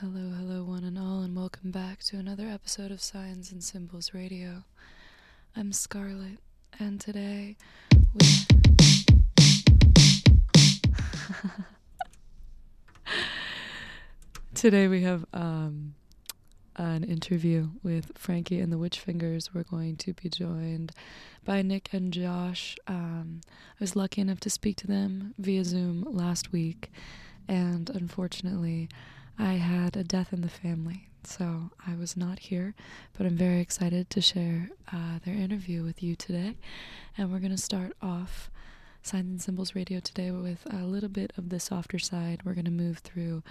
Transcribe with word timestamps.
Hello, 0.00 0.30
hello, 0.38 0.62
one 0.62 0.84
and 0.84 0.96
all, 0.96 1.22
and 1.22 1.34
welcome 1.34 1.72
back 1.72 2.04
to 2.04 2.18
another 2.18 2.46
episode 2.46 2.92
of 2.92 3.02
Signs 3.02 3.50
and 3.50 3.64
Symbols 3.64 4.14
Radio. 4.14 4.62
I'm 5.56 5.72
Scarlett, 5.72 6.38
and 6.78 7.00
today 7.00 7.56
we. 8.14 8.26
today 14.54 14.86
we 14.86 15.02
have 15.02 15.26
um, 15.32 15.94
an 16.76 17.02
interview 17.02 17.70
with 17.82 18.12
Frankie 18.14 18.60
and 18.60 18.72
the 18.72 18.78
Witchfingers. 18.78 19.52
We're 19.52 19.64
going 19.64 19.96
to 19.96 20.12
be 20.12 20.28
joined 20.28 20.92
by 21.44 21.62
Nick 21.62 21.88
and 21.92 22.12
Josh. 22.12 22.76
Um, 22.86 23.40
I 23.48 23.76
was 23.80 23.96
lucky 23.96 24.20
enough 24.20 24.38
to 24.40 24.50
speak 24.50 24.76
to 24.76 24.86
them 24.86 25.34
via 25.38 25.64
Zoom 25.64 26.04
last 26.08 26.52
week, 26.52 26.92
and 27.48 27.90
unfortunately, 27.90 28.88
I 29.38 29.52
had 29.54 29.96
a 29.96 30.02
death 30.02 30.32
in 30.32 30.40
the 30.40 30.48
family, 30.48 31.08
so 31.22 31.70
I 31.86 31.94
was 31.94 32.16
not 32.16 32.40
here, 32.40 32.74
but 33.16 33.24
I'm 33.24 33.36
very 33.36 33.60
excited 33.60 34.10
to 34.10 34.20
share 34.20 34.70
uh, 34.92 35.20
their 35.24 35.34
interview 35.34 35.84
with 35.84 36.02
you 36.02 36.16
today. 36.16 36.56
And 37.16 37.30
we're 37.30 37.38
going 37.38 37.52
to 37.52 37.56
start 37.56 37.92
off 38.02 38.50
Signs 39.02 39.30
and 39.30 39.40
Symbols 39.42 39.76
Radio 39.76 40.00
today 40.00 40.32
with 40.32 40.66
a 40.72 40.84
little 40.84 41.08
bit 41.08 41.32
of 41.38 41.50
the 41.50 41.60
softer 41.60 42.00
side. 42.00 42.40
We're 42.44 42.54
going 42.54 42.64
to 42.64 42.70
move 42.72 42.98
through 42.98 43.44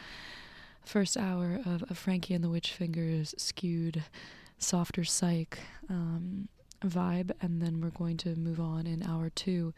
first 0.83 1.15
hour 1.15 1.59
of, 1.65 1.83
Frankie 1.97 2.33
and 2.33 2.43
the 2.43 2.49
Witch 2.49 2.71
Fingers 2.73 3.33
skewed 3.37 4.03
softer 4.59 5.05
psych 5.05 5.59
um, 5.89 6.49
vibe, 6.81 7.31
and 7.41 7.61
then 7.61 7.79
we're 7.79 7.89
going 7.91 8.17
to 8.17 8.35
move 8.35 8.59
on 8.59 8.87
in 8.87 9.03
hour 9.03 9.29
two 9.29 9.73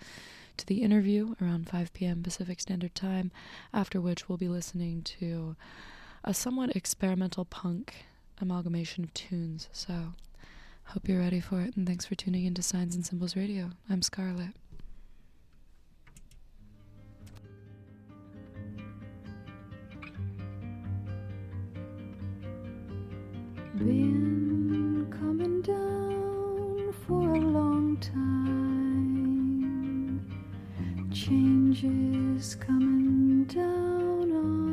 to 0.57 0.65
the 0.65 0.81
interview 0.81 1.35
around 1.41 1.69
5 1.69 1.93
p.m. 1.93 2.23
Pacific 2.23 2.59
Standard 2.59 2.95
Time, 2.95 3.31
after 3.73 4.01
which 4.01 4.27
we'll 4.27 4.37
be 4.37 4.47
listening 4.47 5.03
to 5.03 5.55
a 6.23 6.33
somewhat 6.33 6.75
experimental 6.75 7.45
punk 7.45 8.05
amalgamation 8.41 9.03
of 9.03 9.13
tunes. 9.13 9.69
So, 9.71 10.13
hope 10.85 11.07
you're 11.07 11.19
ready 11.19 11.39
for 11.39 11.61
it, 11.61 11.75
and 11.75 11.85
thanks 11.87 12.05
for 12.05 12.15
tuning 12.15 12.45
into 12.45 12.61
Signs 12.61 12.95
and 12.95 13.05
Symbols 13.05 13.35
Radio. 13.35 13.71
I'm 13.89 14.01
Scarlett. 14.01 14.53
Been 23.77 25.07
coming 25.09 25.61
down 25.61 26.93
for 27.07 27.33
a 27.33 27.39
long 27.39 27.97
time. 27.97 28.19
Changes 31.11 32.55
coming 32.55 33.45
down 33.45 34.31
on 34.33 34.68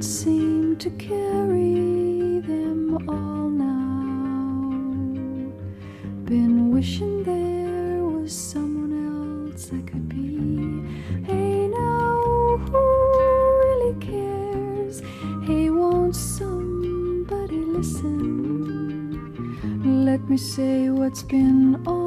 Seem 0.00 0.76
to 0.76 0.90
carry 0.90 2.38
them 2.40 3.08
all 3.08 3.48
now. 3.50 4.70
Been 6.24 6.70
wishing 6.70 7.24
there 7.24 8.04
was 8.04 8.32
someone 8.32 8.92
else 9.50 9.72
I 9.72 9.80
could 9.90 10.08
be. 10.08 10.84
Hey, 11.24 11.66
now, 11.66 12.58
who 12.70 12.78
really 12.78 13.94
cares? 14.00 15.02
Hey, 15.44 15.68
won't 15.68 16.14
somebody 16.14 17.58
listen? 17.64 18.14
Let 20.04 20.20
me 20.30 20.36
say 20.36 20.90
what's 20.90 21.22
been 21.24 21.74
on 21.86 21.97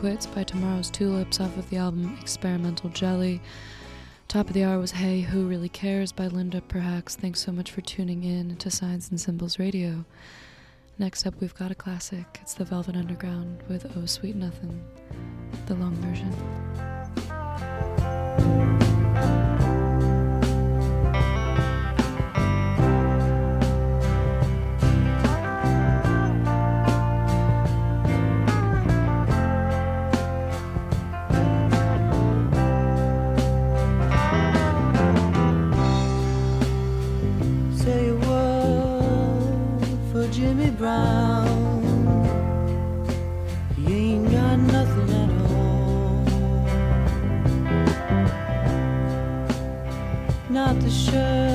Quits 0.00 0.24
by 0.24 0.42
Tomorrow's 0.42 0.88
Tulips 0.88 1.40
off 1.40 1.58
of 1.58 1.68
the 1.68 1.76
album 1.76 2.16
Experimental 2.22 2.88
Jelly. 2.88 3.42
Top 4.28 4.46
of 4.46 4.54
the 4.54 4.64
hour 4.64 4.78
was 4.78 4.92
Hey, 4.92 5.20
Who 5.20 5.46
Really 5.46 5.68
Cares 5.68 6.10
by 6.10 6.26
Linda 6.26 6.62
Perhacs. 6.62 7.16
Thanks 7.16 7.40
so 7.40 7.52
much 7.52 7.70
for 7.70 7.82
tuning 7.82 8.24
in 8.24 8.56
to 8.56 8.70
Signs 8.70 9.10
and 9.10 9.20
Symbols 9.20 9.58
Radio. 9.58 10.06
Next 10.98 11.26
up, 11.26 11.34
we've 11.38 11.54
got 11.54 11.70
a 11.70 11.74
classic. 11.74 12.38
It's 12.40 12.54
the 12.54 12.64
Velvet 12.64 12.96
Underground 12.96 13.62
with 13.68 13.94
Oh 13.94 14.06
Sweet 14.06 14.36
Nothing, 14.36 14.82
the 15.66 15.74
long 15.74 15.94
version. 15.96 16.34
brown. 40.80 41.76
He 43.76 44.14
ain't 44.14 44.32
got 44.32 44.56
nothing 44.56 45.10
at 45.22 45.30
all. 45.50 46.24
Not 50.48 50.80
the 50.80 50.90
shirt. 50.90 51.49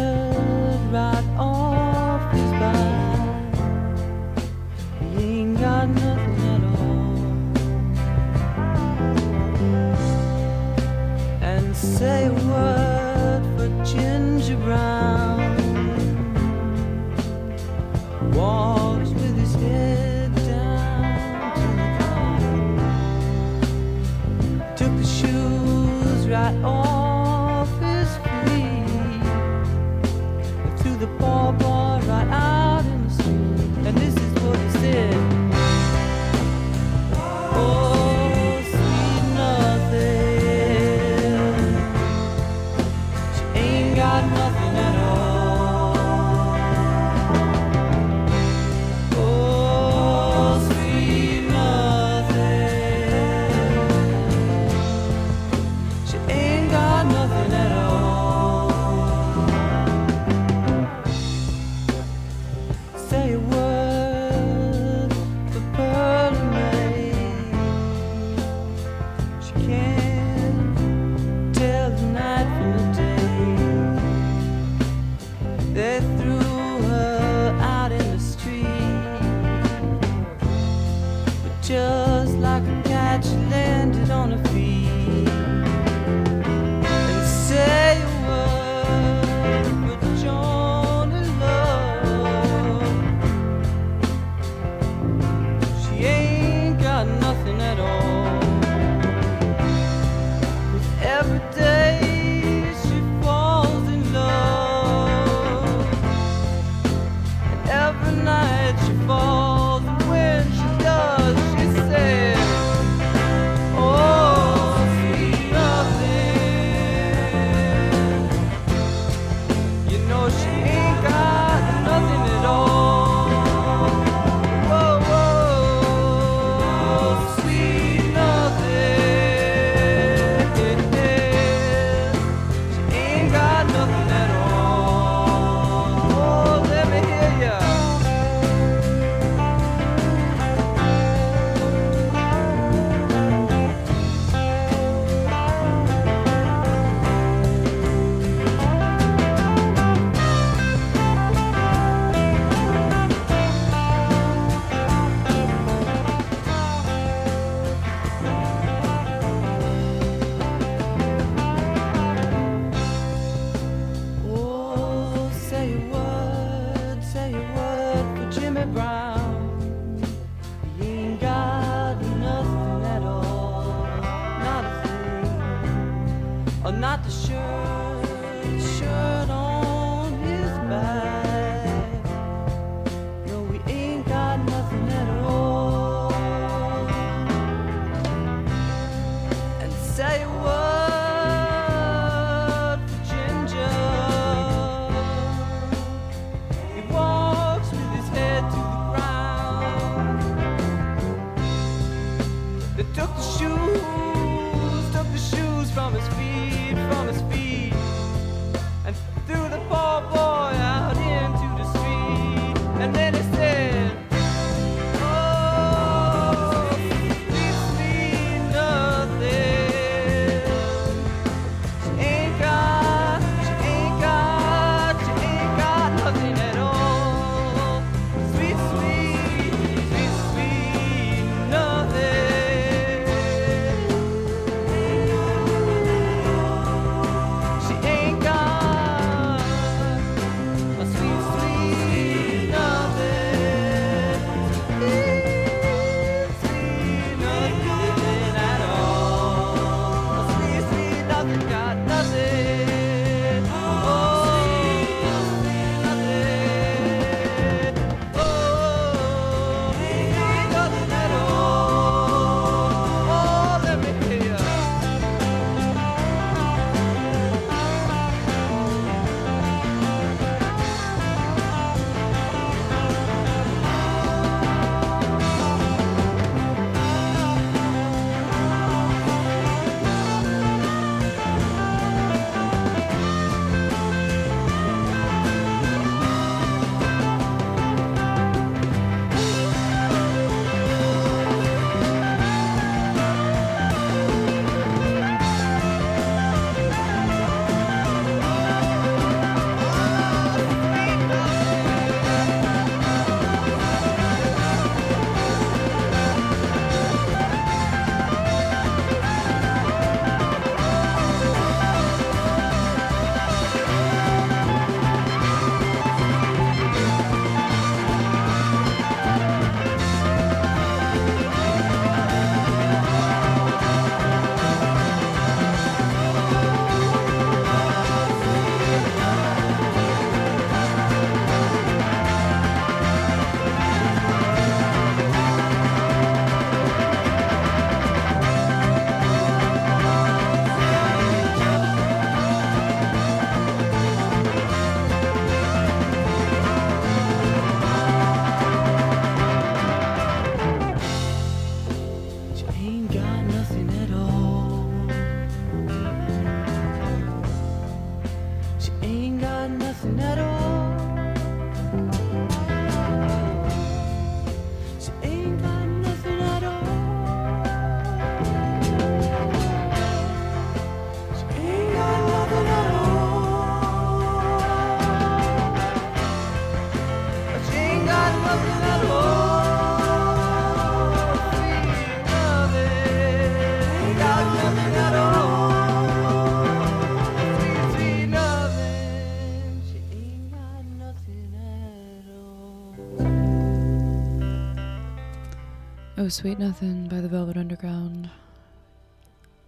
Oh 396.05 396.09
Sweet 396.09 396.37
Nothing 396.37 396.87
by 396.87 397.01
the 397.01 397.07
Velvet 397.07 397.35
Underground. 397.35 398.11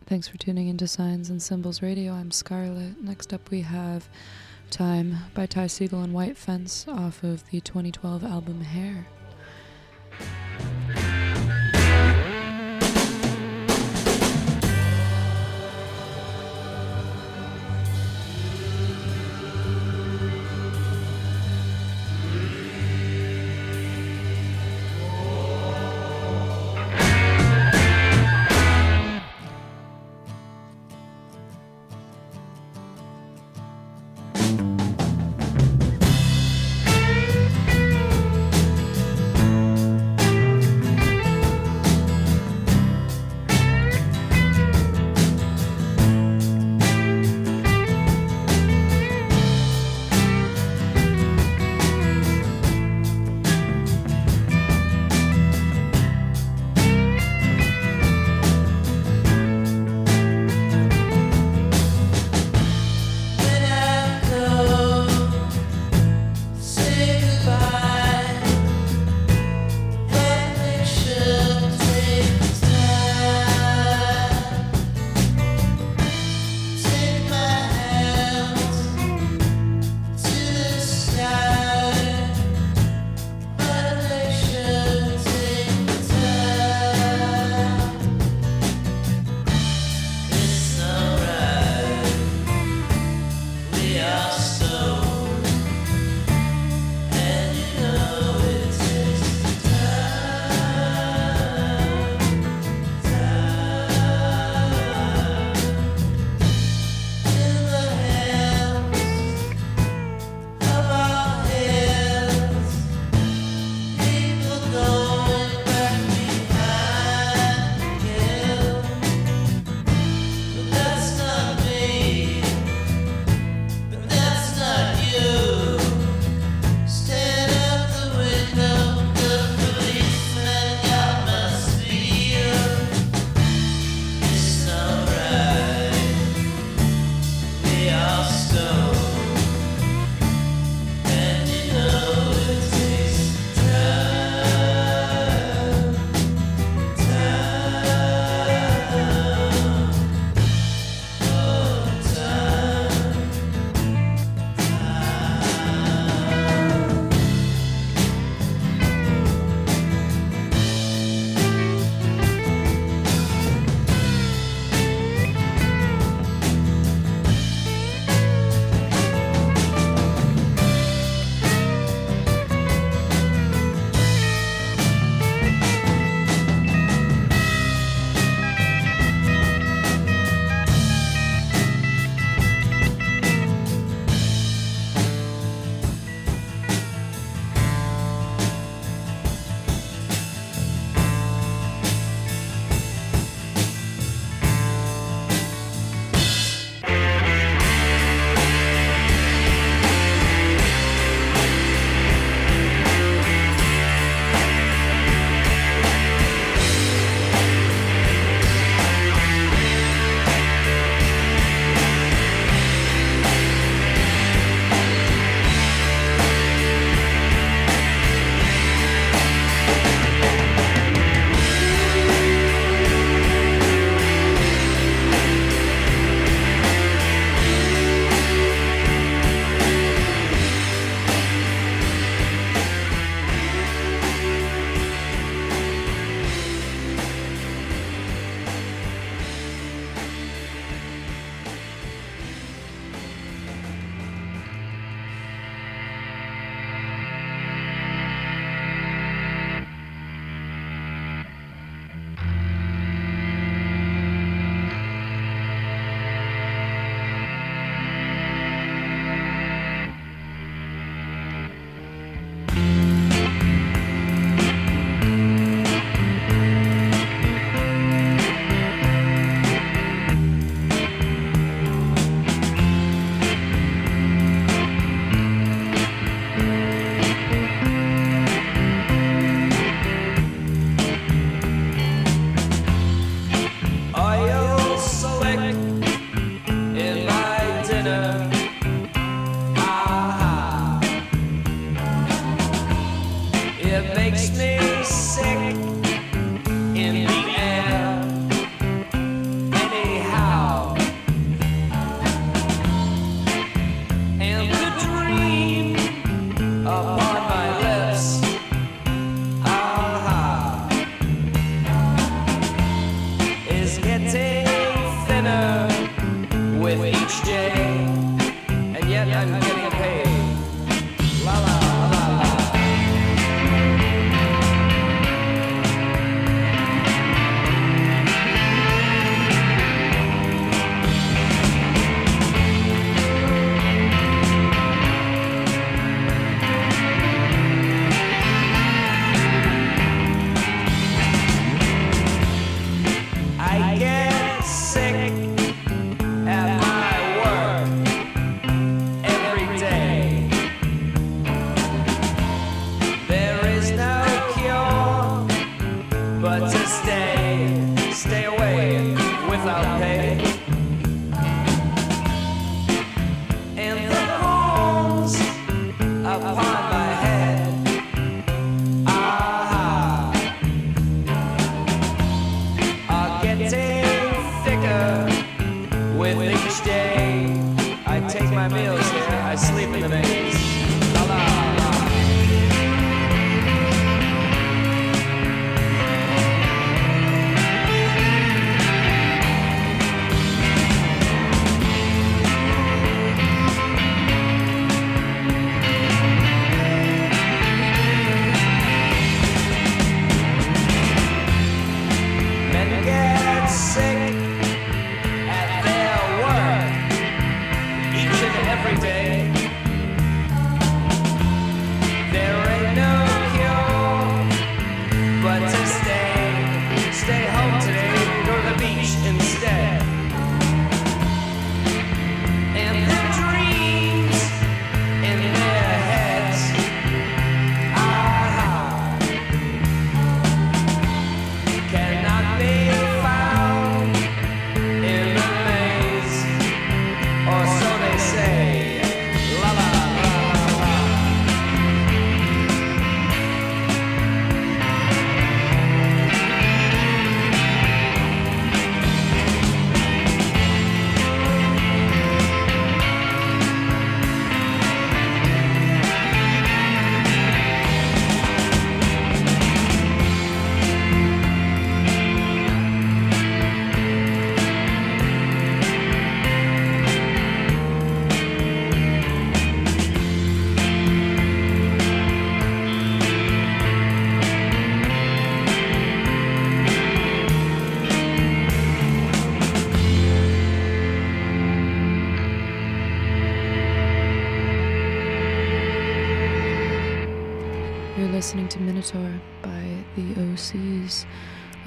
Thanks 0.08 0.28
for 0.28 0.40
tuning 0.40 0.70
into 0.70 0.88
Signs 0.88 1.30
and 1.30 1.40
Symbols 1.40 1.84
Radio. 1.84 2.14
I'm 2.14 2.32
Scarlet. 2.32 3.00
Next 3.00 3.32
up, 3.32 3.52
we 3.52 3.62
have 3.62 4.10
Time 4.72 5.18
by 5.36 5.46
Ty 5.46 5.66
Segall 5.66 6.04
and 6.04 6.16
White 6.16 6.36
Fence 6.36 6.88
off 6.88 7.22
of 7.22 7.48
the 7.52 7.62
2012 7.62 8.24
album 8.24 8.62
Hair. 8.62 9.06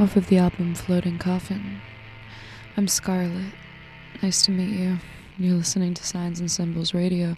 Off 0.00 0.16
of 0.16 0.28
the 0.28 0.38
album 0.38 0.74
Floating 0.74 1.18
Coffin. 1.18 1.78
I'm 2.74 2.88
Scarlett. 2.88 3.52
Nice 4.22 4.40
to 4.46 4.50
meet 4.50 4.70
you. 4.70 4.96
You're 5.36 5.56
listening 5.56 5.92
to 5.92 6.02
Signs 6.02 6.40
and 6.40 6.50
Symbols 6.50 6.94
Radio 6.94 7.36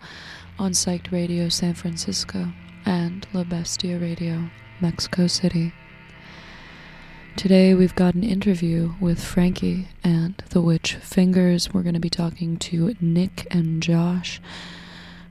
on 0.61 0.71
Psyched 0.71 1.11
Radio 1.11 1.49
San 1.49 1.75
Francisco 1.75 2.53
and 2.87 3.27
La 3.33 3.43
Bestia 3.43 3.99
Radio 3.99 4.49
Mexico 4.81 5.27
City. 5.27 5.73
Today 7.35 7.75
we've 7.75 7.97
got 7.97 8.15
an 8.15 8.23
interview 8.23 8.95
with 9.01 9.25
Frankie 9.25 9.89
and 10.05 10.37
the 10.51 10.63
Witch 10.63 10.95
Fingers. 10.95 11.75
We're 11.75 11.83
going 11.83 11.95
to 11.95 12.01
be 12.01 12.11
talking 12.11 12.59
to 12.59 12.95
Nick 13.01 13.49
and 13.51 13.83
Josh 13.83 14.41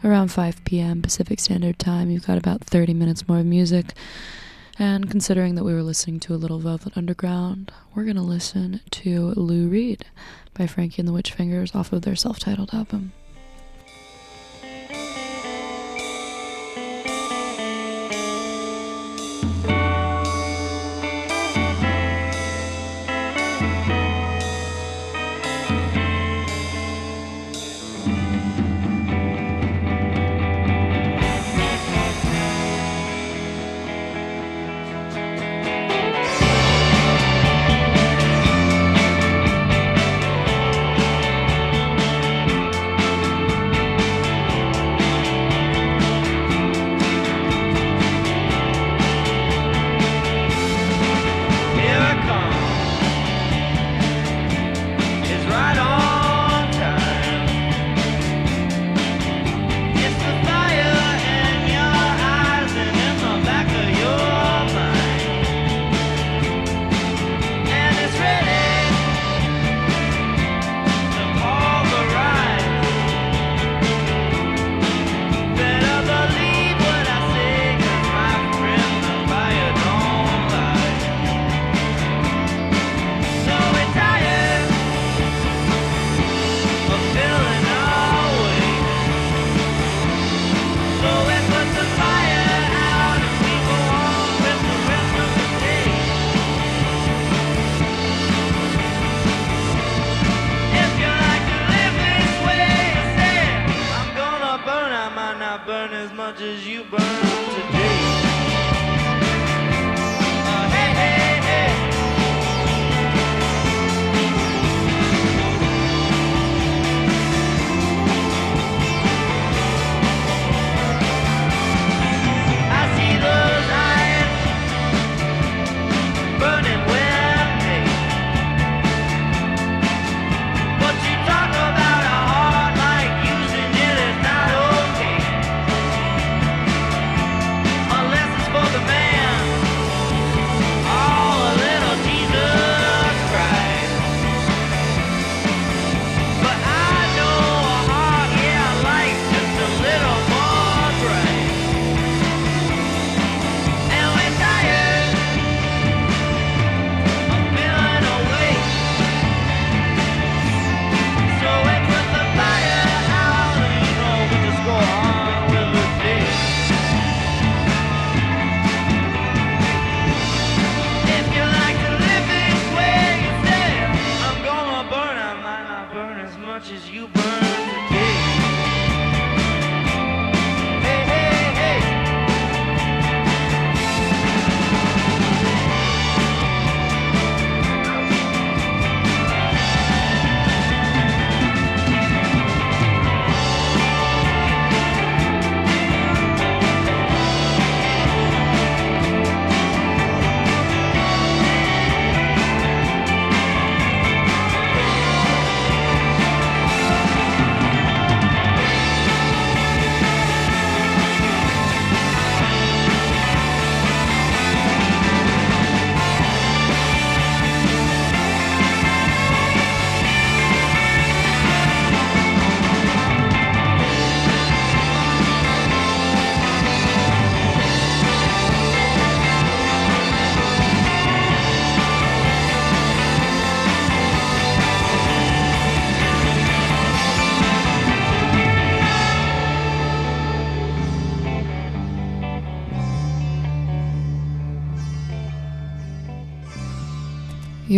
around 0.03 0.33
5 0.33 0.65
p.m. 0.65 1.01
Pacific 1.01 1.39
Standard 1.39 1.79
Time. 1.79 2.09
You've 2.09 2.27
got 2.27 2.37
about 2.37 2.61
30 2.65 2.93
minutes 2.93 3.25
more 3.29 3.39
of 3.39 3.45
music. 3.45 3.93
And 4.81 5.11
considering 5.11 5.53
that 5.53 5.63
we 5.63 5.75
were 5.75 5.83
listening 5.83 6.19
to 6.21 6.33
a 6.33 6.41
little 6.41 6.57
Velvet 6.57 6.97
Underground, 6.97 7.71
we're 7.93 8.03
going 8.03 8.15
to 8.15 8.23
listen 8.23 8.81
to 8.89 9.31
Lou 9.35 9.67
Reed 9.67 10.05
by 10.55 10.65
Frankie 10.65 10.99
and 11.03 11.07
the 11.07 11.13
Witch 11.13 11.33
Fingers 11.33 11.75
off 11.75 11.93
of 11.93 12.01
their 12.01 12.15
self 12.15 12.39
titled 12.39 12.73
album. 12.73 13.13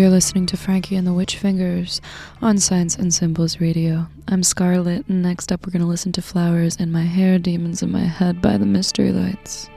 You're 0.04 0.12
listening 0.12 0.48
to 0.48 0.58
Frankie 0.58 0.98
and 0.98 1.08
the 1.08 1.13
Witch 1.13 1.38
Fingers 1.38 2.02
on 2.42 2.58
Signs 2.58 2.98
and 2.98 3.13
Symbols 3.13 3.62
Radio. 3.62 4.08
I'm 4.28 4.44
Scarlet, 4.44 5.08
and 5.08 5.24
next 5.24 5.50
up 5.50 5.66
we're 5.66 5.72
going 5.72 5.82
to 5.82 5.88
listen 5.88 6.12
to 6.12 6.22
Flowers 6.22 6.76
in 6.76 6.92
My 6.92 7.04
Hair, 7.04 7.39
Demons 7.39 7.82
in 7.82 7.89
My 7.89 8.04
Head 8.04 8.42
by 8.42 8.58
the 8.58 8.66
Mystery 8.66 9.13
Lights. 9.13 9.70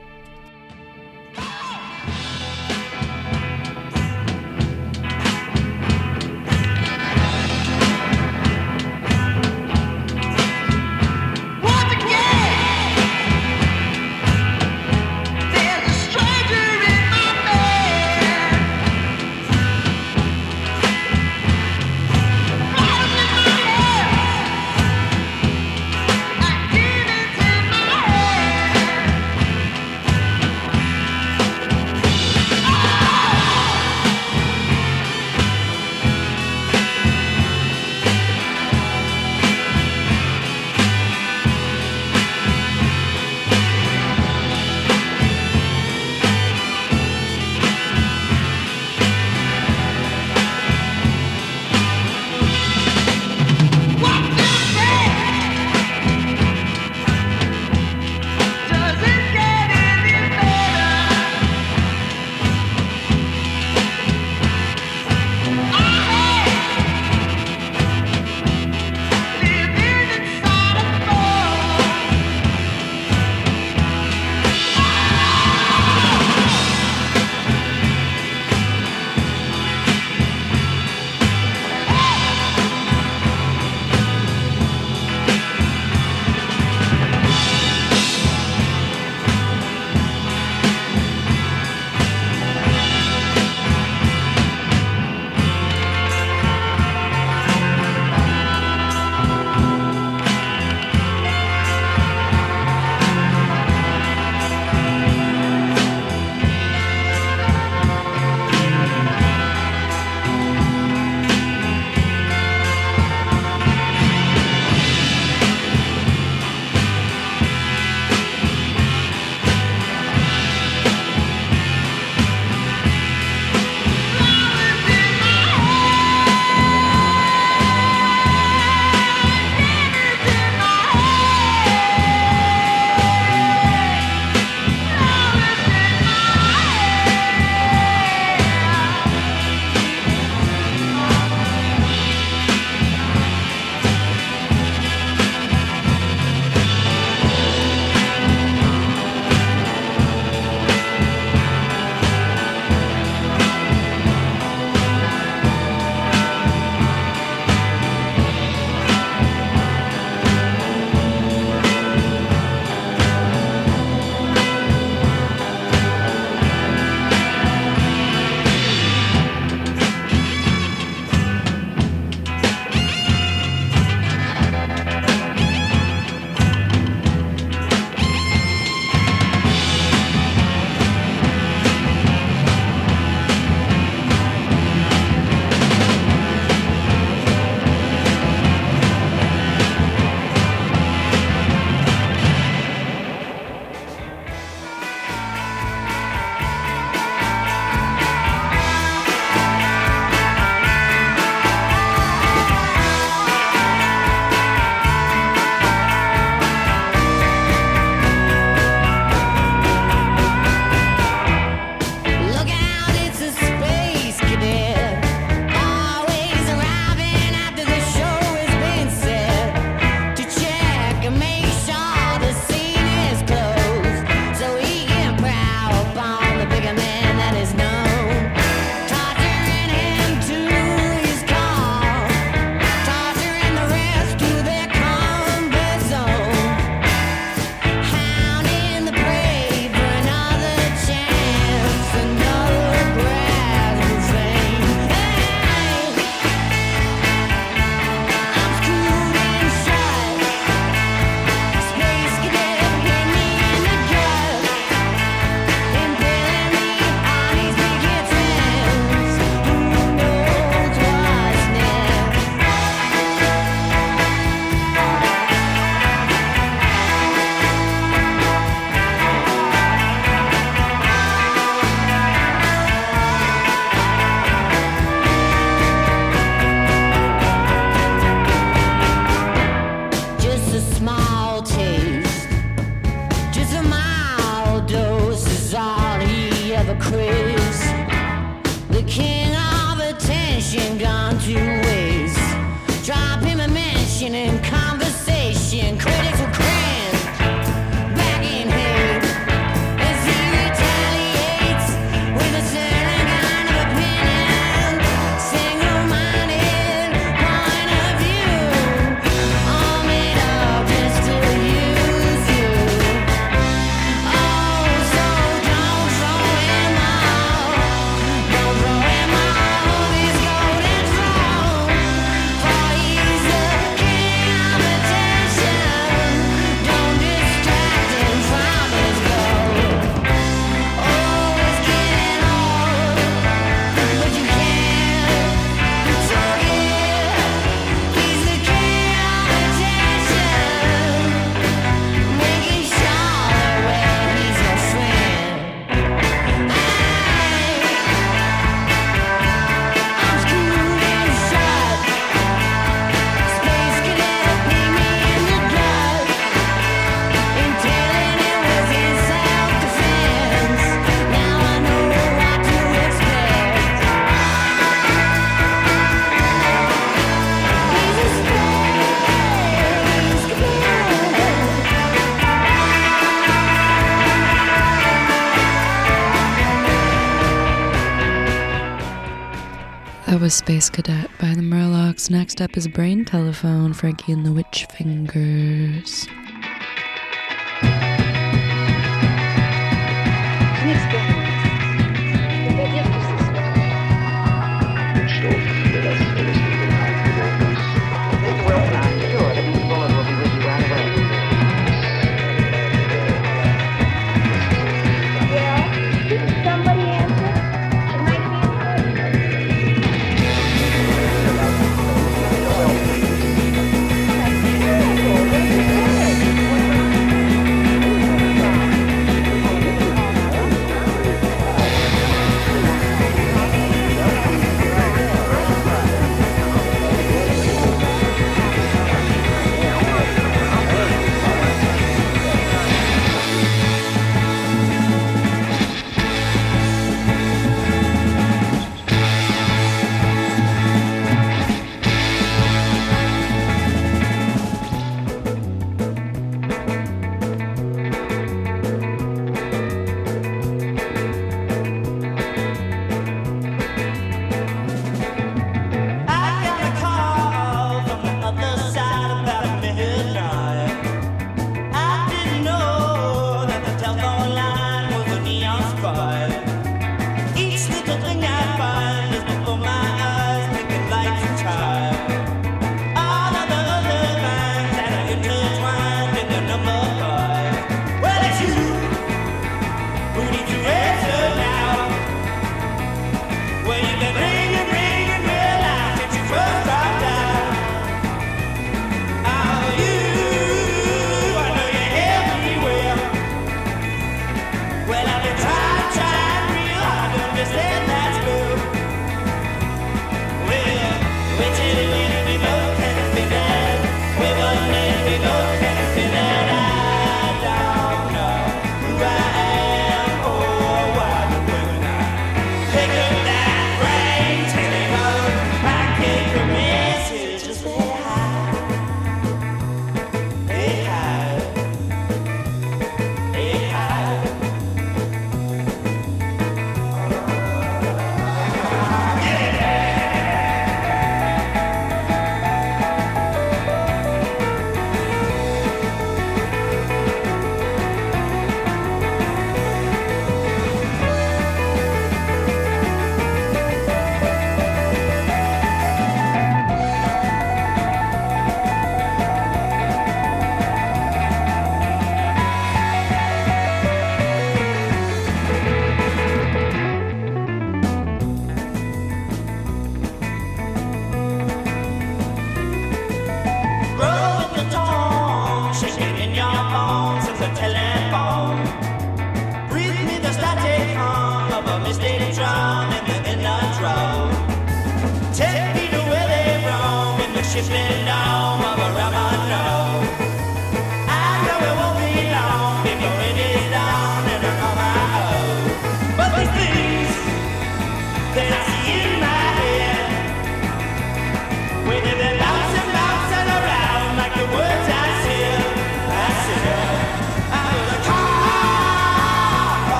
was 380.26 380.34
Space 380.34 380.68
Cadet 380.68 381.08
by 381.20 381.34
the 381.34 381.40
Murlocs. 381.40 382.10
Next 382.10 382.42
up 382.42 382.56
is 382.56 382.66
Brain 382.66 383.04
Telephone, 383.04 383.72
Frankie 383.72 384.10
and 384.10 384.26
the 384.26 384.32
Witch 384.32 384.66
Fingers. 384.72 386.08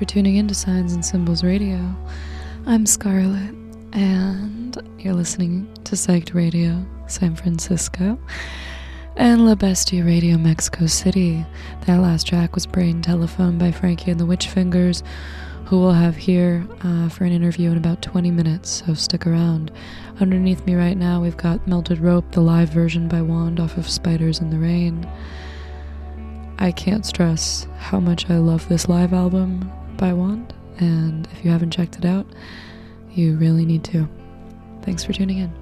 For 0.00 0.06
tuning 0.06 0.36
in 0.36 0.48
to 0.48 0.54
Signs 0.54 0.94
and 0.94 1.04
Symbols 1.04 1.44
Radio. 1.44 1.94
I'm 2.64 2.86
Scarlett, 2.86 3.54
and 3.92 4.74
you're 4.98 5.12
listening 5.12 5.68
to 5.84 5.94
Psyched 5.94 6.32
Radio 6.32 6.86
San 7.06 7.36
Francisco 7.36 8.18
and 9.16 9.44
La 9.44 9.54
Bestia 9.54 10.02
Radio 10.02 10.38
Mexico 10.38 10.86
City. 10.86 11.44
That 11.84 12.00
last 12.00 12.26
track 12.26 12.54
was 12.54 12.64
Brain 12.64 13.02
Telephone 13.02 13.58
by 13.58 13.72
Frankie 13.72 14.10
and 14.10 14.18
the 14.18 14.24
Witch 14.24 14.48
Fingers, 14.48 15.02
who 15.66 15.78
we'll 15.78 15.92
have 15.92 16.16
here 16.16 16.66
uh, 16.82 17.10
for 17.10 17.24
an 17.24 17.32
interview 17.32 17.70
in 17.70 17.76
about 17.76 18.00
20 18.00 18.30
minutes, 18.30 18.82
so 18.86 18.94
stick 18.94 19.26
around. 19.26 19.70
Underneath 20.18 20.64
me 20.64 20.76
right 20.76 20.96
now, 20.96 21.20
we've 21.20 21.36
got 21.36 21.68
Melted 21.68 21.98
Rope, 21.98 22.32
the 22.32 22.40
live 22.40 22.70
version 22.70 23.06
by 23.06 23.20
Wand 23.20 23.60
off 23.60 23.76
of 23.76 23.86
Spiders 23.86 24.40
in 24.40 24.48
the 24.48 24.58
Rain. 24.58 25.06
I 26.58 26.72
can't 26.72 27.04
stress 27.04 27.66
how 27.76 28.00
much 28.00 28.30
I 28.30 28.38
love 28.38 28.66
this 28.66 28.88
live 28.88 29.12
album 29.12 29.70
by 30.00 30.14
Wand, 30.14 30.54
and 30.78 31.28
if 31.30 31.44
you 31.44 31.50
haven't 31.50 31.72
checked 31.72 31.98
it 31.98 32.06
out, 32.06 32.26
you 33.12 33.36
really 33.36 33.66
need 33.66 33.84
to. 33.84 34.08
Thanks 34.82 35.04
for 35.04 35.12
tuning 35.12 35.38
in. 35.38 35.59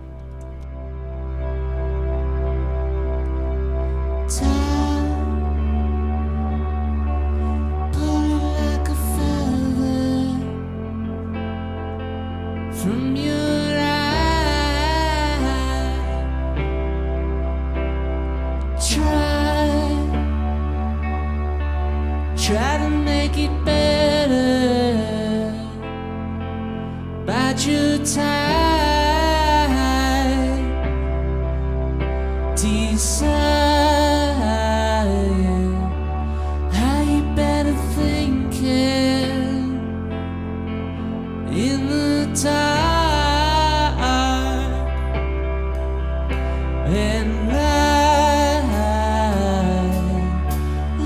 And 46.91 47.49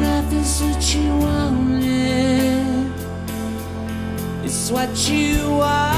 life, 0.01 0.33
is 0.33 0.63
what 0.63 0.95
you 0.95 1.17
wanted. 1.17 2.93
It's 4.45 4.71
what 4.71 5.09
you 5.11 5.61
are. 5.61 5.92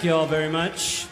Thank 0.00 0.08
you 0.12 0.16
all 0.16 0.26
very 0.26 0.48
much. 0.48 1.06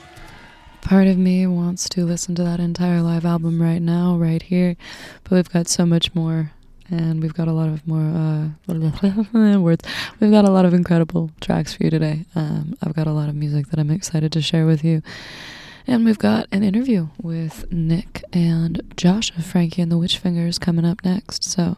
Part 0.81 1.09
of 1.09 1.19
me 1.19 1.47
wants 1.47 1.91
to 1.91 2.07
listen 2.07 2.35
to 2.37 2.43
that 2.45 2.59
entire 2.59 3.03
live 3.03 3.27
album 3.27 3.61
right 3.61 3.83
now, 3.83 4.17
right 4.17 4.41
here, 4.41 4.77
but 5.25 5.33
we've 5.33 5.53
got 5.53 5.69
so 5.69 5.85
much 5.85 6.15
more, 6.15 6.53
and 6.89 7.21
we've 7.21 7.35
got 7.35 7.49
a 7.49 7.53
lot 7.53 7.69
of 7.69 7.87
more 7.87 8.01
uh, 8.01 9.59
words. 9.61 9.85
We've 10.21 10.31
got 10.31 10.47
a 10.47 10.51
lot 10.51 10.65
of 10.65 10.73
incredible 10.73 11.31
tracks 11.39 11.75
for 11.75 11.85
you 11.85 11.91
today. 11.91 12.25
Um, 12.35 12.79
I've 12.81 12.95
got 12.95 13.07
a 13.07 13.13
lot 13.13 13.29
of 13.29 13.35
music 13.35 13.67
that 13.67 13.79
I'm 13.79 13.91
excited 13.91 14.33
to 14.33 14.41
share 14.41 14.65
with 14.65 14.83
you, 14.83 15.03
And 15.87 16.07
we've 16.07 16.17
got 16.17 16.47
an 16.51 16.63
interview 16.63 17.09
with 17.21 17.71
Nick 17.71 18.25
and 18.33 18.81
Josh 18.97 19.37
of 19.37 19.45
Frankie 19.45 19.83
and 19.83 19.93
the 19.93 19.99
Witch 19.99 20.17
Fingers 20.17 20.59
coming 20.59 20.87
up 20.87 21.05
next. 21.05 21.45
So 21.45 21.77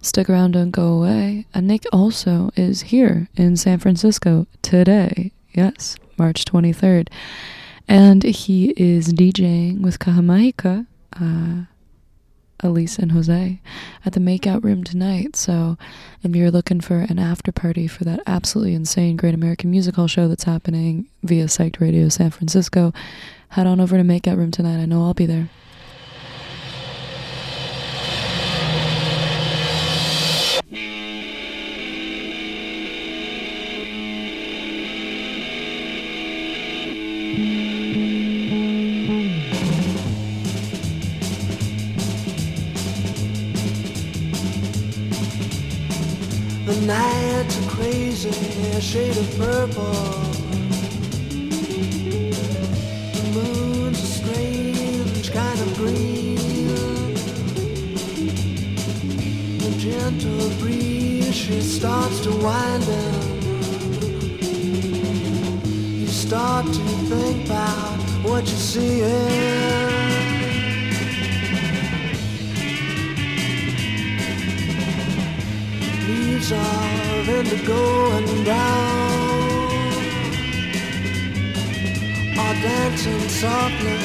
stick 0.00 0.28
around, 0.28 0.54
don't 0.54 0.72
go 0.72 0.88
away. 0.88 1.46
And 1.54 1.68
Nick 1.68 1.84
also 1.92 2.50
is 2.56 2.82
here 2.90 3.28
in 3.36 3.56
San 3.56 3.78
Francisco 3.78 4.48
today. 4.60 5.30
Yes, 5.54 5.96
March 6.18 6.44
23rd. 6.44 7.08
And 7.88 8.22
he 8.22 8.70
is 8.76 9.12
DJing 9.12 9.80
with 9.80 9.98
Kahamahika, 9.98 10.86
uh, 11.20 11.64
Elise 12.60 12.98
and 12.98 13.12
Jose, 13.12 13.60
at 14.06 14.12
the 14.12 14.20
Makeout 14.20 14.62
Room 14.62 14.84
tonight. 14.84 15.34
So 15.34 15.76
if 16.22 16.34
you're 16.34 16.50
looking 16.50 16.80
for 16.80 16.98
an 16.98 17.18
after 17.18 17.50
party 17.50 17.88
for 17.88 18.04
that 18.04 18.20
absolutely 18.26 18.74
insane 18.74 19.16
Great 19.16 19.34
American 19.34 19.70
Music 19.70 19.96
Hall 19.96 20.06
show 20.06 20.28
that's 20.28 20.44
happening 20.44 21.08
via 21.22 21.46
Psyched 21.46 21.80
Radio 21.80 22.08
San 22.08 22.30
Francisco, 22.30 22.92
head 23.48 23.66
on 23.66 23.80
over 23.80 23.96
to 23.96 24.04
Makeout 24.04 24.36
Room 24.36 24.52
tonight. 24.52 24.80
I 24.80 24.86
know 24.86 25.02
I'll 25.02 25.14
be 25.14 25.26
there. 25.26 25.48
Shade 48.82 49.16
of 49.16 49.38
purple. 49.38 49.92
The 53.12 53.22
moon's 53.32 54.02
a 54.02 54.06
strange 54.06 55.32
kind 55.32 55.60
of 55.60 55.76
green. 55.76 57.14
The 59.58 59.70
gentle 59.78 60.50
breeze, 60.58 61.32
she 61.32 61.60
starts 61.60 62.20
to 62.20 62.30
wind 62.30 62.88
in. 62.88 63.14
You 66.00 66.08
start 66.08 66.66
to 66.66 66.72
think 66.72 67.46
about 67.46 68.00
what 68.24 68.44
you're 68.48 68.58
seeing. 68.58 69.91
Leaves 76.42 76.52
are 76.52 77.30
indigo 77.38 78.10
and 78.16 78.44
brown 78.44 79.72
are 82.38 82.54
dancing 82.62 83.28
softly 83.28 83.98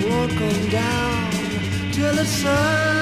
won't 0.04 0.32
come 0.32 0.70
down 0.70 1.32
till 1.92 2.16
the 2.16 2.26
sun. 2.26 2.99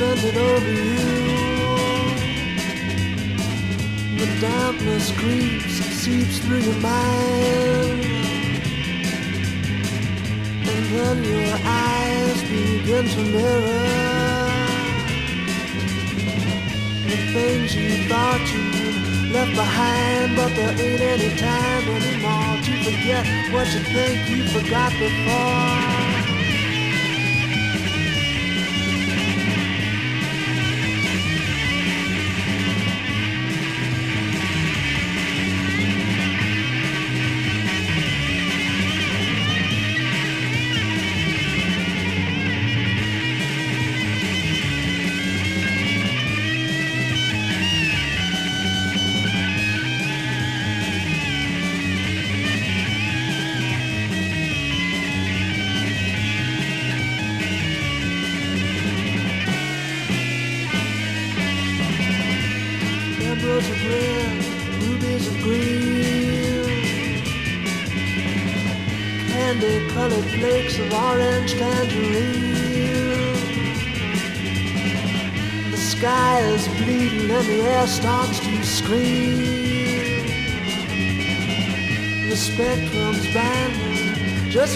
Suspended 0.00 0.36
over 0.36 0.72
you. 0.72 0.96
The 4.16 4.40
dampness 4.40 5.12
creeps, 5.12 5.74
seeps 6.00 6.38
through 6.38 6.60
your 6.60 6.80
mind. 6.80 8.04
And 10.72 10.84
then 10.94 11.24
your 11.24 11.58
eyes 11.64 12.40
begin 12.44 13.08
to 13.08 13.22
mirror 13.24 13.90
the 17.06 17.16
things 17.34 17.74
you 17.74 18.08
thought 18.08 18.40
you 18.54 19.32
left 19.32 19.54
behind, 19.54 20.36
but 20.36 20.48
there 20.56 20.70
ain't 20.80 21.00
any 21.02 21.36
time 21.36 21.84
anymore 21.88 22.56
to 22.64 22.72
forget 22.84 23.26
what 23.52 23.66
you 23.74 23.80
think 23.80 24.30
you 24.30 24.48
forgot 24.48 24.92
before. 24.92 25.99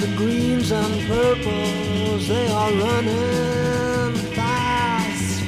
The 0.00 0.12
greens 0.16 0.70
and 0.72 1.06
purples, 1.08 2.28
they 2.28 2.46
are 2.48 2.72
running 2.72 4.14
fast. 4.34 5.42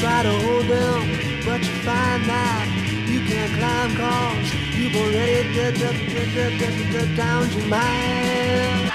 Try 0.00 0.22
to 0.24 0.32
hold 0.44 0.66
them, 0.66 1.00
but 1.46 1.60
you 1.60 1.74
find 1.86 2.24
that 2.24 2.66
you 3.08 3.20
can't 3.26 3.52
climb 3.58 3.96
cause 3.96 4.54
you've 4.76 4.96
already 4.96 5.42
d- 5.54 5.78
d- 5.78 5.78
d- 5.78 6.34
d- 6.34 6.58
d- 6.58 6.92
d- 6.92 7.16
down 7.16 7.48
your 7.52 7.66
mind. 7.66 8.90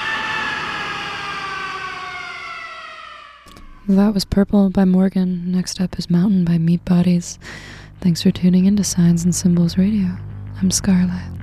That 3.87 4.13
was 4.13 4.25
Purple 4.25 4.69
by 4.69 4.83
Morgan. 4.83 5.51
Next 5.51 5.79
up 5.79 5.97
is 5.99 6.09
Mountain 6.09 6.43
by 6.43 6.57
Meat 6.57 6.83
Bodies. 6.85 7.37
Thanks 8.01 8.21
for 8.23 8.31
tuning 8.31 8.65
in 8.65 8.75
to 8.77 8.83
Signs 8.83 9.23
and 9.23 9.33
Symbols 9.33 9.77
Radio. 9.77 10.17
I'm 10.59 10.71
Scarlett. 10.71 11.34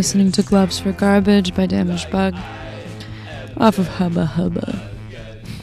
Listening 0.00 0.32
to 0.32 0.42
Gloves 0.42 0.80
for 0.80 0.92
Garbage 0.92 1.54
by 1.54 1.66
Damaged 1.66 2.10
Bug 2.10 2.34
off 3.58 3.76
of 3.76 3.86
Hubba 3.86 4.32
Bubba. 4.34 4.80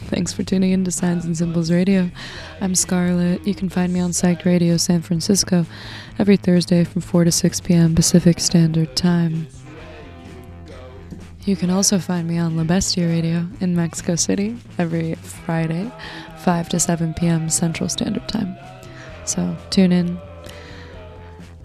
Thanks 0.06 0.32
for 0.32 0.44
tuning 0.44 0.70
in 0.70 0.84
to 0.84 0.92
Signs 0.92 1.24
and 1.24 1.36
Symbols 1.36 1.72
Radio. 1.72 2.08
I'm 2.60 2.76
Scarlett. 2.76 3.44
You 3.44 3.56
can 3.56 3.68
find 3.68 3.92
me 3.92 3.98
on 3.98 4.12
Psych 4.12 4.44
Radio 4.44 4.76
San 4.76 5.02
Francisco 5.02 5.66
every 6.20 6.36
Thursday 6.36 6.84
from 6.84 7.02
4 7.02 7.24
to 7.24 7.32
6 7.32 7.60
p.m. 7.62 7.96
Pacific 7.96 8.38
Standard 8.38 8.94
Time. 8.94 9.48
You 11.44 11.56
can 11.56 11.70
also 11.70 11.98
find 11.98 12.28
me 12.28 12.38
on 12.38 12.56
La 12.56 12.62
Bestia 12.62 13.08
Radio 13.08 13.44
in 13.60 13.74
Mexico 13.74 14.14
City 14.14 14.56
every 14.78 15.16
Friday, 15.16 15.90
5 16.38 16.68
to 16.68 16.78
7 16.78 17.12
p.m. 17.14 17.50
Central 17.50 17.88
Standard 17.88 18.28
Time. 18.28 18.56
So 19.24 19.56
tune 19.70 19.90
in 19.90 20.16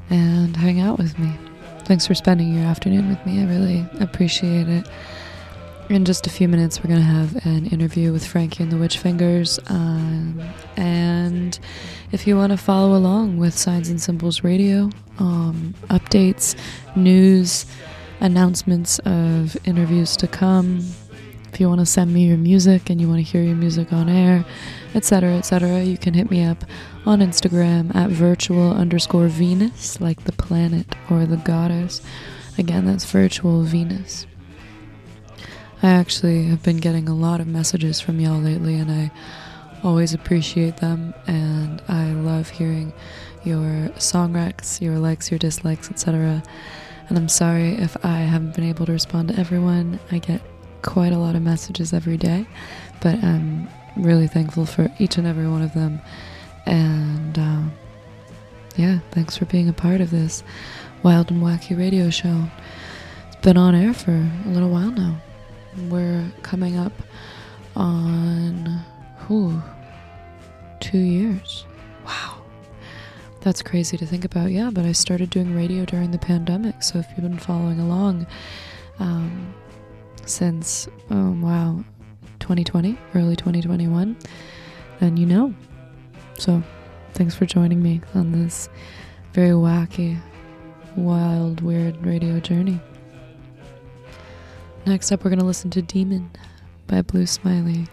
and 0.10 0.58
hang 0.58 0.80
out 0.80 0.98
with 0.98 1.20
me. 1.20 1.38
Thanks 1.86 2.08
for 2.08 2.16
spending 2.16 2.54
your 2.54 2.64
afternoon 2.64 3.10
with 3.10 3.26
me. 3.26 3.42
I 3.42 3.46
really 3.46 3.86
appreciate 4.00 4.70
it. 4.70 4.88
In 5.90 6.06
just 6.06 6.26
a 6.26 6.30
few 6.30 6.48
minutes, 6.48 6.80
we're 6.80 6.88
going 6.88 7.02
to 7.02 7.06
have 7.06 7.46
an 7.46 7.66
interview 7.68 8.14
with 8.14 8.26
Frankie 8.26 8.64
and 8.64 8.72
the 8.72 8.78
Witch 8.78 8.98
Fingers. 8.98 9.60
Um, 9.68 10.42
and 10.78 11.60
if 12.14 12.26
you 12.26 12.38
want 12.38 12.52
to 12.52 12.58
follow 12.58 12.96
along 12.96 13.38
with 13.38 13.54
Signs 13.54 13.90
and 13.90 14.02
Symbols 14.02 14.46
Radio, 14.46 14.90
um, 15.20 15.76
updates, 15.90 16.56
news, 16.96 17.66
announcements 18.22 19.00
of 19.00 19.58
interviews 19.66 20.16
to 20.18 20.28
come, 20.28 20.86
if 21.54 21.60
you 21.60 21.68
want 21.70 21.80
to 21.80 21.86
send 21.86 22.12
me 22.12 22.26
your 22.26 22.38
music 22.38 22.90
and 22.90 23.00
you 23.00 23.08
want 23.08 23.24
to 23.24 23.32
hear 23.32 23.44
your 23.44 23.56
music 23.56 23.94
on 23.94 24.10
air, 24.10 24.44
etc., 24.96 25.34
etc., 25.34 25.84
you 25.84 26.00
can 26.00 26.16
hit 26.16 26.32
me 26.32 26.44
up 26.44 26.66
on 27.06 27.20
Instagram 27.20 27.96
at 27.96 28.10
virtual 28.10 28.72
underscore 28.72 29.28
Venus, 29.28 30.02
like 30.02 30.24
the 30.24 30.32
planet 30.32 30.96
or 31.12 31.28
the 31.28 31.38
goddess. 31.38 32.02
Again, 32.58 32.86
that's 32.86 33.06
virtual 33.06 33.62
Venus. 33.62 34.26
I 35.84 35.90
actually 35.90 36.46
have 36.46 36.64
been 36.64 36.78
getting 36.78 37.08
a 37.08 37.14
lot 37.14 37.40
of 37.40 37.46
messages 37.46 38.02
from 38.02 38.20
y'all 38.20 38.40
lately, 38.40 38.76
and 38.76 38.90
I 38.90 39.12
always 39.84 40.14
appreciate 40.16 40.78
them. 40.78 41.14
And 41.28 41.84
I 41.88 42.14
love 42.14 42.50
hearing 42.50 42.94
your 43.44 43.92
song 44.00 44.34
recs, 44.34 44.82
your 44.82 44.98
likes, 44.98 45.30
your 45.30 45.38
dislikes, 45.38 45.92
etc. 45.92 46.42
And 47.10 47.18
I'm 47.18 47.30
sorry 47.30 47.76
if 47.76 47.96
I 48.04 48.20
haven't 48.22 48.56
been 48.56 48.64
able 48.64 48.88
to 48.88 48.92
respond 48.92 49.28
to 49.28 49.40
everyone. 49.40 50.00
I 50.10 50.18
get 50.18 50.42
quite 50.84 51.14
a 51.14 51.18
lot 51.18 51.36
of 51.36 51.42
messages 51.42 51.94
every 51.94 52.18
day, 52.18 52.46
but 53.02 53.16
I'm 53.24 53.68
really 53.96 54.28
thankful 54.28 54.66
for 54.66 54.92
each 55.00 55.18
and 55.18 55.26
every 55.26 55.48
one 55.48 55.62
of 55.62 55.74
them. 55.74 56.00
And 56.66 57.40
uh, 57.40 57.64
yeah, 58.76 59.00
thanks 59.12 59.38
for 59.38 59.46
being 59.46 59.70
a 59.70 59.74
part 59.74 60.02
of 60.02 60.12
this 60.12 60.44
wild 61.02 61.32
and 61.32 61.42
wacky 61.42 61.78
radio 61.78 62.10
show. 62.10 62.46
It's 63.28 63.36
been 63.38 63.58
on 63.58 63.76
air 63.76 63.94
for 63.94 64.12
a 64.12 64.50
little 64.50 64.70
while 64.70 64.92
now. 64.92 65.18
We're 65.90 66.32
coming 66.44 66.78
up 66.78 66.94
on 67.76 68.82
whew, 69.28 69.62
two 70.80 71.00
years. 71.00 71.66
Wow. 72.06 72.42
That's 73.42 73.62
crazy 73.62 73.98
to 73.98 74.06
think 74.06 74.24
about, 74.24 74.52
yeah, 74.52 74.70
but 74.72 74.86
I 74.86 74.94
started 74.94 75.30
doing 75.30 75.56
radio 75.56 75.84
during 75.84 76.12
the 76.12 76.18
pandemic, 76.18 76.82
so 76.82 77.00
if 77.00 77.08
you've 77.10 77.24
been 77.30 77.38
following 77.40 77.80
along 77.80 78.26
um, 79.00 79.54
since, 80.26 80.88
oh 81.10 81.32
wow, 81.42 81.84
2020, 82.40 82.98
early 83.16 83.36
2021, 83.36 84.18
then 85.00 85.18
you 85.18 85.26
know. 85.26 85.54
So 86.38 86.62
thanks 87.14 87.36
for 87.36 87.46
joining 87.46 87.82
me 87.82 88.02
on 88.16 88.32
this 88.32 88.70
very 89.34 89.50
wacky, 89.50 90.20
wild, 90.96 91.62
weird 91.62 92.06
radio 92.06 92.40
journey. 92.40 92.80
Next 94.86 95.12
up, 95.12 95.24
we're 95.24 95.30
going 95.30 95.40
to 95.40 95.46
listen 95.46 95.70
to 95.72 95.82
Demon 95.82 96.32
by 96.88 97.02
Blue 97.02 97.26
Smiley. 97.26 97.88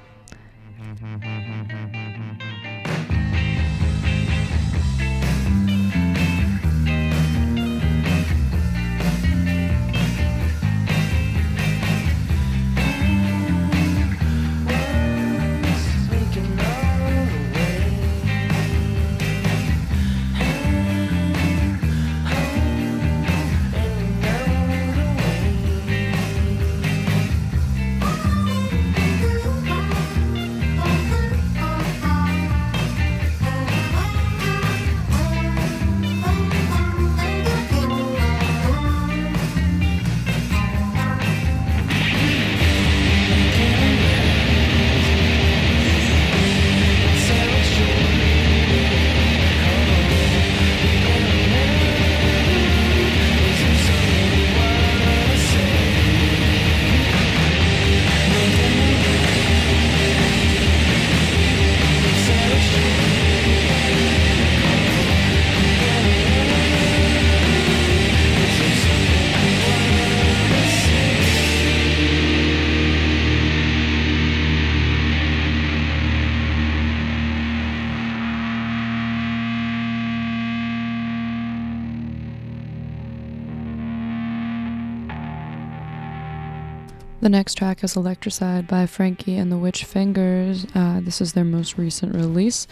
Next 87.30 87.54
track 87.54 87.84
is 87.84 87.94
Electricide 87.94 88.66
by 88.66 88.86
Frankie 88.86 89.38
and 89.38 89.52
the 89.52 89.56
Witch 89.56 89.84
Fingers. 89.84 90.66
Uh, 90.74 91.00
this 91.00 91.20
is 91.20 91.32
their 91.32 91.44
most 91.44 91.78
recent 91.78 92.14
release. 92.14 92.66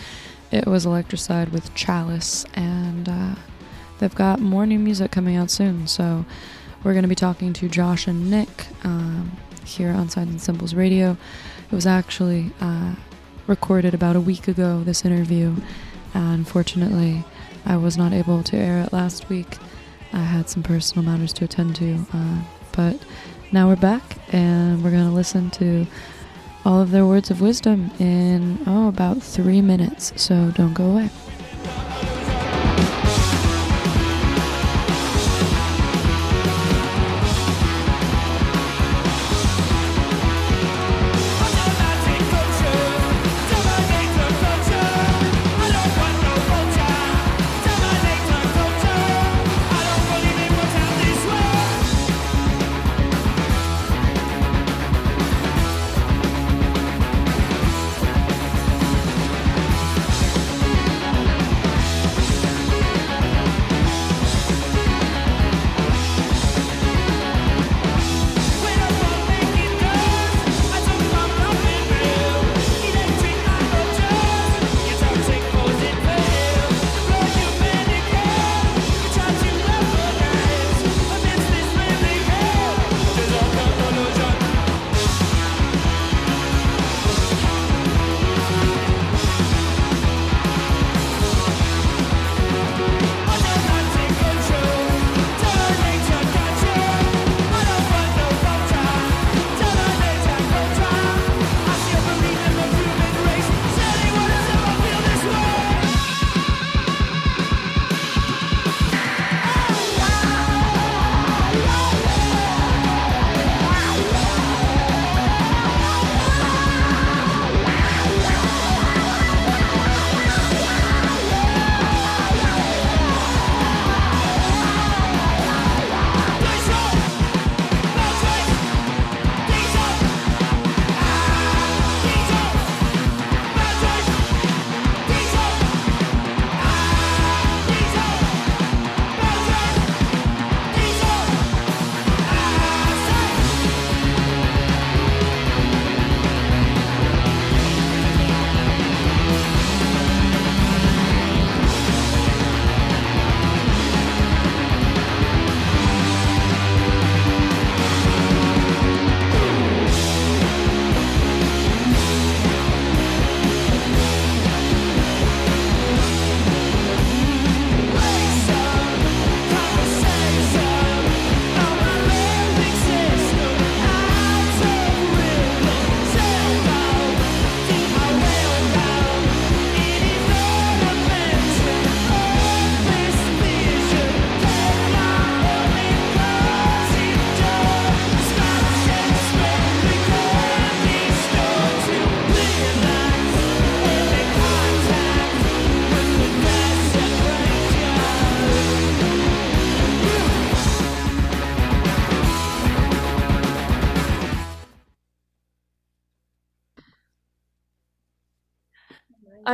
It 0.50 0.66
was 0.66 0.84
Electricide 0.84 1.52
with 1.52 1.74
Chalice, 1.74 2.44
and 2.54 3.08
uh, 3.08 3.34
they've 3.98 4.14
got 4.14 4.40
more 4.40 4.66
new 4.66 4.78
music 4.78 5.12
coming 5.12 5.36
out 5.36 5.50
soon. 5.50 5.86
So 5.86 6.24
we're 6.82 6.92
going 6.92 7.02
to 7.02 7.08
be 7.08 7.14
talking 7.14 7.52
to 7.52 7.68
Josh 7.68 8.08
and 8.08 8.30
Nick 8.30 8.66
um, 8.84 9.30
here 9.64 9.90
on 9.90 10.08
Signs 10.08 10.30
and 10.30 10.40
Symbols 10.40 10.74
Radio. 10.74 11.16
It 11.70 11.74
was 11.74 11.86
actually 11.86 12.50
uh, 12.60 12.96
recorded 13.46 13.94
about 13.94 14.16
a 14.16 14.20
week 14.20 14.48
ago, 14.48 14.82
this 14.82 15.04
interview. 15.04 15.54
unfortunately, 16.14 17.24
I 17.64 17.76
was 17.76 17.96
not 17.96 18.12
able 18.12 18.42
to 18.42 18.56
air 18.56 18.82
it 18.82 18.92
last 18.92 19.28
week. 19.28 19.58
I 20.12 20.18
had 20.20 20.48
some 20.48 20.62
personal 20.62 21.04
matters 21.04 21.32
to 21.34 21.44
attend 21.44 21.76
to, 21.76 22.06
uh, 22.12 22.42
but 22.72 22.98
now 23.52 23.68
we're 23.68 23.76
back 23.76 24.02
and 24.32 24.82
we're 24.84 24.90
going 24.90 25.08
to 25.08 25.14
listen 25.14 25.50
to 25.50 25.86
all 26.64 26.82
of 26.82 26.90
their 26.90 27.06
words 27.06 27.30
of 27.30 27.40
wisdom 27.40 27.90
in, 27.98 28.58
oh, 28.66 28.88
about 28.88 29.22
three 29.22 29.60
minutes. 29.60 30.12
So 30.16 30.50
don't 30.50 30.74
go 30.74 30.90
away. 30.90 31.10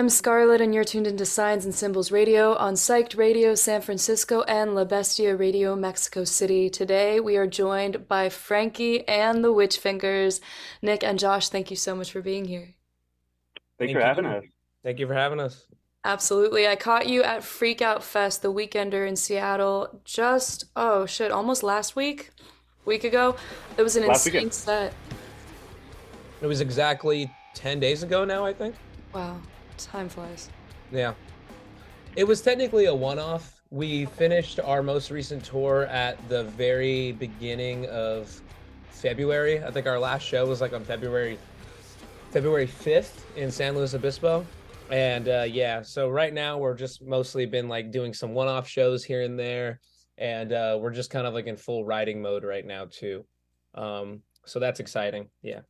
I'm 0.04 0.10
Scarlett, 0.10 0.60
and 0.60 0.74
you're 0.74 0.84
tuned 0.84 1.06
into 1.06 1.24
Signs 1.24 1.64
and 1.64 1.74
Symbols 1.74 2.12
Radio 2.12 2.54
on 2.56 2.74
Psyched 2.74 3.16
Radio 3.16 3.54
San 3.54 3.80
Francisco 3.80 4.42
and 4.42 4.74
La 4.74 4.84
Bestia 4.84 5.34
Radio 5.34 5.74
Mexico 5.74 6.24
City. 6.24 6.68
Today, 6.68 7.20
we 7.20 7.38
are 7.38 7.46
joined 7.46 8.06
by 8.06 8.28
Frankie 8.28 9.08
and 9.08 9.42
the 9.42 9.50
Witch 9.50 9.78
Fingers. 9.78 10.42
Nick 10.82 11.02
and 11.02 11.18
Josh, 11.18 11.48
thank 11.48 11.70
you 11.70 11.76
so 11.78 11.96
much 11.96 12.12
for 12.12 12.20
being 12.20 12.44
here. 12.44 12.74
Thanks 13.78 13.94
Thank 13.94 13.96
for 13.98 14.00
having 14.02 14.24
you. 14.26 14.30
us. 14.32 14.44
Thank 14.82 14.98
you 14.98 15.06
for 15.06 15.14
having 15.14 15.40
us. 15.40 15.64
Absolutely. 16.04 16.68
I 16.68 16.76
caught 16.76 17.08
you 17.08 17.22
at 17.22 17.42
Freak 17.42 17.80
Out 17.80 18.04
Fest, 18.04 18.42
the 18.42 18.52
weekender 18.52 19.08
in 19.08 19.16
Seattle, 19.16 20.02
just, 20.04 20.66
oh 20.76 21.06
shit, 21.06 21.30
almost 21.32 21.62
last 21.62 21.96
week? 21.96 22.28
Week 22.84 23.04
ago? 23.04 23.36
It 23.78 23.82
was 23.82 23.96
an 23.96 24.06
Last 24.06 24.26
insane 24.26 24.34
weekend. 24.34 24.52
set. 24.52 24.94
It 26.42 26.46
was 26.46 26.60
exactly 26.60 27.32
10 27.54 27.80
days 27.80 28.02
ago 28.02 28.26
now, 28.26 28.44
I 28.44 28.52
think. 28.52 28.74
Wow, 29.14 29.40
time 29.78 30.08
flies. 30.08 30.50
Yeah. 30.90 31.14
It 32.16 32.24
was 32.24 32.40
technically 32.40 32.86
a 32.86 32.94
one 32.94 33.18
off. 33.18 33.60
We 33.70 34.04
finished 34.04 34.60
our 34.60 34.82
most 34.82 35.10
recent 35.10 35.44
tour 35.44 35.86
at 35.86 36.16
the 36.28 36.44
very 36.44 37.12
beginning 37.12 37.86
of 37.86 38.40
February. 38.90 39.62
I 39.62 39.70
think 39.70 39.86
our 39.86 39.98
last 39.98 40.22
show 40.22 40.46
was 40.46 40.60
like 40.60 40.72
on 40.72 40.84
February 40.84 41.38
February 42.30 42.66
5th 42.66 43.20
in 43.36 43.50
San 43.50 43.76
Luis 43.76 43.94
Obispo. 43.94 44.44
And 44.90 45.28
uh, 45.28 45.46
yeah, 45.48 45.82
so 45.82 46.08
right 46.08 46.32
now 46.32 46.58
we're 46.58 46.74
just 46.74 47.02
mostly 47.02 47.46
been 47.46 47.68
like 47.68 47.90
doing 47.90 48.12
some 48.12 48.34
one 48.34 48.48
off 48.48 48.68
shows 48.68 49.04
here 49.04 49.22
and 49.22 49.38
there. 49.38 49.80
And 50.18 50.52
uh, 50.52 50.78
we're 50.80 50.92
just 50.92 51.10
kind 51.10 51.26
of 51.26 51.34
like 51.34 51.46
in 51.46 51.56
full 51.56 51.84
writing 51.84 52.22
mode 52.22 52.44
right 52.44 52.64
now, 52.64 52.86
too. 52.90 53.24
Um, 53.74 54.22
so 54.46 54.58
that's 54.58 54.80
exciting. 54.80 55.28
Yeah. 55.42 55.60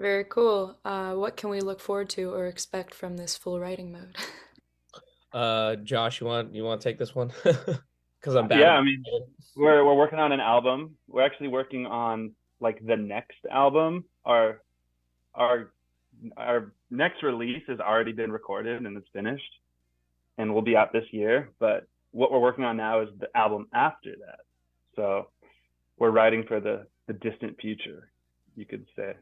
Very 0.00 0.24
cool. 0.24 0.78
Uh, 0.82 1.12
what 1.12 1.36
can 1.36 1.50
we 1.50 1.60
look 1.60 1.78
forward 1.78 2.08
to 2.10 2.32
or 2.32 2.46
expect 2.46 2.94
from 2.94 3.18
this 3.18 3.36
full 3.36 3.60
writing 3.60 3.92
mode? 3.92 4.16
Uh, 5.32 5.76
Josh, 5.76 6.20
you 6.20 6.26
want 6.26 6.52
you 6.56 6.64
want 6.64 6.80
to 6.80 6.88
take 6.88 6.98
this 6.98 7.14
one? 7.14 7.30
Because 8.20 8.34
I'm 8.34 8.48
bad. 8.48 8.58
Yeah, 8.58 8.72
I 8.72 8.82
mean, 8.82 9.04
we're 9.54 9.84
we're 9.84 9.94
working 9.94 10.18
on 10.18 10.32
an 10.32 10.40
album. 10.40 10.96
We're 11.06 11.24
actually 11.24 11.46
working 11.46 11.86
on 11.86 12.32
like 12.58 12.84
the 12.84 12.96
next 12.96 13.38
album. 13.48 14.04
Our 14.24 14.60
our 15.36 15.70
our 16.36 16.72
next 16.90 17.22
release 17.22 17.62
has 17.68 17.78
already 17.78 18.10
been 18.10 18.32
recorded 18.32 18.84
and 18.84 18.96
it's 18.96 19.06
finished, 19.12 19.52
and 20.36 20.52
will 20.52 20.62
be 20.62 20.76
out 20.76 20.92
this 20.92 21.06
year. 21.12 21.50
But 21.60 21.86
what 22.10 22.32
we're 22.32 22.40
working 22.40 22.64
on 22.64 22.76
now 22.76 23.02
is 23.02 23.08
the 23.20 23.28
album 23.36 23.68
after 23.72 24.10
that. 24.26 24.40
So 24.96 25.28
we're 25.96 26.10
writing 26.10 26.44
for 26.48 26.58
the 26.58 26.88
the 27.06 27.12
distant 27.12 27.60
future, 27.60 28.10
you 28.56 28.66
could 28.66 28.84
say. 28.96 29.14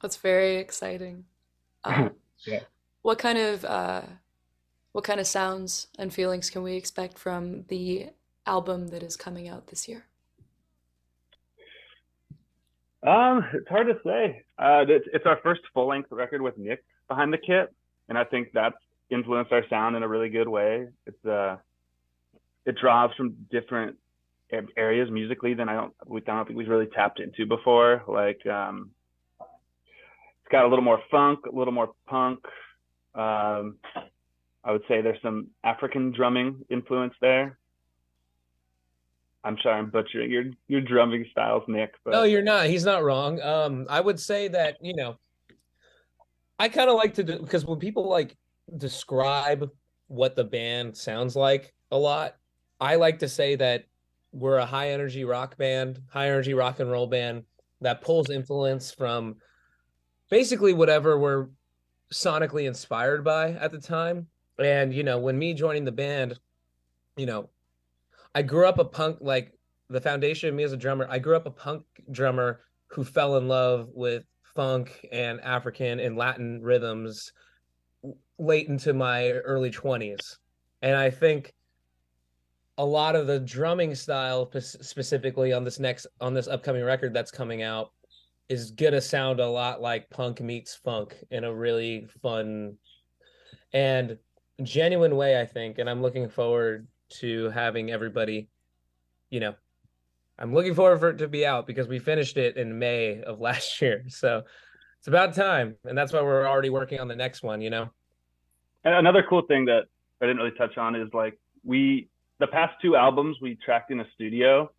That's 0.00 0.16
very 0.16 0.56
exciting. 0.56 1.24
Um, 1.82 2.10
Yeah. 2.46 2.60
What 3.02 3.18
kind 3.18 3.38
of 3.38 3.64
uh, 3.64 4.02
what 4.92 5.04
kind 5.04 5.20
of 5.20 5.26
sounds 5.26 5.86
and 5.98 6.12
feelings 6.12 6.50
can 6.50 6.62
we 6.62 6.74
expect 6.76 7.18
from 7.18 7.64
the 7.68 8.10
album 8.46 8.88
that 8.88 9.02
is 9.02 9.16
coming 9.16 9.48
out 9.48 9.68
this 9.68 9.88
year? 9.88 10.04
Um, 13.06 13.46
it's 13.54 13.68
hard 13.68 13.86
to 13.86 13.98
say. 14.04 14.44
Uh, 14.58 14.84
it's, 14.86 15.06
it's 15.14 15.24
our 15.24 15.38
first 15.42 15.62
full 15.72 15.88
length 15.88 16.08
record 16.10 16.42
with 16.42 16.58
Nick 16.58 16.84
behind 17.08 17.32
the 17.32 17.38
kit, 17.38 17.74
and 18.10 18.18
I 18.18 18.24
think 18.24 18.48
that's 18.52 18.76
influenced 19.08 19.52
our 19.52 19.66
sound 19.70 19.96
in 19.96 20.02
a 20.02 20.08
really 20.08 20.28
good 20.28 20.48
way. 20.48 20.88
It's 21.06 21.24
uh, 21.24 21.56
it 22.66 22.76
draws 22.78 23.10
from 23.16 23.36
different 23.50 23.96
areas 24.76 25.08
musically 25.10 25.54
than 25.54 25.68
I 25.68 25.74
don't 25.74 25.94
we 26.06 26.20
I 26.20 26.24
don't 26.24 26.46
think 26.46 26.58
we've 26.58 26.68
really 26.68 26.88
tapped 26.94 27.20
into 27.20 27.46
before. 27.46 28.02
Like 28.06 28.44
um, 28.46 28.90
got 30.50 30.64
a 30.64 30.68
little 30.68 30.84
more 30.84 31.00
funk, 31.10 31.40
a 31.50 31.54
little 31.54 31.72
more 31.72 31.92
punk. 32.06 32.40
Um, 33.14 33.76
I 34.62 34.72
would 34.72 34.82
say 34.88 35.00
there's 35.00 35.20
some 35.22 35.48
African 35.64 36.12
drumming 36.12 36.64
influence 36.70 37.14
there. 37.20 37.58
I'm 39.42 39.56
sorry, 39.62 39.78
I'm 39.78 39.88
butchering 39.88 40.30
your 40.30 40.44
your 40.68 40.82
drumming 40.82 41.24
styles, 41.30 41.62
Nick. 41.66 41.94
But 42.04 42.10
No, 42.10 42.22
you're 42.24 42.42
not. 42.42 42.66
He's 42.66 42.84
not 42.84 43.02
wrong. 43.02 43.40
Um, 43.40 43.86
I 43.88 44.00
would 44.00 44.20
say 44.20 44.48
that, 44.48 44.76
you 44.82 44.94
know, 44.94 45.16
I 46.58 46.68
kind 46.68 46.90
of 46.90 46.96
like 46.96 47.14
to 47.14 47.24
do 47.24 47.38
because 47.38 47.64
when 47.64 47.78
people 47.78 48.06
like 48.08 48.36
describe 48.76 49.70
what 50.08 50.36
the 50.36 50.44
band 50.44 50.96
sounds 50.96 51.36
like 51.36 51.72
a 51.90 51.96
lot, 51.96 52.36
I 52.80 52.96
like 52.96 53.20
to 53.20 53.28
say 53.28 53.56
that 53.56 53.84
we're 54.32 54.58
a 54.58 54.66
high 54.66 54.90
energy 54.90 55.24
rock 55.24 55.56
band, 55.56 56.00
high 56.10 56.26
energy 56.26 56.52
rock 56.52 56.80
and 56.80 56.90
roll 56.90 57.06
band 57.06 57.44
that 57.80 58.02
pulls 58.02 58.28
influence 58.28 58.92
from 58.92 59.36
basically 60.30 60.72
whatever 60.72 61.18
we're 61.18 61.48
sonically 62.12 62.66
inspired 62.66 63.24
by 63.24 63.52
at 63.52 63.72
the 63.72 63.80
time. 63.80 64.26
And, 64.58 64.94
you 64.94 65.02
know, 65.02 65.18
when 65.18 65.38
me 65.38 65.54
joining 65.54 65.84
the 65.84 65.92
band, 65.92 66.38
you 67.16 67.26
know, 67.26 67.50
I 68.34 68.42
grew 68.42 68.66
up 68.66 68.78
a 68.78 68.84
punk 68.84 69.18
like 69.20 69.52
the 69.88 70.00
foundation 70.00 70.48
of 70.48 70.54
me 70.54 70.62
as 70.62 70.72
a 70.72 70.76
drummer. 70.76 71.06
I 71.10 71.18
grew 71.18 71.36
up 71.36 71.46
a 71.46 71.50
punk 71.50 71.84
drummer 72.10 72.60
who 72.88 73.04
fell 73.04 73.36
in 73.36 73.48
love 73.48 73.88
with 73.92 74.24
funk 74.54 75.06
and 75.12 75.40
African 75.40 76.00
and 76.00 76.16
Latin 76.16 76.60
rhythms 76.62 77.32
late 78.38 78.68
into 78.68 78.92
my 78.92 79.30
early 79.30 79.70
20s. 79.70 80.36
And 80.82 80.96
I 80.96 81.10
think 81.10 81.52
a 82.78 82.84
lot 82.84 83.14
of 83.14 83.26
the 83.26 83.38
drumming 83.38 83.94
style 83.94 84.50
specifically 84.58 85.52
on 85.52 85.64
this 85.64 85.78
next 85.78 86.06
on 86.20 86.32
this 86.32 86.48
upcoming 86.48 86.82
record 86.82 87.12
that's 87.12 87.30
coming 87.30 87.62
out 87.62 87.92
is 88.50 88.72
to 88.72 89.00
sound 89.00 89.40
a 89.40 89.48
lot 89.48 89.80
like 89.80 90.10
punk 90.10 90.40
meets 90.40 90.74
funk 90.74 91.16
in 91.30 91.44
a 91.44 91.54
really 91.54 92.06
fun 92.22 92.76
and 93.72 94.18
genuine 94.62 95.16
way 95.16 95.40
I 95.40 95.46
think 95.46 95.78
and 95.78 95.88
I'm 95.88 96.02
looking 96.02 96.28
forward 96.28 96.86
to 97.20 97.48
having 97.50 97.90
everybody 97.90 98.48
you 99.30 99.40
know 99.40 99.54
I'm 100.40 100.54
looking 100.54 100.74
forward 100.74 101.00
for 101.00 101.10
it 101.10 101.18
to 101.18 101.28
be 101.28 101.44
out 101.44 101.66
because 101.66 101.86
we 101.86 101.98
finished 101.98 102.38
it 102.38 102.56
in 102.56 102.78
May 102.78 103.22
of 103.22 103.40
last 103.40 103.80
year. 103.80 104.04
So 104.08 104.42
it's 104.98 105.06
about 105.06 105.34
time. 105.34 105.76
And 105.84 105.96
that's 105.96 106.12
why 106.12 106.22
we're 106.22 106.48
already 106.48 106.70
working 106.70 106.98
on 106.98 107.08
the 107.08 107.16
next 107.16 107.42
one, 107.42 107.60
you 107.60 107.70
know? 107.70 107.90
And 108.84 108.94
another 108.94 109.24
cool 109.28 109.42
thing 109.42 109.66
that 109.66 109.84
I 110.20 110.26
didn't 110.26 110.38
really 110.38 110.56
touch 110.56 110.78
on 110.78 110.96
is 110.96 111.08
like 111.12 111.38
we 111.62 112.08
the 112.38 112.46
past 112.46 112.74
two 112.80 112.96
albums 112.96 113.36
we 113.42 113.58
tracked 113.62 113.90
in 113.90 114.00
a 114.00 114.06
studio, 114.14 114.70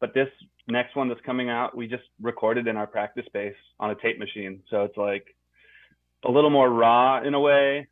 but 0.00 0.14
this 0.14 0.28
next 0.68 0.94
one 0.96 1.08
that's 1.08 1.20
coming 1.22 1.48
out 1.48 1.76
we 1.76 1.86
just 1.86 2.04
recorded 2.20 2.66
in 2.66 2.76
our 2.76 2.86
practice 2.86 3.24
space 3.26 3.54
on 3.80 3.90
a 3.90 3.94
tape 3.96 4.18
machine. 4.18 4.62
So 4.70 4.84
it's 4.84 4.96
like 4.96 5.34
a 6.24 6.30
little 6.30 6.50
more 6.50 6.68
raw 6.70 7.22
in 7.22 7.34
a 7.34 7.40
way. 7.40 7.86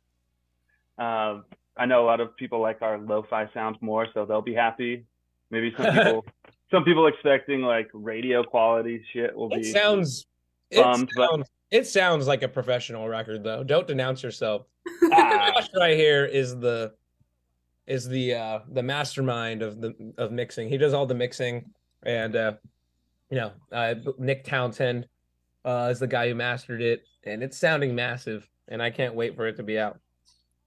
Uh, 0.97 1.41
I 1.75 1.85
know 1.85 2.03
a 2.03 2.07
lot 2.07 2.19
of 2.19 2.35
people 2.37 2.59
like 2.59 2.81
our 2.81 2.97
lo-fi 2.97 3.49
sounds 3.53 3.77
more, 3.81 4.07
so 4.13 4.25
they'll 4.25 4.41
be 4.41 4.53
happy. 4.55 5.05
Maybe 5.51 5.73
some 5.77 5.93
people 5.93 6.25
some 6.71 6.83
people 6.83 7.07
expecting 7.07 7.61
like 7.61 7.89
radio 7.93 8.43
quality 8.43 9.03
shit 9.13 9.35
will 9.35 9.51
It 9.53 9.63
be 9.63 9.71
sounds 9.71 10.25
it 10.69 10.81
bummed, 10.83 11.09
but- 11.15 11.29
sounds 11.29 11.49
it 11.69 11.85
sounds 11.85 12.27
like 12.27 12.43
a 12.43 12.47
professional 12.47 13.07
record 13.09 13.43
though. 13.43 13.63
Don't 13.63 13.87
denounce 13.87 14.23
yourself. 14.23 14.65
Josh 15.09 15.67
right 15.77 15.97
here 15.97 16.25
is 16.25 16.57
the 16.57 16.93
is 17.87 18.07
the 18.07 18.33
uh 18.33 18.59
the 18.71 18.83
mastermind 18.83 19.61
of 19.61 19.81
the 19.81 19.93
of 20.17 20.31
mixing. 20.31 20.69
He 20.69 20.77
does 20.77 20.93
all 20.93 21.05
the 21.05 21.13
mixing 21.15 21.65
and 22.03 22.35
uh 22.35 22.53
you 23.29 23.37
know, 23.37 23.51
uh 23.71 23.95
Nick 24.17 24.43
Townsend 24.43 25.07
uh 25.65 25.89
is 25.91 25.99
the 25.99 26.07
guy 26.07 26.29
who 26.29 26.35
mastered 26.35 26.81
it 26.81 27.03
and 27.23 27.43
it's 27.43 27.57
sounding 27.57 27.95
massive 27.95 28.47
and 28.67 28.81
I 28.81 28.89
can't 28.89 29.15
wait 29.15 29.35
for 29.35 29.47
it 29.47 29.57
to 29.57 29.63
be 29.63 29.79
out. 29.79 29.99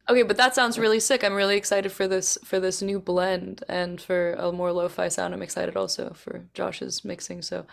Okay, 0.08 0.22
but 0.22 0.36
that 0.38 0.54
sounds 0.54 0.78
really 0.78 0.98
sick. 0.98 1.22
I'm 1.22 1.34
really 1.34 1.56
excited 1.56 1.92
for 1.92 2.08
this 2.08 2.36
for 2.44 2.58
this 2.58 2.82
new 2.82 2.98
blend 2.98 3.62
and 3.68 4.00
for 4.00 4.32
a 4.32 4.50
more 4.50 4.72
lo-fi 4.72 5.08
sound. 5.08 5.34
I'm 5.34 5.42
excited 5.42 5.76
also 5.76 6.12
for 6.14 6.48
Josh's 6.52 7.04
mixing. 7.04 7.42
So 7.42 7.66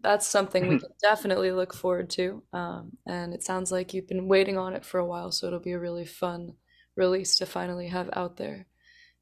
that's 0.00 0.26
something 0.26 0.68
we 0.68 0.78
can 0.78 0.90
definitely 1.00 1.52
look 1.52 1.74
forward 1.74 2.10
to. 2.10 2.42
Um, 2.52 2.96
and 3.06 3.34
it 3.34 3.44
sounds 3.44 3.70
like 3.70 3.94
you've 3.94 4.08
been 4.08 4.28
waiting 4.28 4.56
on 4.56 4.74
it 4.74 4.84
for 4.84 4.98
a 4.98 5.06
while, 5.06 5.30
so 5.30 5.46
it'll 5.46 5.60
be 5.60 5.72
a 5.72 5.78
really 5.78 6.04
fun 6.04 6.54
release 6.96 7.36
to 7.36 7.46
finally 7.46 7.88
have 7.88 8.10
out 8.12 8.36
there 8.36 8.66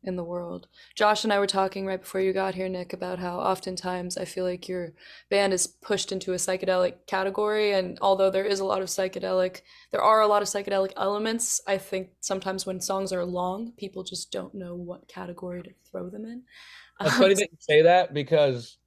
in 0.03 0.17
the 0.17 0.25
world. 0.25 0.69
Josh 0.95 1.25
and 1.25 1.33
I 1.33 1.39
were 1.39 1.47
talking 1.47 1.87
right 1.87 2.01
before 2.01 2.21
you 2.21 2.33
got 2.33 2.55
here, 2.55 2.69
Nick, 2.69 2.93
about 2.93 3.19
how 3.19 3.39
oftentimes 3.39 4.17
I 4.17 4.25
feel 4.25 4.45
like 4.45 4.69
your 4.69 4.93
band 5.31 5.53
is 5.53 5.67
pushed 5.67 6.13
into 6.13 6.33
a 6.33 6.37
psychedelic 6.37 7.07
category. 7.07 7.73
And 7.73 7.99
although 8.01 8.31
there 8.31 8.45
is 8.45 8.61
a 8.61 8.65
lot 8.65 8.83
of 8.83 8.89
psychedelic, 8.89 9.63
there 9.93 10.03
are 10.03 10.21
a 10.21 10.27
lot 10.29 10.43
of 10.43 10.49
psychedelic 10.49 10.93
elements. 10.97 11.61
I 11.67 11.79
think 11.79 12.11
sometimes 12.21 12.67
when 12.67 12.81
songs 12.81 13.13
are 13.13 13.25
long, 13.25 13.73
people 13.77 14.05
just 14.05 14.31
don't 14.31 14.55
know 14.55 14.75
what 14.75 15.09
category 15.09 15.63
to 15.63 15.71
throw 15.91 16.09
them 16.09 16.25
in. 16.25 16.43
That's 17.01 17.15
Um, 17.15 17.23
funny 17.23 17.35
that 17.35 17.51
you 17.51 17.59
say 17.61 17.83
that 17.83 18.15
because 18.15 18.79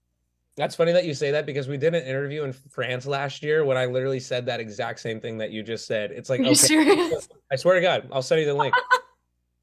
that's 0.57 0.75
funny 0.75 0.91
that 0.91 1.05
you 1.05 1.13
say 1.13 1.31
that 1.31 1.45
because 1.45 1.67
we 1.67 1.77
did 1.77 1.95
an 1.95 2.03
interview 2.05 2.43
in 2.43 2.53
France 2.53 3.05
last 3.05 3.43
year 3.43 3.63
when 3.63 3.77
I 3.77 3.85
literally 3.85 4.19
said 4.19 4.45
that 4.47 4.59
exact 4.59 4.99
same 4.99 5.21
thing 5.21 5.37
that 5.39 5.51
you 5.51 5.63
just 5.63 5.85
said. 5.87 6.11
It's 6.11 6.29
like 6.29 6.41
Are 6.41 6.43
you 6.45 6.49
okay, 6.51 6.55
serious? 6.55 7.27
I 7.51 7.55
swear 7.55 7.75
to 7.75 7.81
God, 7.81 8.09
I'll 8.11 8.21
send 8.21 8.41
you 8.41 8.47
the 8.47 8.53
link. 8.53 8.73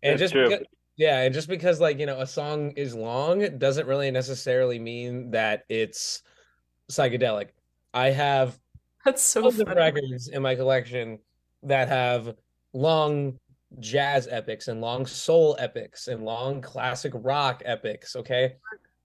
And 0.02 0.12
It's 0.12 0.20
just 0.20 0.32
true. 0.32 0.48
because, 0.48 0.64
yeah, 0.96 1.20
and 1.22 1.34
just 1.34 1.48
because 1.48 1.80
like 1.80 1.98
you 1.98 2.06
know 2.06 2.20
a 2.20 2.26
song 2.26 2.70
is 2.72 2.94
long 2.94 3.58
doesn't 3.58 3.86
really 3.86 4.10
necessarily 4.10 4.78
mean 4.78 5.30
that 5.32 5.64
it's 5.68 6.22
psychedelic. 6.90 7.48
I 7.94 8.10
have 8.10 8.58
That's 9.04 9.22
so 9.22 9.42
tons 9.42 9.60
of 9.60 9.68
funny. 9.68 9.78
records 9.80 10.28
in 10.28 10.42
my 10.42 10.54
collection 10.54 11.18
that 11.62 11.88
have 11.88 12.34
long 12.72 13.38
jazz 13.80 14.28
epics 14.30 14.68
and 14.68 14.80
long 14.80 15.06
soul 15.06 15.56
epics 15.58 16.08
and 16.08 16.24
long 16.24 16.60
classic 16.60 17.12
rock 17.14 17.62
epics. 17.64 18.16
Okay, 18.16 18.56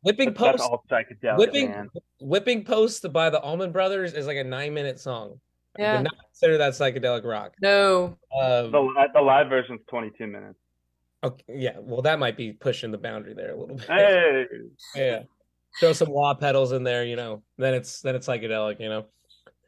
whipping 0.03 0.29
That's, 0.33 0.39
that's 0.39 0.57
post, 0.67 0.69
all 0.71 0.83
psychedelic, 0.89 1.37
whipping 1.37 1.69
man. 1.69 1.89
whipping 2.19 2.63
post 2.63 3.11
by 3.13 3.29
the 3.29 3.39
Allman 3.41 3.71
Brothers 3.71 4.13
is 4.13 4.27
like 4.27 4.37
a 4.37 4.43
nine 4.43 4.73
minute 4.73 4.99
song. 4.99 5.39
I 5.77 5.81
Yeah. 5.83 5.93
would 5.97 6.03
not 6.03 6.13
consider 6.25 6.57
that 6.57 6.73
psychedelic 6.73 7.23
rock. 7.25 7.53
No. 7.61 8.17
Um, 8.37 8.71
The, 8.71 8.79
li- 8.81 9.07
the 9.13 9.21
live 9.21 9.47
version's 9.47 9.79
22 9.89 10.27
minutes. 10.27 10.59
Okay, 11.23 11.43
yeah, 11.47 11.77
well, 11.79 12.01
that 12.01 12.19
might 12.19 12.37
be 12.37 12.53
pushing 12.53 12.91
the 12.91 12.97
boundary 12.97 13.33
there 13.33 13.53
a 13.53 13.59
little 13.59 13.75
bit. 13.77 13.87
Hey, 13.87 14.45
Yeah, 14.95 15.23
throw 15.79 15.93
some 15.93 16.09
wah 16.09 16.33
pedals 16.33 16.71
in 16.71 16.83
there, 16.83 17.03
you 17.03 17.15
know. 17.15 17.43
Then 17.57 17.73
it's 17.73 18.01
then 18.01 18.15
it's 18.15 18.27
psychedelic, 18.27 18.79
you 18.79 18.89
know. 18.89 19.05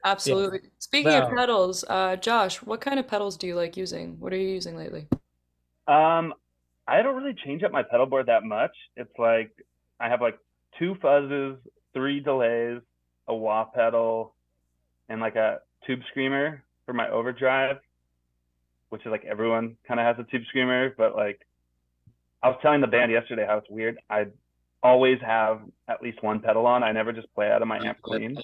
Absolutely. 0.05 0.59
Speaking 0.79 1.13
of 1.13 1.29
pedals, 1.29 1.85
uh, 1.87 2.17
Josh, 2.17 2.57
what 2.57 2.81
kind 2.81 2.99
of 2.99 3.07
pedals 3.07 3.37
do 3.37 3.47
you 3.47 3.55
like 3.55 3.77
using? 3.77 4.19
What 4.19 4.33
are 4.33 4.37
you 4.37 4.49
using 4.49 4.75
lately? 4.75 5.07
Um, 5.87 6.33
I 6.87 7.01
don't 7.01 7.15
really 7.15 7.35
change 7.45 7.63
up 7.63 7.71
my 7.71 7.83
pedal 7.83 8.05
board 8.05 8.25
that 8.25 8.43
much. 8.43 8.75
It's 8.97 9.17
like 9.17 9.51
I 9.99 10.09
have 10.09 10.19
like 10.19 10.37
two 10.77 10.95
fuzzes, 10.95 11.57
three 11.93 12.19
delays, 12.19 12.81
a 13.27 13.35
wah 13.35 13.65
pedal, 13.65 14.35
and 15.07 15.21
like 15.21 15.35
a 15.35 15.59
tube 15.87 16.01
screamer 16.09 16.63
for 16.85 16.93
my 16.93 17.09
overdrive, 17.09 17.77
which 18.93 19.07
is 19.07 19.11
like 19.11 19.25
everyone 19.25 19.75
kind 19.87 19.99
of 19.99 20.05
has 20.05 20.23
a 20.23 20.29
tube 20.29 20.43
screamer. 20.49 20.93
But 20.95 21.15
like, 21.15 21.41
I 22.43 22.49
was 22.49 22.59
telling 22.61 22.79
the 22.79 22.85
band 22.85 23.11
yesterday 23.11 23.43
how 23.43 23.57
it's 23.57 23.67
weird. 23.67 23.97
I 24.07 24.27
always 24.83 25.17
have 25.21 25.61
at 25.87 26.03
least 26.03 26.21
one 26.21 26.41
pedal 26.41 26.67
on. 26.67 26.83
I 26.83 26.91
never 26.91 27.11
just 27.11 27.33
play 27.33 27.49
out 27.49 27.63
of 27.63 27.67
my 27.67 27.83
amp 27.83 28.03
clean. 28.03 28.37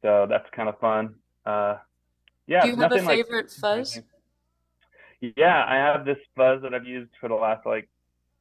So 0.00 0.26
that's 0.26 0.46
kind 0.56 0.70
of 0.70 0.78
fun. 0.78 1.16
Uh, 1.44 1.76
yeah, 2.46 2.62
do 2.62 2.68
you 2.68 2.76
have 2.76 2.92
a 2.92 2.94
nothing 2.94 3.04
like 3.04 3.26
favorite 3.26 3.50
fuzz? 3.50 4.00
yeah, 5.20 5.66
I 5.68 5.74
have 5.74 6.06
this 6.06 6.16
fuzz 6.34 6.62
that 6.62 6.72
I've 6.72 6.86
used 6.86 7.10
for 7.20 7.28
the 7.28 7.34
last 7.34 7.66
like 7.66 7.90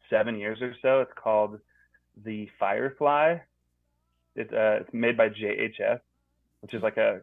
seven 0.09 0.37
years 0.37 0.59
or 0.61 0.73
so. 0.81 1.01
It's 1.01 1.11
called 1.21 1.59
the 2.23 2.47
Firefly. 2.57 3.39
It, 4.37 4.53
uh, 4.53 4.79
it's 4.79 4.93
made 4.93 5.17
by 5.17 5.27
JHS, 5.27 5.99
which 6.61 6.73
is 6.73 6.81
like 6.81 6.95
a 6.95 7.19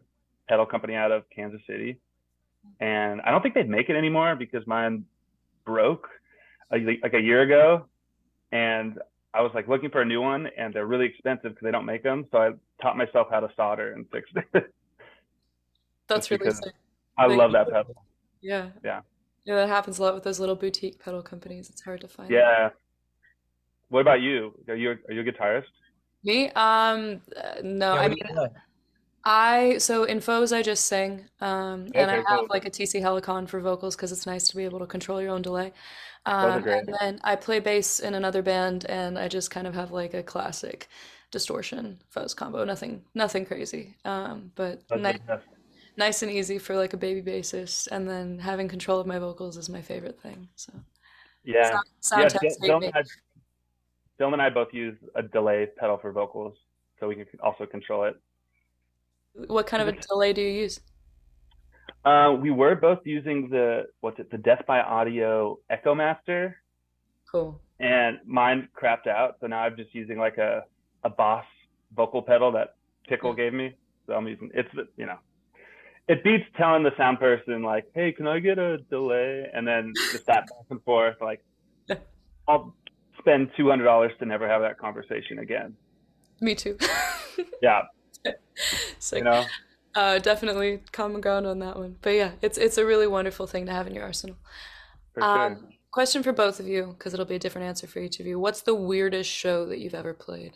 pedal 0.47 0.67
company 0.67 0.93
out 0.93 1.11
of 1.11 1.23
Kansas 1.35 1.61
City. 1.65 1.97
And 2.79 3.21
I 3.21 3.31
don't 3.31 3.41
think 3.41 3.55
they'd 3.55 3.69
make 3.69 3.89
it 3.89 3.95
anymore 3.95 4.35
because 4.35 4.65
mine 4.67 5.05
broke 5.65 6.07
a, 6.71 6.77
like 7.01 7.13
a 7.13 7.19
year 7.21 7.41
ago. 7.41 7.85
And 8.51 8.99
I 9.33 9.41
was 9.41 9.51
like 9.53 9.67
looking 9.67 9.89
for 9.89 10.01
a 10.01 10.05
new 10.05 10.21
one, 10.21 10.47
and 10.57 10.73
they're 10.73 10.85
really 10.87 11.05
expensive 11.05 11.51
because 11.51 11.63
they 11.63 11.71
don't 11.71 11.85
make 11.85 12.03
them. 12.03 12.25
So 12.31 12.37
I 12.37 12.51
taught 12.81 12.97
myself 12.97 13.27
how 13.29 13.39
to 13.41 13.49
solder 13.55 13.93
and 13.93 14.05
fix 14.11 14.29
it. 14.53 14.71
That's 16.07 16.31
really 16.31 16.39
because 16.39 16.57
sick. 16.63 16.73
I 17.17 17.25
Like- 17.25 17.37
love 17.37 17.51
that 17.53 17.69
pedal. 17.69 18.03
Yeah. 18.41 18.69
Yeah. 18.83 19.01
Yeah, 19.45 19.55
that 19.55 19.69
happens 19.69 19.97
a 19.97 20.03
lot 20.03 20.13
with 20.13 20.23
those 20.23 20.39
little 20.41 20.55
boutique 20.55 20.99
pedal 20.99 21.21
companies. 21.21 21.69
It's 21.69 21.81
hard 21.81 22.01
to 22.01 22.07
find. 22.07 22.29
them. 22.29 22.35
Yeah. 22.37 22.69
What 23.89 24.01
about 24.01 24.19
you? 24.21 24.53
Are 24.67 24.75
you 24.75 24.97
are 25.07 25.13
you 25.13 25.21
a 25.21 25.23
guitarist? 25.23 25.63
Me? 26.23 26.47
Um, 26.49 27.21
uh, 27.35 27.61
no. 27.63 27.93
Yeah, 27.95 28.01
I 28.01 28.07
mean, 28.09 28.17
you 28.27 28.33
play? 28.33 28.47
I 29.29 29.77
so 29.79 30.05
in 30.05 30.21
Foes 30.21 30.53
I 30.53 30.61
just 30.61 30.85
sing, 30.85 31.25
um, 31.41 31.87
and 31.93 32.09
I 32.09 32.15
have 32.15 32.25
cool. 32.27 32.47
like 32.49 32.65
a 32.65 32.69
TC 32.69 33.01
Helicon 33.01 33.45
for 33.45 33.59
vocals 33.59 33.93
because 33.93 34.13
it's 34.13 34.25
nice 34.25 34.47
to 34.47 34.55
be 34.55 34.63
able 34.63 34.79
to 34.79 34.85
control 34.85 35.21
your 35.21 35.31
own 35.31 35.41
delay. 35.41 35.73
Um, 36.25 36.65
and 36.65 36.95
then 37.01 37.19
I 37.25 37.35
play 37.35 37.59
bass 37.59 37.99
in 37.99 38.13
another 38.13 38.41
band, 38.41 38.85
and 38.85 39.19
I 39.19 39.27
just 39.27 39.51
kind 39.51 39.67
of 39.67 39.73
have 39.73 39.91
like 39.91 40.13
a 40.13 40.23
classic 40.23 40.87
distortion 41.29 41.99
Foes 42.09 42.33
combo. 42.33 42.63
Nothing, 42.63 43.03
nothing 43.15 43.45
crazy. 43.45 43.97
Um, 44.05 44.53
but 44.55 44.81
nice, 44.95 45.19
nice 45.97 46.21
and 46.21 46.31
easy 46.31 46.57
for 46.57 46.77
like 46.77 46.93
a 46.93 46.97
baby 46.97 47.21
bassist, 47.21 47.89
and 47.91 48.07
then 48.07 48.39
having 48.39 48.69
control 48.69 49.01
of 49.01 49.07
my 49.07 49.19
vocals 49.19 49.57
is 49.57 49.67
my 49.67 49.81
favorite 49.81 50.21
thing. 50.21 50.47
So 50.55 50.71
Yeah. 51.43 51.71
sound, 51.71 51.83
sound 51.99 52.29
Dylan 52.29 52.39
techs 52.39 52.57
hate 52.61 52.69
Dylan 52.69 52.79
me. 52.79 52.87
and 52.87 52.95
I, 52.95 54.23
Dylan 54.23 54.33
and 54.33 54.41
I 54.41 54.49
both 54.51 54.73
use 54.73 54.95
a 55.15 55.21
delay 55.21 55.67
pedal 55.77 55.97
for 55.97 56.13
vocals, 56.13 56.55
so 56.97 57.09
we 57.09 57.15
can 57.15 57.27
also 57.43 57.65
control 57.65 58.05
it. 58.05 58.15
What 59.47 59.67
kind 59.67 59.81
of 59.81 59.87
a 59.89 59.99
delay 59.99 60.33
do 60.33 60.41
you 60.41 60.49
use? 60.61 60.79
Uh, 62.03 62.33
we 62.41 62.51
were 62.51 62.75
both 62.75 62.99
using 63.05 63.49
the 63.49 63.83
what's 64.01 64.19
it, 64.19 64.31
the 64.31 64.37
Death 64.37 64.61
by 64.67 64.79
Audio 64.79 65.59
Echo 65.69 65.93
Master, 65.93 66.57
Cool. 67.31 67.59
and 67.79 68.17
mine 68.25 68.69
crapped 68.75 69.07
out. 69.07 69.35
So 69.41 69.47
now 69.47 69.59
I'm 69.59 69.75
just 69.75 69.93
using 69.93 70.17
like 70.17 70.37
a 70.37 70.63
a 71.03 71.09
Boss 71.09 71.45
vocal 71.95 72.21
pedal 72.21 72.51
that 72.53 72.75
Pickle 73.07 73.33
gave 73.33 73.53
me. 73.53 73.75
So 74.07 74.13
I'm 74.13 74.27
using 74.27 74.49
it's 74.53 74.69
the- 74.73 74.87
you 74.97 75.05
know, 75.05 75.17
it 76.07 76.23
beats 76.23 76.45
telling 76.57 76.83
the 76.83 76.91
sound 76.97 77.19
person 77.19 77.61
like, 77.61 77.85
hey, 77.93 78.11
can 78.13 78.25
I 78.27 78.39
get 78.39 78.57
a 78.57 78.77
delay? 78.89 79.45
And 79.53 79.67
then 79.67 79.93
just 80.11 80.25
that 80.27 80.47
back 80.47 80.65
and 80.69 80.81
forth. 80.83 81.15
Like, 81.21 81.43
I'll 82.47 82.73
spend 83.19 83.51
two 83.57 83.69
hundred 83.69 83.83
dollars 83.85 84.11
to 84.19 84.25
never 84.25 84.47
have 84.47 84.61
that 84.61 84.79
conversation 84.79 85.39
again. 85.39 85.75
Me 86.41 86.55
too. 86.55 86.77
Yeah, 87.61 87.81
Sick. 88.99 89.19
you 89.19 89.23
know. 89.23 89.45
Uh, 89.95 90.19
definitely 90.19 90.81
common 90.91 91.21
ground 91.21 91.47
on 91.47 91.59
that 91.59 91.77
one. 91.77 91.95
But 92.01 92.11
yeah, 92.11 92.31
it's 92.41 92.57
it's 92.57 92.77
a 92.77 92.85
really 92.85 93.07
wonderful 93.07 93.47
thing 93.47 93.65
to 93.65 93.71
have 93.71 93.87
in 93.87 93.95
your 93.95 94.03
arsenal. 94.03 94.37
For 95.13 95.21
sure. 95.21 95.45
Um, 95.45 95.67
question 95.91 96.21
for 96.21 96.33
both 96.33 96.59
of 96.59 96.67
you, 96.67 96.93
because 96.97 97.13
it'll 97.13 97.25
be 97.25 97.35
a 97.35 97.39
different 97.39 97.67
answer 97.67 97.87
for 97.87 97.99
each 97.99 98.19
of 98.19 98.27
you. 98.27 98.39
What's 98.39 98.61
the 98.61 98.75
weirdest 98.75 99.29
show 99.29 99.65
that 99.65 99.79
you've 99.79 99.95
ever 99.95 100.13
played? 100.13 100.53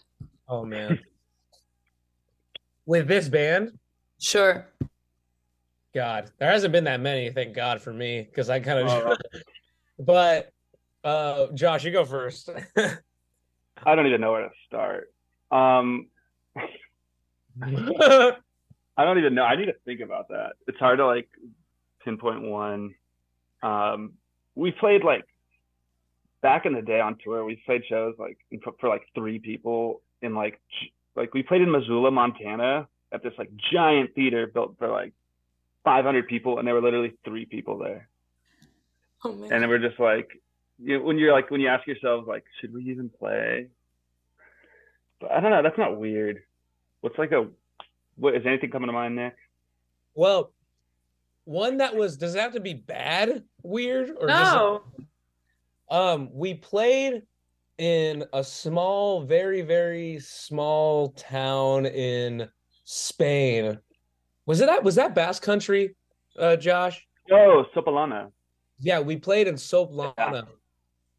Oh 0.48 0.66
man. 0.66 1.00
With 2.86 3.08
this 3.08 3.30
band, 3.30 3.78
Sure. 4.22 4.68
God, 5.96 6.30
there 6.38 6.52
hasn't 6.52 6.72
been 6.72 6.84
that 6.84 7.02
many, 7.02 7.32
thank 7.32 7.56
God 7.56 7.82
for 7.82 7.92
me, 7.92 8.22
because 8.22 8.50
I 8.50 8.60
kind 8.60 8.80
of. 8.80 8.88
Oh. 8.88 9.18
but 10.00 10.52
uh, 11.04 11.48
Josh, 11.54 11.84
you 11.84 11.92
go 11.92 12.06
first. 12.06 12.50
I 12.78 13.96
don't 13.96 14.06
even 14.06 14.22
know 14.22 14.32
where 14.32 14.44
to 14.44 14.50
start. 14.68 15.12
Um, 15.52 16.08
I 17.62 19.06
don't 19.06 19.18
even 19.18 19.36
know. 19.36 19.44
I 19.44 19.56
need 19.56 19.66
to 19.66 19.76
think 19.86 20.02
about 20.02 20.30
that. 20.30 20.54
It's 20.68 20.78
hard 20.78 21.00
to 21.00 21.06
like 21.06 21.30
pinpoint 22.04 22.44
one. 22.44 22.96
Um, 23.64 24.14
we 24.56 24.72
played 24.72 25.04
like 25.04 25.26
back 26.42 26.66
in 26.66 26.74
the 26.74 26.82
day 26.82 27.00
on 27.00 27.18
tour. 27.24 27.44
We 27.46 27.62
played 27.66 27.84
shows 27.88 28.16
like 28.18 28.38
for, 28.64 28.74
for 28.80 28.90
like 28.90 29.04
three 29.16 29.40
people 29.40 30.02
in 30.22 30.36
like 30.36 30.60
like 31.16 31.34
we 31.34 31.44
played 31.44 31.62
in 31.62 31.72
Missoula, 31.72 32.12
Montana, 32.12 32.88
at 33.12 33.24
this 33.24 33.34
like 33.38 33.50
giant 33.72 34.14
theater 34.16 34.48
built 34.48 34.76
for 34.78 34.88
like 34.88 35.14
500 35.84 36.28
people, 36.28 36.60
and 36.60 36.68
there 36.68 36.76
were 36.76 36.82
literally 36.82 37.14
three 37.26 37.46
people 37.46 37.78
there. 37.78 38.08
Oh 39.24 39.34
man. 39.34 39.52
And 39.52 39.70
we're 39.70 39.80
just 39.80 40.00
like, 40.00 40.30
you 40.84 40.98
know, 40.98 41.04
when 41.04 41.18
you're 41.18 41.34
like, 41.34 41.52
when 41.52 41.62
you 41.62 41.68
ask 41.68 41.86
yourself, 41.88 42.26
like, 42.28 42.44
should 42.60 42.74
we 42.74 42.84
even 42.86 43.10
play? 43.10 43.68
But 45.20 45.32
I 45.32 45.40
don't 45.40 45.52
know. 45.52 45.62
That's 45.62 45.78
not 45.78 46.00
weird. 46.00 46.44
What's 47.02 47.18
like 47.18 47.32
a, 47.32 47.48
what 48.16 48.36
is 48.36 48.46
anything 48.46 48.70
coming 48.70 48.88
to 48.88 48.94
mind, 48.94 49.16
Nick? 49.16 49.36
well, 50.14 50.52
one 51.46 51.78
that 51.78 51.96
was 51.96 52.18
does 52.18 52.36
it 52.36 52.40
have 52.40 52.54
to 52.54 52.60
be 52.60 52.74
bad, 52.74 53.44
weird, 53.64 54.12
or 54.20 54.28
just 54.28 54.54
no. 54.54 54.82
Um, 55.90 56.30
we 56.32 56.54
played 56.54 57.24
in 57.78 58.24
a 58.32 58.44
small, 58.44 59.24
very, 59.24 59.62
very 59.62 60.20
small 60.20 61.10
town 61.10 61.86
in 61.86 62.48
Spain. 62.86 63.78
Was 64.46 64.62
it 64.62 64.68
that 64.68 64.84
was 64.84 64.96
that 64.96 65.16
Basque 65.16 65.44
country, 65.44 65.96
uh, 66.38 66.56
Josh? 66.56 67.06
Oh, 67.32 67.66
Sopelana. 67.76 68.32
Yeah, 68.80 69.00
we 69.00 69.18
played 69.18 69.48
in 69.48 69.56
Sopelana. 69.56 70.48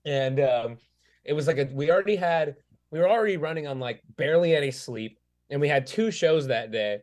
And 0.04 0.40
um 0.40 0.78
it 1.24 1.32
was 1.32 1.46
like 1.46 1.59
a 1.59 1.64
we 1.72 1.90
already 1.90 2.16
had 2.16 2.56
we 2.90 2.98
were 2.98 3.09
already 3.09 3.36
running 3.36 3.66
on 3.66 3.78
like 3.78 4.02
barely 4.16 4.54
any 4.54 4.70
sleep, 4.70 5.18
and 5.52 5.60
we 5.60 5.68
had 5.68 5.86
two 5.86 6.10
shows 6.10 6.46
that 6.48 6.72
day. 6.72 7.00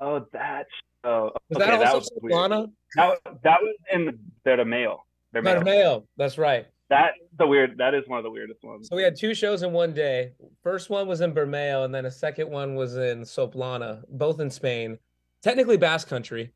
Oh, 0.00 0.26
that. 0.32 0.66
Oh, 1.04 1.30
Was 1.48 1.62
okay, 1.62 1.70
that 1.70 1.86
also 1.86 1.98
was 1.98 2.10
weird. 2.20 2.34
Sopelana? 2.34 2.72
That, 2.96 3.08
was- 3.08 3.36
that 3.42 3.58
was 3.62 3.76
in 3.92 4.18
Bermeo. 4.44 4.98
Bermeo, 5.34 6.04
that's 6.16 6.36
right. 6.36 6.66
That 6.90 7.12
the 7.38 7.46
weird. 7.46 7.78
That 7.78 7.94
is 7.94 8.02
one 8.06 8.18
of 8.18 8.24
the 8.24 8.30
weirdest 8.30 8.62
ones. 8.62 8.88
So 8.88 8.96
we 8.96 9.02
had 9.02 9.16
two 9.16 9.34
shows 9.34 9.62
in 9.62 9.72
one 9.72 9.94
day. 9.94 10.32
First 10.62 10.90
one 10.90 11.08
was 11.08 11.22
in 11.22 11.32
Bermeo, 11.32 11.86
and 11.86 11.94
then 11.94 12.04
a 12.04 12.10
second 12.10 12.50
one 12.50 12.74
was 12.74 12.96
in 12.96 13.22
Sopelana, 13.22 14.02
both 14.10 14.40
in 14.40 14.50
Spain. 14.50 14.98
Technically 15.42 15.78
Basque 15.78 16.08
country. 16.08 16.52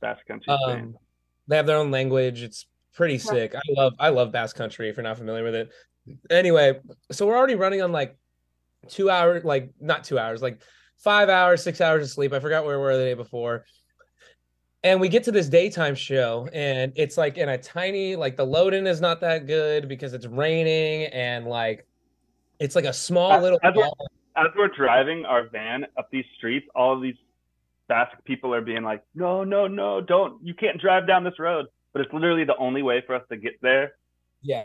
Basque 0.00 0.26
country. 0.26 0.52
Spain. 0.64 0.78
Um, 0.80 0.98
they 1.46 1.56
have 1.56 1.66
their 1.66 1.76
own 1.76 1.92
language. 1.92 2.42
It's 2.42 2.66
pretty 2.92 3.18
sick. 3.18 3.54
I 3.54 3.60
love 3.76 3.92
I 4.00 4.08
love 4.08 4.32
Basque 4.32 4.56
country. 4.56 4.88
If 4.88 4.96
you're 4.96 5.04
not 5.04 5.16
familiar 5.18 5.44
with 5.44 5.54
it, 5.54 5.70
anyway. 6.28 6.80
So 7.12 7.26
we're 7.26 7.36
already 7.36 7.54
running 7.54 7.80
on 7.80 7.92
like 7.92 8.18
two 8.88 9.10
hours, 9.10 9.44
like 9.44 9.70
not 9.80 10.02
two 10.02 10.18
hours, 10.18 10.42
like 10.42 10.60
five 10.98 11.28
hours, 11.28 11.62
six 11.62 11.80
hours 11.80 12.02
of 12.04 12.10
sleep. 12.10 12.32
I 12.32 12.40
forgot 12.40 12.64
where 12.64 12.78
we 12.78 12.84
were 12.84 12.96
the 12.96 13.04
day 13.04 13.14
before. 13.14 13.64
And 14.84 15.00
we 15.00 15.08
get 15.08 15.24
to 15.24 15.32
this 15.32 15.48
daytime 15.48 15.96
show, 15.96 16.48
and 16.52 16.92
it's 16.94 17.16
like 17.16 17.36
in 17.36 17.48
a 17.48 17.58
tiny, 17.58 18.14
like 18.14 18.36
the 18.36 18.44
load 18.46 18.74
in 18.74 18.86
is 18.86 19.00
not 19.00 19.20
that 19.22 19.46
good 19.46 19.88
because 19.88 20.14
it's 20.14 20.26
raining, 20.26 21.06
and 21.06 21.46
like 21.46 21.84
it's 22.60 22.76
like 22.76 22.84
a 22.84 22.92
small 22.92 23.32
As- 23.32 23.42
little. 23.42 23.58
as 23.64 23.74
we're- 23.74 23.90
as 24.36 24.46
we're 24.56 24.68
driving 24.68 25.24
our 25.24 25.48
van 25.48 25.84
up 25.96 26.08
these 26.12 26.24
streets, 26.36 26.66
all 26.76 26.94
of 26.94 27.02
these 27.02 27.16
Basque 27.88 28.22
people 28.24 28.54
are 28.54 28.60
being 28.60 28.84
like, 28.84 29.02
"No, 29.14 29.42
no, 29.44 29.66
no, 29.66 30.00
don't! 30.00 30.44
You 30.46 30.52
can't 30.54 30.78
drive 30.80 31.06
down 31.06 31.24
this 31.24 31.38
road." 31.38 31.66
but 31.94 32.02
it's 32.02 32.12
literally 32.12 32.44
the 32.44 32.56
only 32.58 32.82
way 32.82 33.00
for 33.06 33.14
us 33.14 33.22
to 33.30 33.36
get 33.36 33.54
there. 33.62 33.94
Yeah. 34.42 34.64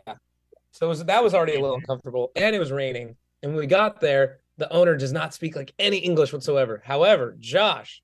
So 0.71 0.85
it 0.85 0.89
was, 0.89 1.05
that 1.05 1.23
was 1.23 1.33
already 1.33 1.55
a 1.55 1.61
little 1.61 1.77
uncomfortable, 1.77 2.31
and 2.35 2.53
it 2.53 2.59
was 2.59 2.69
raining. 2.71 3.15
And 3.41 3.53
when 3.53 3.61
we 3.61 3.65
got 3.65 4.01
there, 4.01 4.39
the 4.57 4.71
owner 4.71 4.95
does 4.95 5.11
not 5.11 5.33
speak 5.33 5.55
like 5.55 5.73
any 5.79 5.97
English 5.97 6.33
whatsoever. 6.33 6.81
However, 6.85 7.35
Josh 7.39 8.01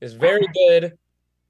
is 0.00 0.14
very 0.14 0.46
good, 0.54 0.98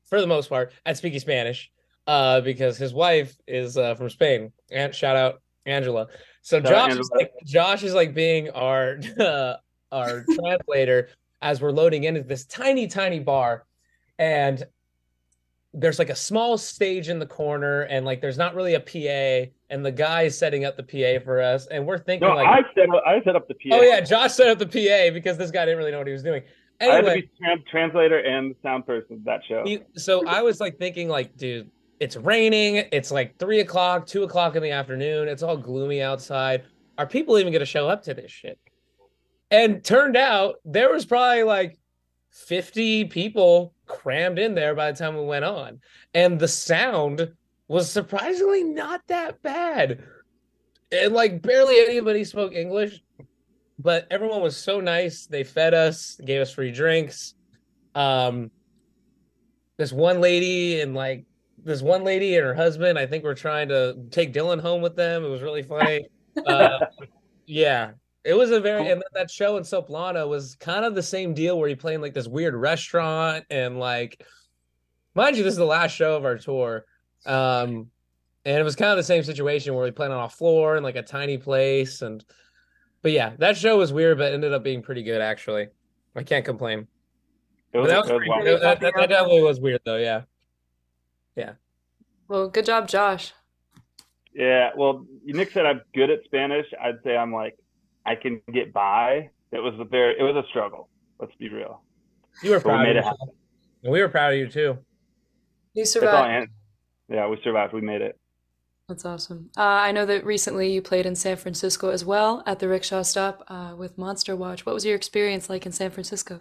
for 0.04 0.20
the 0.20 0.26
most 0.26 0.48
part, 0.48 0.72
at 0.84 0.96
speaking 0.96 1.20
Spanish, 1.20 1.70
uh, 2.06 2.40
because 2.40 2.76
his 2.76 2.92
wife 2.92 3.36
is 3.46 3.76
uh, 3.76 3.94
from 3.94 4.10
Spain. 4.10 4.52
And 4.70 4.94
shout 4.94 5.16
out 5.16 5.40
Angela. 5.66 6.08
So 6.42 6.60
Shout 6.60 6.72
out 6.72 6.90
Josh 6.90 6.98
is 6.98 7.10
like 7.14 7.32
Josh 7.44 7.82
is 7.82 7.94
like 7.94 8.14
being 8.14 8.50
our 8.50 8.98
uh, 9.18 9.54
our 9.92 10.24
translator 10.24 11.08
as 11.42 11.60
we're 11.60 11.72
loading 11.72 12.04
into 12.04 12.22
this 12.22 12.44
tiny 12.46 12.86
tiny 12.86 13.20
bar, 13.20 13.66
and 14.18 14.64
there's 15.72 15.98
like 15.98 16.10
a 16.10 16.16
small 16.16 16.58
stage 16.58 17.08
in 17.08 17.18
the 17.18 17.26
corner, 17.26 17.82
and 17.82 18.04
like 18.04 18.20
there's 18.20 18.38
not 18.38 18.54
really 18.54 18.74
a 18.74 18.80
PA, 18.80 19.50
and 19.70 19.84
the 19.86 19.92
guy 19.92 20.22
is 20.22 20.36
setting 20.38 20.64
up 20.64 20.76
the 20.76 20.82
PA 20.82 21.22
for 21.24 21.40
us, 21.40 21.66
and 21.68 21.86
we're 21.86 21.98
thinking 21.98 22.28
No, 22.28 22.34
like, 22.34 22.46
I 22.46 22.60
set 22.74 22.90
up, 22.90 23.02
I 23.06 23.22
set 23.24 23.36
up 23.36 23.48
the 23.48 23.54
PA. 23.54 23.76
oh 23.76 23.82
yeah, 23.82 24.00
Josh 24.00 24.32
set 24.34 24.48
up 24.48 24.58
the 24.58 24.66
PA 24.66 25.12
because 25.14 25.38
this 25.38 25.50
guy 25.50 25.64
didn't 25.64 25.78
really 25.78 25.92
know 25.92 25.98
what 25.98 26.06
he 26.06 26.12
was 26.12 26.22
doing. 26.22 26.42
I 26.80 26.84
had 26.84 26.90
to 26.90 26.96
Anyway, 27.10 27.20
be 27.22 27.44
tran- 27.44 27.66
translator 27.66 28.18
and 28.18 28.54
sound 28.62 28.86
person 28.86 29.16
of 29.16 29.24
that 29.24 29.40
show. 29.48 29.62
he- 29.64 29.80
so 29.96 30.26
I 30.26 30.42
was 30.42 30.60
like 30.60 30.78
thinking, 30.78 31.08
like, 31.08 31.36
dude, 31.36 31.70
it's 32.00 32.16
raining. 32.16 32.76
It's 32.92 33.10
like 33.10 33.38
three 33.38 33.60
o'clock, 33.60 34.06
two 34.06 34.22
o'clock 34.22 34.56
in 34.56 34.62
the 34.62 34.70
afternoon. 34.70 35.28
It's 35.28 35.42
all 35.42 35.56
gloomy 35.58 36.00
outside. 36.02 36.64
Are 36.98 37.06
people 37.06 37.38
even 37.38 37.52
going 37.52 37.60
to 37.60 37.66
show 37.66 37.88
up 37.88 38.02
to 38.04 38.14
this 38.14 38.30
shit? 38.30 38.58
And 39.50 39.84
turned 39.84 40.16
out 40.16 40.56
there 40.64 40.90
was 40.90 41.04
probably 41.04 41.42
like 41.42 41.78
50 42.32 43.06
people 43.06 43.74
crammed 43.86 44.38
in 44.38 44.54
there 44.54 44.74
by 44.74 44.90
the 44.92 44.96
time 44.98 45.16
we 45.16 45.24
went 45.24 45.44
on. 45.44 45.80
And 46.14 46.38
the 46.38 46.48
sound 46.48 47.30
was 47.70 47.88
surprisingly 47.88 48.64
not 48.64 49.00
that 49.06 49.40
bad. 49.42 50.02
And 50.90 51.14
like 51.14 51.40
barely 51.40 51.78
anybody 51.78 52.24
spoke 52.24 52.52
English, 52.52 53.00
but 53.78 54.08
everyone 54.10 54.42
was 54.42 54.56
so 54.56 54.80
nice. 54.80 55.26
They 55.26 55.44
fed 55.44 55.72
us, 55.72 56.20
gave 56.24 56.40
us 56.40 56.52
free 56.52 56.72
drinks. 56.72 57.34
Um, 57.94 58.50
this 59.76 59.92
one 59.92 60.20
lady 60.20 60.80
and 60.80 60.96
like 60.96 61.26
this 61.62 61.80
one 61.80 62.02
lady 62.02 62.36
and 62.36 62.44
her 62.44 62.56
husband, 62.56 62.98
I 62.98 63.06
think 63.06 63.22
were 63.22 63.36
trying 63.36 63.68
to 63.68 63.96
take 64.10 64.34
Dylan 64.34 64.60
home 64.60 64.82
with 64.82 64.96
them. 64.96 65.24
It 65.24 65.28
was 65.28 65.40
really 65.40 65.62
funny. 65.62 66.08
Uh, 66.44 66.86
yeah, 67.46 67.92
it 68.24 68.34
was 68.34 68.50
a 68.50 68.58
very 68.58 68.90
and 68.90 69.00
that 69.12 69.30
show 69.30 69.56
in 69.58 69.62
Sopelana 69.62 70.28
was 70.28 70.56
kind 70.56 70.84
of 70.84 70.96
the 70.96 71.04
same 71.04 71.34
deal 71.34 71.56
where 71.56 71.68
you 71.68 71.76
play 71.76 71.94
in 71.94 72.00
like 72.00 72.14
this 72.14 72.26
weird 72.26 72.56
restaurant 72.56 73.44
and 73.48 73.78
like, 73.78 74.26
mind 75.14 75.36
you, 75.36 75.44
this 75.44 75.52
is 75.52 75.58
the 75.58 75.64
last 75.64 75.92
show 75.92 76.16
of 76.16 76.24
our 76.24 76.36
tour. 76.36 76.84
Um, 77.26 77.90
and 78.44 78.58
it 78.58 78.62
was 78.62 78.76
kind 78.76 78.90
of 78.90 78.96
the 78.96 79.02
same 79.02 79.22
situation 79.22 79.74
where 79.74 79.84
we 79.84 79.90
played 79.90 80.10
on 80.10 80.24
a 80.24 80.28
floor 80.28 80.76
in 80.76 80.82
like 80.82 80.96
a 80.96 81.02
tiny 81.02 81.36
place 81.38 82.02
and 82.02 82.24
but 83.02 83.12
yeah, 83.12 83.32
that 83.38 83.56
show 83.56 83.78
was 83.78 83.92
weird, 83.94 84.18
but 84.18 84.32
ended 84.32 84.52
up 84.52 84.62
being 84.62 84.82
pretty 84.82 85.02
good 85.02 85.20
actually. 85.20 85.68
I 86.16 86.22
can't 86.22 86.44
complain. 86.44 86.86
It 87.72 87.78
was, 87.78 87.88
that, 87.88 88.02
was 88.02 88.10
was 88.10 88.16
pretty, 88.16 88.30
wild. 88.30 88.46
that, 88.46 88.80
that- 88.80 88.94
that 88.96 89.08
definitely 89.08 89.42
was 89.42 89.60
weird 89.60 89.80
though, 89.84 89.96
yeah. 89.96 90.22
Yeah. 91.36 91.52
Well, 92.28 92.48
good 92.48 92.66
job, 92.66 92.88
Josh. 92.88 93.32
Yeah, 94.34 94.70
well, 94.76 95.04
Nick 95.24 95.50
said 95.52 95.66
I'm 95.66 95.80
good 95.94 96.10
at 96.10 96.24
Spanish. 96.24 96.66
I'd 96.80 97.02
say 97.04 97.16
I'm 97.16 97.32
like 97.32 97.58
I 98.06 98.14
can 98.14 98.40
get 98.52 98.72
by. 98.72 99.30
It 99.52 99.58
was 99.58 99.74
a 99.78 99.84
very, 99.84 100.18
it 100.18 100.22
was 100.22 100.36
a 100.36 100.48
struggle. 100.48 100.88
Let's 101.18 101.34
be 101.34 101.48
real. 101.48 101.82
You 102.42 102.50
were 102.52 102.60
But 102.60 102.66
we 102.66 102.70
proud 102.70 102.82
made 102.84 102.96
of 102.96 103.04
it 103.04 103.04
happen. 103.04 103.28
And 103.82 103.92
we 103.92 104.00
were 104.00 104.08
proud 104.08 104.32
of 104.32 104.38
you 104.38 104.48
too. 104.48 104.78
You 105.74 105.82
It's 105.82 105.96
all 105.96 106.02
survived. 106.02 106.50
An- 107.10 107.16
yeah, 107.16 107.26
we 107.28 107.38
survived. 107.42 107.72
We 107.72 107.80
made 107.80 108.00
it. 108.02 108.18
That's 108.88 109.04
awesome. 109.04 109.50
Uh, 109.56 109.60
I 109.62 109.92
know 109.92 110.04
that 110.06 110.24
recently 110.24 110.72
you 110.72 110.82
played 110.82 111.06
in 111.06 111.14
San 111.14 111.36
Francisco 111.36 111.90
as 111.90 112.04
well 112.04 112.42
at 112.46 112.58
the 112.58 112.68
rickshaw 112.68 113.02
stop 113.02 113.44
uh, 113.48 113.74
with 113.76 113.96
Monster 113.96 114.34
Watch. 114.34 114.66
What 114.66 114.74
was 114.74 114.84
your 114.84 114.96
experience 114.96 115.48
like 115.48 115.64
in 115.64 115.70
San 115.72 115.90
Francisco? 115.92 116.40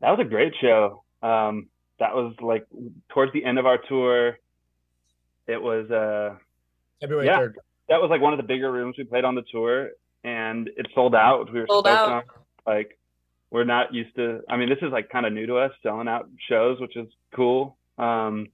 That 0.00 0.10
was 0.10 0.18
a 0.20 0.28
great 0.28 0.54
show. 0.60 1.04
Um, 1.22 1.68
that 2.00 2.14
was 2.14 2.34
like 2.40 2.66
towards 3.10 3.32
the 3.32 3.44
end 3.44 3.58
of 3.58 3.66
our 3.66 3.78
tour. 3.88 4.38
It 5.46 5.60
was 5.60 5.90
uh 5.90 6.36
February 7.00 7.26
Yeah. 7.26 7.38
3rd. 7.40 7.54
that 7.88 8.00
was 8.00 8.08
like 8.10 8.20
one 8.20 8.32
of 8.32 8.38
the 8.38 8.42
bigger 8.46 8.70
rooms 8.72 8.96
we 8.98 9.04
played 9.04 9.24
on 9.24 9.34
the 9.34 9.42
tour, 9.52 9.90
and 10.24 10.68
it 10.76 10.86
sold 10.94 11.14
out, 11.14 11.40
which 11.44 11.52
we 11.52 11.60
were 11.60 11.66
Sold 11.68 11.86
out. 11.86 12.10
on. 12.10 12.22
Like 12.66 12.98
we're 13.50 13.64
not 13.64 13.92
used 13.94 14.14
to. 14.16 14.40
I 14.48 14.56
mean, 14.56 14.68
this 14.68 14.78
is 14.82 14.90
like 14.92 15.10
kind 15.10 15.26
of 15.26 15.32
new 15.32 15.46
to 15.46 15.56
us, 15.58 15.72
selling 15.82 16.08
out 16.08 16.28
shows, 16.48 16.80
which 16.80 16.96
is 16.96 17.06
cool. 17.34 17.76
Um, 17.98 18.48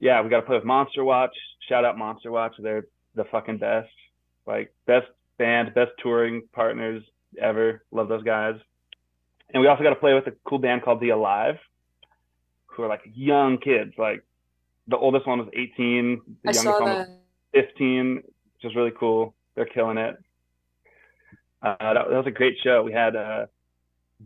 yeah, 0.00 0.22
we 0.22 0.30
got 0.30 0.40
to 0.40 0.46
play 0.46 0.56
with 0.56 0.64
Monster 0.64 1.04
Watch. 1.04 1.36
Shout 1.68 1.84
out 1.84 1.96
Monster 1.96 2.32
Watch. 2.32 2.54
They're 2.58 2.86
the 3.14 3.24
fucking 3.24 3.58
best. 3.58 3.90
Like 4.46 4.72
best 4.86 5.06
band, 5.38 5.74
best 5.74 5.92
touring 6.02 6.42
partners 6.52 7.02
ever. 7.40 7.84
Love 7.92 8.08
those 8.08 8.24
guys. 8.24 8.54
And 9.52 9.60
we 9.60 9.68
also 9.68 9.82
got 9.82 9.90
to 9.90 9.96
play 9.96 10.14
with 10.14 10.26
a 10.26 10.32
cool 10.44 10.58
band 10.58 10.82
called 10.82 11.00
The 11.00 11.10
Alive, 11.10 11.56
who 12.66 12.82
are 12.82 12.88
like 12.88 13.02
young 13.14 13.58
kids. 13.58 13.92
Like 13.98 14.24
the 14.88 14.96
oldest 14.96 15.26
one 15.26 15.38
was 15.38 15.48
18. 15.52 16.20
The 16.44 16.48
I 16.48 16.52
youngest 16.52 16.80
one 16.80 16.82
was 16.82 17.08
15, 17.52 18.14
which 18.16 18.24
is 18.64 18.74
really 18.74 18.92
cool. 18.98 19.34
They're 19.54 19.66
killing 19.66 19.98
it. 19.98 20.16
Uh, 21.62 21.76
that, 21.78 21.94
that 21.94 22.10
was 22.10 22.26
a 22.26 22.30
great 22.30 22.56
show. 22.64 22.82
We 22.82 22.92
had 22.92 23.16
uh, 23.16 23.46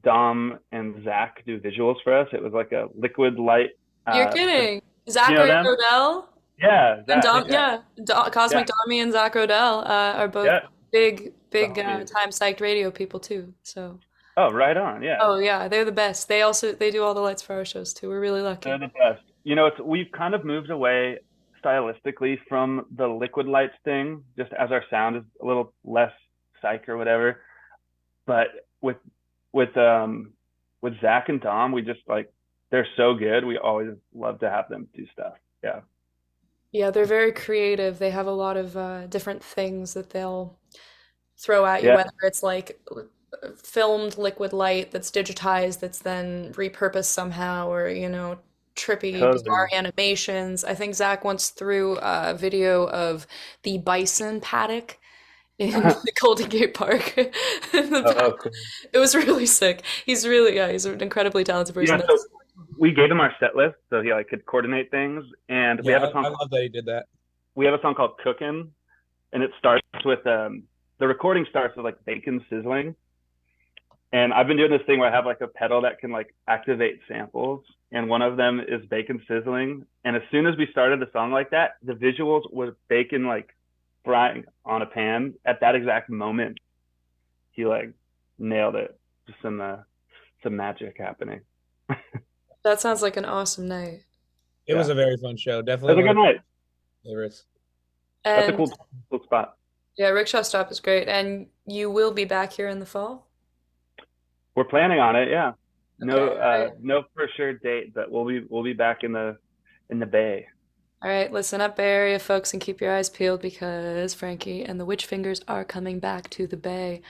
Dom 0.05 0.61
and 0.71 1.03
Zach 1.05 1.43
do 1.47 1.59
visuals 1.59 1.97
for 2.05 2.17
us. 2.17 2.29
It 2.33 2.43
was 2.43 2.53
like 2.53 2.71
a 2.71 2.89
liquid 2.95 3.41
light. 3.41 3.71
Uh, 4.07 4.17
You're 4.17 4.31
kidding. 4.31 4.83
Zachary 5.09 5.49
you 5.49 5.53
know? 5.53 5.77
Rodell 5.77 6.25
Yeah, 6.59 7.03
and 7.09 7.23
Dom, 7.23 7.45
yeah, 7.49 7.81
Do- 8.05 8.31
Cosmic 8.31 8.69
Yeah. 8.69 8.75
Dommy 8.89 9.03
and 9.03 9.13
Zach 9.13 9.35
Rodell 9.35 9.85
uh, 9.85 10.19
are 10.19 10.29
both 10.29 10.47
Yeah. 10.47 10.61
big, 10.93 11.33
big 11.51 11.79
Oh, 11.79 11.83
uh, 11.83 12.05
time 12.05 12.31
psyched 12.31 12.61
radio 12.61 12.91
people 12.91 13.21
too. 13.21 13.53
So, 13.63 13.99
Oh, 14.37 14.51
right 14.51 14.77
on. 14.77 15.03
Yeah. 15.03 15.19
oh 15.21 15.39
yeah, 15.39 15.69
they're 15.69 15.85
the 15.85 15.93
best. 15.93 16.29
They 16.29 16.43
also 16.43 16.73
they 16.73 16.91
do 16.91 17.03
all 17.05 17.15
the 17.15 17.21
lights 17.21 17.43
for 17.43 17.55
our 17.55 17.65
shows 17.65 17.93
too. 17.93 18.09
We're 18.09 18.21
really 18.21 18.41
lucky. 18.43 18.69
They're 18.71 18.79
the 18.79 18.89
best. 18.89 19.23
You 19.45 19.55
know, 19.55 19.67
it's 19.67 19.79
we've 19.81 20.11
kind 20.13 20.35
of 20.35 20.45
moved 20.45 20.71
away 20.71 21.19
stylistically 21.63 22.39
from 22.49 22.87
the 22.97 23.07
liquid 23.07 23.47
lights 23.47 23.75
thing, 23.85 24.23
just 24.37 24.53
as 24.55 24.71
our 24.73 24.85
sound 24.91 25.17
is 25.17 25.23
a 25.43 25.47
little 25.47 25.73
less 25.85 26.13
psych 26.61 26.89
or 26.89 26.97
whatever. 26.97 27.43
But 28.27 28.49
with 28.81 28.97
with 29.53 29.77
um 29.77 30.33
with 30.81 31.01
Zach 31.01 31.29
and 31.29 31.41
Dom, 31.41 31.73
we 31.73 31.83
just 31.83 32.01
like 32.09 32.33
they're 32.75 32.89
so 32.97 33.15
good. 33.15 33.45
We 33.45 33.57
always 33.57 33.91
love 34.13 34.41
to 34.41 34.51
have 34.51 34.69
them 34.69 34.89
do 34.97 35.07
stuff. 35.13 35.35
Yeah. 35.63 35.83
Yeah, 36.73 36.91
they're 36.91 37.05
very 37.05 37.31
creative. 37.31 38.01
They 38.01 38.11
have 38.11 38.27
a 38.27 38.33
lot 38.33 38.57
of 38.57 38.77
uh, 38.77 39.07
different 39.07 39.45
things 39.45 39.95
that 39.95 40.11
they'll 40.11 40.59
throw 41.39 41.65
at 41.65 41.85
you, 41.85 41.91
Yeah. 41.91 41.97
whether 41.99 42.11
it's 42.25 42.43
like 42.43 42.81
filmed 43.63 44.19
liquid 44.19 44.53
light 44.53 44.91
that's 44.91 45.13
digitized, 45.13 45.79
that's 45.79 46.01
then 46.01 46.53
repurposed 46.55 47.05
somehow, 47.05 47.71
or 47.71 47.89
you 47.89 48.09
know, 48.09 48.39
trippy, 48.75 49.13
Totally. 49.21 49.35
bizarre 49.35 49.69
animations. 49.73 50.65
I 50.65 50.75
think 50.75 50.97
Zach 50.97 51.23
once 51.25 51.51
threw 51.51 51.97
a 51.99 52.35
video 52.37 52.89
of 52.89 53.29
the 53.63 53.79
bison 53.79 54.41
paddock 54.41 54.99
in 55.61 55.71
the 56.05 56.13
Golden 56.21 56.49
Gate 56.49 56.75
Park. 56.75 57.15
Oh, 57.73 58.35
cool. 58.41 58.53
It 58.93 58.99
was 58.99 59.15
really 59.15 59.47
sick. 59.47 59.83
He's 60.05 60.27
really, 60.27 60.57
yeah, 60.57 60.73
he's 60.73 60.87
an 60.87 61.01
incredibly 61.01 61.45
talented 61.45 61.75
person. 61.77 62.01
Yeah, 62.01 62.07
so 62.07 62.17
we 62.79 62.93
gave 62.93 63.11
him 63.11 63.21
our 63.21 63.33
set 63.41 63.57
list 63.57 63.77
so 63.91 64.01
he 64.01 64.13
like 64.13 64.29
could 64.29 64.47
coordinate 64.47 64.91
things, 64.91 65.25
and 65.49 65.81
we 65.83 65.93
have 65.93 66.03
I, 66.03 66.09
a 66.09 66.13
song. 66.13 66.27
I 66.27 66.29
love 66.29 66.51
that 66.51 66.63
he 66.63 66.69
did 66.69 66.87
that. 66.87 67.07
we 67.55 67.65
have 67.67 67.75
a 67.75 67.81
song 67.83 67.95
called 67.95 68.19
Cookin', 68.23 68.71
and 69.33 69.43
it 69.43 69.51
starts 69.59 69.83
with 70.05 70.27
um 70.27 70.65
the 70.99 71.09
recording 71.09 71.47
starts 71.51 71.77
with 71.77 71.85
like 71.85 72.05
bacon 72.05 72.45
sizzling. 72.51 72.95
And 74.13 74.33
I've 74.33 74.47
been 74.47 74.57
doing 74.57 74.71
this 74.71 74.83
thing 74.87 75.01
where 75.01 75.11
I 75.11 75.15
have 75.15 75.27
like 75.27 75.41
a 75.41 75.49
pedal 75.49 75.83
that 75.83 75.99
can 75.99 76.13
like 76.13 76.33
activate 76.47 77.01
samples, 77.09 77.65
and 77.91 78.09
one 78.09 78.23
of 78.23 78.37
them 78.37 78.61
is 78.61 78.87
bacon 78.87 79.21
sizzling. 79.27 79.87
And 80.05 80.15
as 80.15 80.23
soon 80.31 80.47
as 80.47 80.57
we 80.57 80.69
started 80.71 81.01
the 81.01 81.11
song 81.13 81.33
like 81.33 81.51
that, 81.51 81.77
the 81.83 81.95
visuals 81.95 82.51
was 82.53 82.75
bacon 82.89 83.27
like 83.27 83.55
frying 84.05 84.45
on 84.65 84.83
a 84.83 84.87
pan. 84.87 85.35
At 85.45 85.61
that 85.61 85.75
exact 85.75 86.11
moment, 86.11 86.59
he 87.51 87.67
like 87.67 87.93
nailed 88.39 88.77
it. 88.77 88.97
Just 89.27 89.43
some 89.43 89.61
uh, 89.61 89.79
some 90.45 90.55
magic 90.57 90.97
happening. 90.99 91.41
That 92.65 92.81
sounds 92.81 93.03
like 93.03 93.17
an 93.17 93.25
awesome 93.27 93.69
night. 93.69 94.05
It 94.67 94.75
was 94.75 94.89
a 94.89 94.95
very 94.95 95.17
fun 95.19 95.37
show. 95.37 95.57
That 95.59 95.67
Definitely 95.67 96.03
was 96.03 96.05
a 96.05 96.09
good 96.09 96.21
night. 96.21 96.37
my 97.05 97.11
favorites. 97.11 97.45
That's 98.25 98.49
a 98.49 98.53
cool 98.57 98.73
cool 99.11 99.23
spot. 99.23 99.57
yeah, 99.99 100.09
Rickshaw 100.09 100.41
Stop 100.43 100.73
is 100.73 100.81
great. 100.81 101.07
And 101.07 101.49
you 101.67 101.91
will 101.91 102.13
be 102.13 102.25
back 102.25 102.55
here 102.55 102.69
in 102.69 102.81
the 102.81 102.87
fall? 102.87 103.29
We're 104.55 104.65
planning 104.65 104.99
on 105.01 105.15
it. 105.17 105.29
Yeah. 105.29 105.53
No, 106.01 106.17
Okay, 106.31 106.65
uh, 106.67 106.71
no 106.81 107.03
for 107.15 107.29
sure 107.37 107.53
date, 107.53 107.95
but 107.95 108.11
we'll 108.11 108.25
be 108.27 108.45
we'll 108.49 108.65
be 108.65 108.73
back 108.73 109.05
in 109.05 109.13
the 109.13 109.37
in 109.91 109.99
the 109.99 110.07
bay. 110.07 110.47
All 111.03 111.11
right, 111.11 111.31
listen 111.31 111.61
up, 111.61 111.77
Bay 111.77 111.85
Area 111.91 112.19
folks, 112.19 112.55
and 112.55 112.63
keep 112.63 112.81
your 112.81 112.91
eyes 112.97 113.11
peeled 113.11 113.43
because 113.43 114.15
Frankie 114.15 114.65
and 114.65 114.81
the 114.81 114.87
Witch 114.87 115.05
Fingers 115.05 115.43
are 115.47 115.63
coming 115.65 115.99
back 116.01 116.31
to 116.31 116.47
the 116.47 116.57
Bay. 116.57 117.03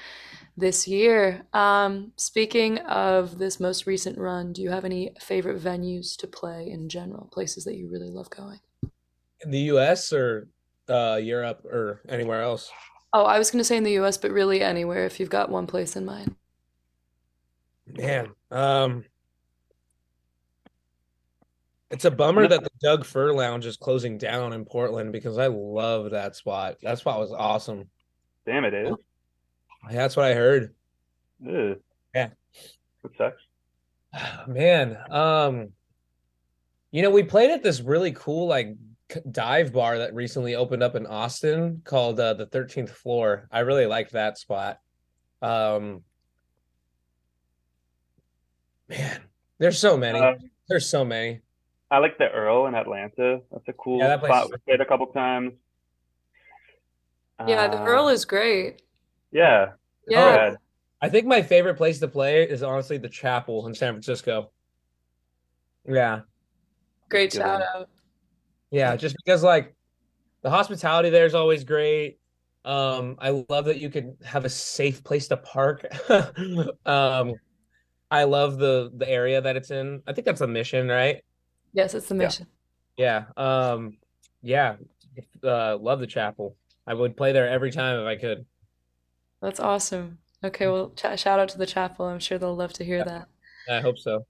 This 0.56 0.86
year. 0.86 1.44
Um, 1.52 2.12
speaking 2.16 2.78
of 2.78 3.38
this 3.38 3.58
most 3.58 3.86
recent 3.86 4.18
run, 4.18 4.52
do 4.52 4.62
you 4.62 4.70
have 4.70 4.84
any 4.84 5.10
favorite 5.20 5.60
venues 5.60 6.16
to 6.18 6.28
play 6.28 6.70
in 6.70 6.88
general? 6.88 7.28
Places 7.32 7.64
that 7.64 7.74
you 7.74 7.88
really 7.90 8.10
love 8.10 8.30
going? 8.30 8.60
In 9.40 9.50
the 9.50 9.60
US 9.72 10.12
or 10.12 10.48
uh 10.88 11.18
Europe 11.20 11.64
or 11.64 12.02
anywhere 12.08 12.42
else? 12.42 12.70
Oh, 13.12 13.24
I 13.24 13.38
was 13.38 13.50
going 13.50 13.60
to 13.60 13.64
say 13.64 13.76
in 13.76 13.84
the 13.84 13.98
US, 14.00 14.16
but 14.16 14.30
really 14.30 14.60
anywhere 14.60 15.06
if 15.06 15.18
you've 15.18 15.30
got 15.30 15.50
one 15.50 15.66
place 15.66 15.96
in 15.96 16.04
mind. 16.04 16.36
Man, 17.86 18.30
um 18.50 19.04
it's 21.90 22.04
a 22.04 22.10
bummer 22.10 22.48
that 22.48 22.62
the 22.64 22.70
Doug 22.82 23.04
Fir 23.04 23.32
Lounge 23.32 23.66
is 23.66 23.76
closing 23.76 24.18
down 24.18 24.52
in 24.52 24.64
Portland 24.64 25.12
because 25.12 25.38
I 25.38 25.46
love 25.46 26.10
that 26.10 26.34
spot. 26.34 26.76
That 26.82 26.98
spot 26.98 27.20
was 27.20 27.32
awesome. 27.32 27.88
Damn 28.46 28.64
it 28.64 28.74
is. 28.74 28.94
That's 29.90 30.16
what 30.16 30.26
I 30.26 30.34
heard. 30.34 30.74
Ugh. 31.46 31.76
Yeah. 32.14 32.30
It 33.04 33.10
sucks. 33.18 33.42
Man, 34.48 34.96
um, 35.10 35.68
you 36.90 37.02
know, 37.02 37.10
we 37.10 37.22
played 37.22 37.50
at 37.50 37.62
this 37.62 37.80
really 37.80 38.12
cool 38.12 38.46
like 38.46 38.74
dive 39.30 39.72
bar 39.72 39.98
that 39.98 40.14
recently 40.14 40.54
opened 40.54 40.82
up 40.82 40.94
in 40.94 41.06
Austin 41.06 41.82
called 41.84 42.18
uh, 42.20 42.34
the 42.34 42.46
13th 42.46 42.90
Floor. 42.90 43.48
I 43.50 43.60
really 43.60 43.86
liked 43.86 44.12
that 44.12 44.38
spot. 44.38 44.78
Um, 45.42 46.02
man, 48.88 49.20
there's 49.58 49.78
so 49.78 49.96
many. 49.96 50.18
Uh, 50.20 50.34
There's 50.68 50.88
so 50.88 51.04
many. 51.04 51.40
I 51.90 51.98
like 51.98 52.16
the 52.16 52.30
Earl 52.30 52.66
in 52.66 52.74
Atlanta. 52.74 53.40
That's 53.52 53.68
a 53.68 53.72
cool 53.74 53.98
Yeah, 53.98 54.08
that 54.16 54.24
spot. 54.24 54.44
is- 54.46 54.50
We 54.52 54.56
played 54.66 54.80
a 54.80 54.86
couple 54.86 55.06
times. 55.08 55.52
Yeah, 57.46 57.66
the 57.68 57.78
Uh, 57.80 57.84
Earl 57.84 58.08
is 58.08 58.24
great. 58.24 58.80
Yeah. 59.34 59.72
Yeah. 60.08 60.36
rad. 60.36 60.56
I 61.02 61.10
think 61.10 61.26
my 61.26 61.42
favorite 61.42 61.74
place 61.74 61.98
to 61.98 62.08
play 62.08 62.44
is 62.44 62.62
honestly 62.62 62.96
the 62.96 63.10
Chapel 63.10 63.66
in 63.66 63.74
San 63.74 63.92
Francisco. 63.92 64.50
Yeah. 65.86 66.20
Great 67.10 67.32
Good 67.32 67.38
shout 67.38 67.60
one. 67.60 67.82
out. 67.82 67.88
Yeah, 68.70 68.96
just 68.96 69.14
because 69.22 69.42
like 69.42 69.74
the 70.42 70.50
hospitality 70.50 71.10
there 71.10 71.26
is 71.26 71.34
always 71.34 71.62
great. 71.64 72.18
Um, 72.64 73.16
I 73.18 73.44
love 73.50 73.66
that 73.66 73.78
you 73.78 73.90
can 73.90 74.16
have 74.24 74.46
a 74.46 74.48
safe 74.48 75.04
place 75.04 75.28
to 75.28 75.36
park. 75.36 75.84
um, 76.86 77.34
I 78.10 78.24
love 78.24 78.58
the 78.58 78.90
the 78.96 79.08
area 79.08 79.40
that 79.40 79.56
it's 79.56 79.70
in. 79.70 80.02
I 80.06 80.12
think 80.12 80.24
that's 80.24 80.40
a 80.40 80.46
mission, 80.46 80.88
right? 80.88 81.22
Yes, 81.74 81.94
it's 81.94 82.08
the 82.08 82.14
mission. 82.14 82.46
Yeah. 82.96 83.24
Um, 83.36 83.98
yeah. 84.42 84.76
Uh, 85.42 85.76
love 85.76 86.00
the 86.00 86.06
chapel. 86.06 86.56
I 86.86 86.94
would 86.94 87.16
play 87.16 87.32
there 87.32 87.48
every 87.48 87.70
time 87.70 88.00
if 88.00 88.06
I 88.06 88.16
could. 88.16 88.46
That's 89.42 89.60
awesome. 89.60 90.18
Okay, 90.42 90.66
well, 90.66 90.90
ch- 90.90 91.18
shout 91.18 91.40
out 91.40 91.48
to 91.50 91.58
the 91.58 91.66
chapel. 91.66 92.06
I'm 92.06 92.18
sure 92.18 92.38
they'll 92.38 92.54
love 92.54 92.72
to 92.74 92.84
hear 92.84 93.04
that. 93.04 93.28
I 93.70 93.80
hope 93.80 93.98
so. 93.98 94.26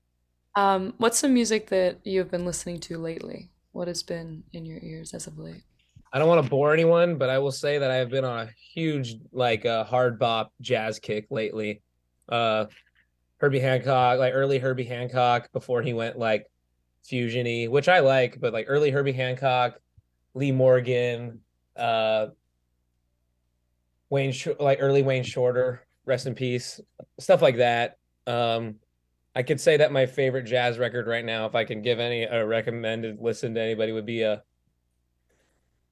Um, 0.57 0.95
what's 0.99 1.19
some 1.19 1.35
music 1.35 1.69
that 1.71 1.99
you've 2.05 2.31
been 2.31 2.45
listening 2.45 2.79
to 2.81 2.99
lately? 2.99 3.51
What 3.73 3.89
has 3.89 4.03
been 4.03 4.45
in 4.53 4.65
your 4.65 4.79
ears 4.83 5.15
as 5.15 5.27
of 5.27 5.39
late? 5.39 5.65
I 6.13 6.21
don't 6.21 6.29
want 6.29 6.45
to 6.45 6.49
bore 6.49 6.73
anyone, 6.73 7.17
but 7.17 7.29
I 7.29 7.39
will 7.39 7.51
say 7.51 7.79
that 7.79 7.91
I 7.91 7.97
have 7.97 8.11
been 8.11 8.25
on 8.25 8.47
a 8.47 8.51
huge 8.73 9.17
like 9.33 9.67
uh, 9.67 9.83
hard 9.83 10.17
bop 10.17 10.53
jazz 10.61 11.01
kick 11.01 11.27
lately. 11.31 11.83
Uh, 12.29 12.67
Herbie 13.39 13.59
Hancock, 13.59 14.21
like 14.21 14.33
early 14.33 14.61
Herbie 14.61 14.85
Hancock 14.85 15.51
before 15.53 15.83
he 15.83 15.93
went 15.93 16.17
like 16.17 16.47
fusiony, 17.05 17.69
which 17.69 17.89
I 17.89 17.99
like, 17.99 18.41
but 18.41 18.53
like 18.53 18.67
early 18.69 18.91
Herbie 18.91 19.13
Hancock, 19.13 19.81
Lee 20.35 20.53
Morgan, 20.53 21.41
uh, 21.75 22.29
Wayne, 24.11 24.35
like 24.59 24.79
early 24.81 25.03
Wayne 25.03 25.25
Shorter, 25.25 25.87
rest 26.05 26.27
in 26.27 26.35
peace, 26.35 26.81
stuff 27.19 27.43
like 27.43 27.57
that. 27.57 27.99
Um, 28.27 28.77
I 29.35 29.43
could 29.43 29.61
say 29.61 29.77
that 29.79 29.93
my 29.93 30.07
favorite 30.07 30.45
jazz 30.45 30.79
record 30.79 31.07
right 31.07 31.25
now, 31.25 31.47
if 31.47 31.55
I 31.55 31.65
can 31.65 31.83
give 31.83 31.99
any 31.99 32.23
a 32.23 32.47
recommended 32.47 33.19
listen 33.21 33.55
to 33.55 33.61
anybody, 33.61 33.93
would 33.93 34.07
be 34.07 34.23
a 34.23 34.43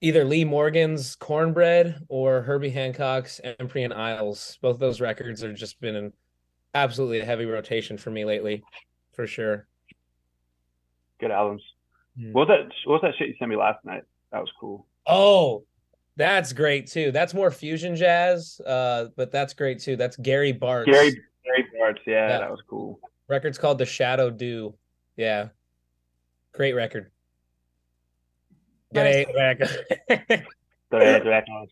either 0.00 0.24
Lee 0.24 0.44
Morgan's 0.44 1.16
Cornbread 1.16 2.04
or 2.08 2.42
Herbie 2.42 2.70
Hancock's 2.70 3.40
Empyrean 3.58 3.92
Isles. 3.92 4.58
Both 4.60 4.78
those 4.78 5.00
records 5.00 5.42
have 5.42 5.54
just 5.54 5.80
been 5.80 5.96
in 5.96 6.12
absolutely 6.74 7.20
a 7.20 7.24
heavy 7.24 7.46
rotation 7.46 7.98
for 7.98 8.10
me 8.10 8.24
lately, 8.24 8.62
for 9.12 9.26
sure. 9.26 9.66
Good 11.18 11.30
albums. 11.30 11.62
Hmm. 12.18 12.32
What 12.32 12.48
was 12.48 12.58
that? 12.58 12.88
What 12.88 13.02
was 13.02 13.10
that 13.10 13.18
shit 13.18 13.28
you 13.28 13.34
sent 13.38 13.50
me 13.50 13.56
last 13.56 13.84
night? 13.84 14.02
That 14.32 14.40
was 14.40 14.50
cool. 14.58 14.86
Oh, 15.06 15.64
that's 16.16 16.52
great 16.52 16.86
too. 16.88 17.10
That's 17.12 17.34
more 17.34 17.50
fusion 17.50 17.96
jazz, 17.96 18.60
uh, 18.66 19.06
but 19.16 19.30
that's 19.30 19.54
great 19.54 19.80
too. 19.80 19.96
That's 19.96 20.16
Gary 20.16 20.52
Bartz. 20.52 20.86
Gary 20.86 21.12
Gary 21.44 21.66
Bartz. 21.80 21.98
Yeah, 22.06 22.28
Yeah. 22.28 22.38
that 22.38 22.50
was 22.50 22.62
cool. 22.68 23.00
Record's 23.28 23.58
called 23.58 23.78
The 23.78 23.86
Shadow 23.86 24.30
Do. 24.30 24.74
Yeah. 25.16 25.48
Great 26.52 26.74
record. 26.74 27.10
Nice. 28.92 29.24
Great 29.24 29.34
record. 29.36 29.68
The- 30.08 30.46
the 30.90 30.98
record. 31.24 31.68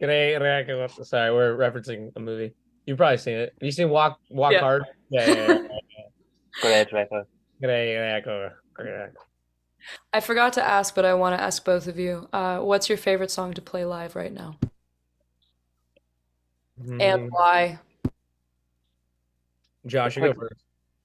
Great 0.00 0.36
record. 0.38 0.90
Sorry, 1.04 1.30
we're 1.32 1.54
referencing 1.56 2.10
a 2.16 2.20
movie. 2.20 2.54
You've 2.86 2.96
probably 2.96 3.18
seen 3.18 3.34
it. 3.34 3.52
Have 3.60 3.62
you 3.66 3.70
seen 3.72 3.90
Walk 3.90 4.18
Walk 4.30 4.52
Yeah. 4.52 4.60
Hard? 4.60 4.84
Yeah, 5.10 5.26
yeah, 5.28 5.34
yeah, 5.34 5.46
yeah. 5.68 5.68
Great 6.62 6.92
record. 6.92 7.26
Great 7.60 7.96
record. 7.98 8.52
Great 8.74 8.90
record. 8.90 9.16
I 10.12 10.20
forgot 10.20 10.52
to 10.54 10.64
ask, 10.64 10.94
but 10.94 11.04
I 11.04 11.14
want 11.14 11.36
to 11.36 11.42
ask 11.42 11.64
both 11.64 11.86
of 11.86 11.98
you. 11.98 12.28
Uh, 12.32 12.58
what's 12.58 12.88
your 12.88 12.98
favorite 12.98 13.30
song 13.30 13.54
to 13.54 13.62
play 13.62 13.84
live 13.84 14.14
right 14.16 14.32
now? 14.32 14.56
Mm, 16.82 17.02
And 17.02 17.32
why? 17.32 17.78
Josh, 19.86 20.16
you 20.16 20.22
go 20.22 20.34
first. 20.34 20.54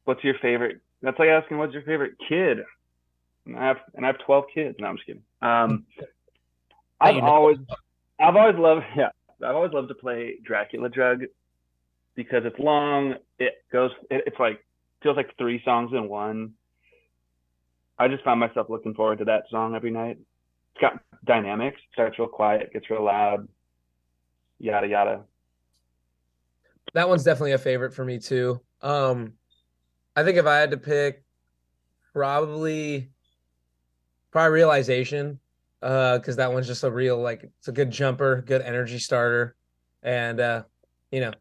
What's 0.06 0.24
your 0.24 0.36
favorite? 0.42 0.80
That's 1.02 1.18
like 1.20 1.30
asking 1.30 1.58
what's 1.58 1.74
your 1.74 1.84
favorite 1.84 2.14
kid. 2.28 2.60
And 3.46 3.58
I 3.58 3.68
have 3.68 3.78
and 3.96 4.06
I 4.06 4.08
have 4.08 4.20
twelve 4.20 4.46
kids. 4.54 4.78
No, 4.80 4.88
I'm 4.88 4.96
just 4.98 5.06
kidding. 5.06 5.24
Um, 5.42 5.86
I've 7.02 7.24
always 7.24 7.58
I've 8.20 8.36
always 8.36 8.56
loved 8.58 8.86
yeah 8.96 9.10
I've 9.44 9.56
always 9.56 9.72
loved 9.74 9.90
to 9.90 9.96
play 9.96 10.36
Dracula 10.44 10.90
Drug 10.90 11.24
because 12.16 12.44
it's 12.46 12.60
long. 12.60 13.16
It 13.40 13.54
goes. 13.72 13.92
It, 14.10 14.24
it's 14.28 14.40
like 14.40 14.64
feels 15.02 15.18
like 15.18 15.38
three 15.38 15.62
songs 15.64 15.92
in 15.94 16.10
one. 16.10 16.54
I 18.00 18.08
just 18.08 18.24
found 18.24 18.40
myself 18.40 18.70
looking 18.70 18.94
forward 18.94 19.20
to 19.20 19.26
that 19.26 19.44
song 19.50 19.76
every 19.76 19.92
night. 19.92 20.18
It's 20.76 20.82
got 20.82 21.02
dynamics. 21.26 21.80
Starts 21.94 22.20
real 22.20 22.28
quiet, 22.28 22.72
gets 22.72 22.90
real 22.90 23.04
loud. 23.04 23.48
Yada 24.60 24.88
yada. 24.88 25.22
That 26.94 27.10
one's 27.10 27.24
definitely 27.24 27.54
a 27.54 27.58
favorite 27.58 27.94
for 27.94 28.06
me 28.06 28.20
too. 28.20 28.62
Um, 28.82 29.34
I 30.16 30.24
think 30.24 30.38
if 30.38 30.46
I 30.46 30.58
had 30.58 30.72
to 30.72 30.78
pick, 30.78 31.24
probably, 32.14 33.10
probably 34.32 34.52
realization, 34.52 35.40
uh, 35.82 36.18
because 36.18 36.36
that 36.38 36.52
one's 36.52 36.68
just 36.68 36.84
a 36.84 36.92
real 36.92 37.20
like 37.20 37.44
it's 37.60 37.68
a 37.68 37.72
good 37.72 37.92
jumper, 37.92 38.42
good 38.42 38.62
energy 38.62 39.00
starter, 39.00 39.56
and 40.04 40.40
uh, 40.40 40.64
you 41.12 41.20
know, 41.20 41.32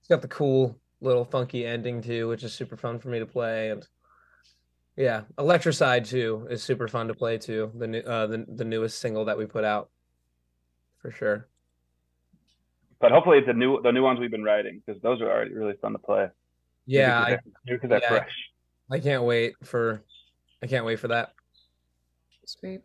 it's 0.00 0.08
got 0.08 0.22
the 0.22 0.28
cool 0.28 0.78
little 1.00 1.24
funky 1.24 1.66
ending 1.66 2.00
too, 2.00 2.28
which 2.28 2.44
is 2.44 2.52
super 2.52 2.76
fun 2.76 2.98
for 2.98 3.08
me 3.08 3.18
to 3.18 3.26
play, 3.26 3.70
and 3.70 3.86
yeah, 4.96 5.22
Electricide 5.38 6.08
too 6.08 6.46
is 6.50 6.62
super 6.62 6.88
fun 6.88 7.08
to 7.08 7.14
play 7.14 7.38
too. 7.38 7.70
The 7.74 7.86
new, 7.86 8.00
uh, 8.00 8.26
the 8.26 8.46
the 8.48 8.64
newest 8.64 8.98
single 8.98 9.24
that 9.26 9.38
we 9.38 9.46
put 9.46 9.64
out, 9.64 9.90
for 11.00 11.10
sure. 11.10 11.48
But 13.00 13.10
hopefully 13.10 13.38
it's 13.38 13.46
the 13.46 13.54
new 13.54 13.80
the 13.82 13.92
new 13.92 14.02
ones 14.02 14.20
we've 14.20 14.30
been 14.30 14.44
writing 14.44 14.82
because 14.84 15.00
those 15.02 15.20
are 15.20 15.30
already 15.30 15.54
really 15.54 15.74
fun 15.80 15.92
to 15.92 15.98
play. 15.98 16.28
Yeah, 16.86 17.20
I, 17.20 17.38
because 17.64 17.88
they're 17.88 18.00
yeah. 18.00 18.08
fresh. 18.08 18.30
I 18.90 18.98
can't 18.98 19.22
wait 19.24 19.54
for, 19.62 20.02
I 20.62 20.66
can't 20.66 20.84
wait 20.84 20.98
for 20.98 21.08
that. 21.08 21.32
Sweet. 22.44 22.82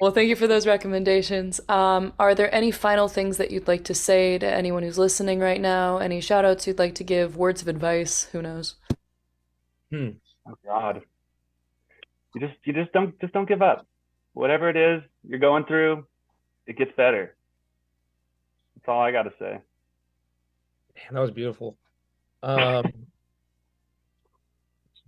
Well, 0.00 0.10
thank 0.10 0.28
you 0.28 0.36
for 0.36 0.46
those 0.46 0.66
recommendations. 0.66 1.60
Um, 1.68 2.12
are 2.18 2.34
there 2.34 2.52
any 2.54 2.70
final 2.70 3.08
things 3.08 3.36
that 3.36 3.50
you'd 3.50 3.68
like 3.68 3.84
to 3.84 3.94
say 3.94 4.38
to 4.38 4.46
anyone 4.46 4.82
who's 4.82 4.98
listening 4.98 5.38
right 5.38 5.60
now? 5.60 5.98
Any 5.98 6.20
shout 6.20 6.44
outs 6.44 6.66
you'd 6.66 6.78
like 6.78 6.94
to 6.96 7.04
give? 7.04 7.36
Words 7.36 7.62
of 7.62 7.68
advice? 7.68 8.24
Who 8.32 8.42
knows? 8.42 8.76
Hmm. 9.90 10.10
Oh 10.46 10.54
God. 10.64 11.02
You 12.34 12.40
just 12.40 12.54
you 12.64 12.72
just 12.72 12.92
don't 12.92 13.18
just 13.20 13.32
don't 13.32 13.48
give 13.48 13.62
up. 13.62 13.86
Whatever 14.34 14.68
it 14.70 14.76
is 14.76 15.02
you're 15.28 15.38
going 15.38 15.64
through, 15.64 16.06
it 16.66 16.76
gets 16.78 16.92
better. 16.96 17.34
That's 18.76 18.88
all 18.88 19.00
I 19.00 19.12
gotta 19.12 19.32
say. 19.38 19.50
Man, 20.94 21.12
that 21.12 21.20
was 21.20 21.30
beautiful. 21.30 21.76
Um, 22.42 22.86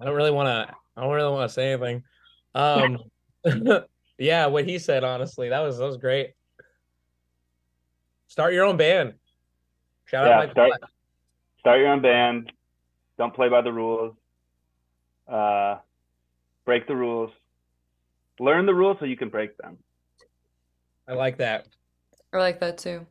I 0.01 0.05
don't 0.05 0.15
really 0.15 0.31
want 0.31 0.47
to. 0.49 0.75
I 0.97 1.01
don't 1.03 1.13
really 1.13 1.31
want 1.33 1.49
to 1.49 1.53
say 1.55 1.73
anything. 1.73 2.03
Um, 2.55 2.99
yeah, 4.19 4.47
what 4.47 4.65
he 4.69 4.79
said, 4.79 5.03
honestly, 5.05 5.49
that 5.49 5.61
was 5.61 5.79
that 5.79 5.85
was 5.85 5.97
great. 5.97 6.33
Start 8.29 8.53
your 8.53 8.65
own 8.65 8.77
band. 8.77 9.15
Shout 10.07 10.27
Yeah, 10.27 10.39
out, 10.41 10.51
start- 10.51 10.69
Black. 10.79 10.91
Start 11.61 11.79
your 11.79 11.89
own 11.89 12.03
band. 12.03 12.53
Don't 13.17 13.33
play 13.35 13.49
by 13.49 13.63
the 13.63 13.73
rules. 13.73 14.15
Uh, 15.27 15.77
break 16.65 16.87
the 16.87 16.97
rules. 16.97 17.31
Learn 18.41 18.67
the 18.67 18.75
rules 18.75 18.97
so 18.99 19.05
you 19.05 19.17
can 19.17 19.29
break 19.29 19.57
them. 19.59 19.79
I 21.07 21.13
like 21.13 21.39
that. 21.39 21.67
I 22.33 22.39
like 22.39 22.61
that 22.61 22.79
too. 22.79 23.07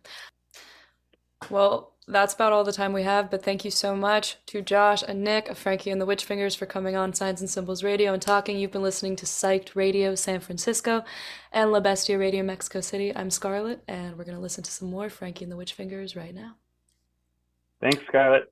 Well, 1.50 1.94
that's 2.08 2.34
about 2.34 2.52
all 2.52 2.66
the 2.66 2.74
time 2.74 2.92
we 2.92 3.04
have, 3.04 3.32
but 3.32 3.44
thank 3.44 3.64
you 3.64 3.72
so 3.72 3.96
much 3.96 4.38
to 4.48 4.62
Josh 4.62 5.04
and 5.08 5.24
Nick 5.24 5.48
of 5.48 5.58
Frankie 5.58 5.90
and 5.90 6.02
the 6.02 6.06
Witch 6.06 6.26
Fingers 6.26 6.54
for 6.54 6.66
coming 6.66 6.98
on 6.98 7.14
Signs 7.14 7.40
and 7.40 7.50
Symbols 7.50 7.84
Radio 7.84 8.12
and 8.12 8.22
talking. 8.22 8.58
You've 8.58 8.72
been 8.72 8.84
listening 8.84 9.16
to 9.18 9.26
Psyched 9.26 9.76
Radio 9.76 10.14
San 10.16 10.42
Francisco 10.42 11.06
and 11.54 11.72
La 11.72 11.80
Bestia 11.80 12.18
Radio 12.18 12.44
Mexico 12.44 12.82
City. 12.82 13.16
I'm 13.16 13.30
Scarlett, 13.30 13.84
and 13.88 14.18
we're 14.18 14.26
going 14.26 14.36
to 14.36 14.42
listen 14.42 14.64
to 14.64 14.72
some 14.72 14.90
more 14.90 15.10
Frankie 15.10 15.46
and 15.46 15.52
the 15.52 15.56
Witch 15.56 15.74
Fingers 15.74 16.16
right 16.16 16.36
now. 16.36 16.56
Thanks, 17.80 18.04
Scarlett. 18.08 18.52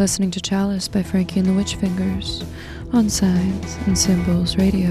Listening 0.00 0.30
to 0.30 0.40
Chalice 0.40 0.88
by 0.88 1.02
Frankie 1.02 1.40
and 1.40 1.46
the 1.46 1.52
Witch 1.52 1.74
Fingers 1.74 2.42
on 2.94 3.10
Signs 3.10 3.76
and 3.86 3.98
Symbols 3.98 4.56
Radio. 4.56 4.88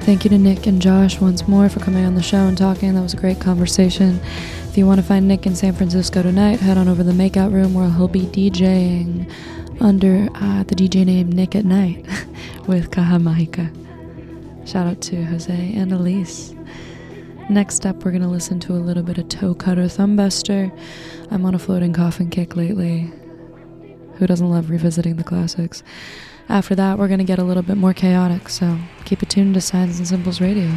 Thank 0.00 0.24
you 0.24 0.30
to 0.30 0.36
Nick 0.36 0.66
and 0.66 0.82
Josh 0.82 1.20
once 1.20 1.46
more 1.46 1.68
for 1.68 1.78
coming 1.78 2.04
on 2.04 2.16
the 2.16 2.22
show 2.22 2.38
and 2.38 2.58
talking. 2.58 2.92
That 2.94 3.02
was 3.02 3.14
a 3.14 3.18
great 3.18 3.40
conversation. 3.40 4.18
If 4.64 4.76
you 4.76 4.84
want 4.84 5.00
to 5.00 5.06
find 5.06 5.28
Nick 5.28 5.46
in 5.46 5.54
San 5.54 5.74
Francisco 5.74 6.24
tonight, 6.24 6.58
head 6.58 6.76
on 6.76 6.88
over 6.88 7.04
to 7.04 7.08
the 7.08 7.12
Makeout 7.12 7.52
Room 7.52 7.72
where 7.72 7.88
he'll 7.88 8.08
be 8.08 8.22
DJing 8.22 9.32
under 9.80 10.28
uh, 10.34 10.64
the 10.64 10.74
DJ 10.74 11.06
name 11.06 11.30
Nick 11.30 11.54
at 11.54 11.64
Night 11.64 12.04
with 12.66 12.90
Kahamahika. 12.90 13.70
Shout 14.68 14.88
out 14.88 15.00
to 15.02 15.22
Jose 15.22 15.72
and 15.76 15.92
Elise. 15.92 16.52
Next 17.48 17.86
up, 17.86 18.04
we're 18.04 18.10
going 18.10 18.22
to 18.22 18.28
listen 18.28 18.58
to 18.58 18.72
a 18.72 18.82
little 18.82 19.04
bit 19.04 19.18
of 19.18 19.28
Toe 19.28 19.54
Cutter 19.54 19.84
Thumbbuster. 19.84 20.76
I'm 21.30 21.46
on 21.46 21.54
a 21.54 21.60
floating 21.60 21.92
coffin 21.92 22.28
kick 22.28 22.56
lately. 22.56 23.12
Who 24.18 24.26
doesn't 24.26 24.50
love 24.50 24.68
revisiting 24.68 25.16
the 25.16 25.24
classics? 25.24 25.82
After 26.48 26.74
that, 26.74 26.98
we're 26.98 27.08
going 27.08 27.18
to 27.18 27.24
get 27.24 27.38
a 27.38 27.44
little 27.44 27.62
bit 27.62 27.76
more 27.76 27.94
chaotic, 27.94 28.48
so 28.48 28.78
keep 29.04 29.22
it 29.22 29.28
tuned 29.28 29.54
to 29.54 29.60
Signs 29.60 29.98
and 29.98 30.08
Symbols 30.08 30.40
Radio. 30.40 30.72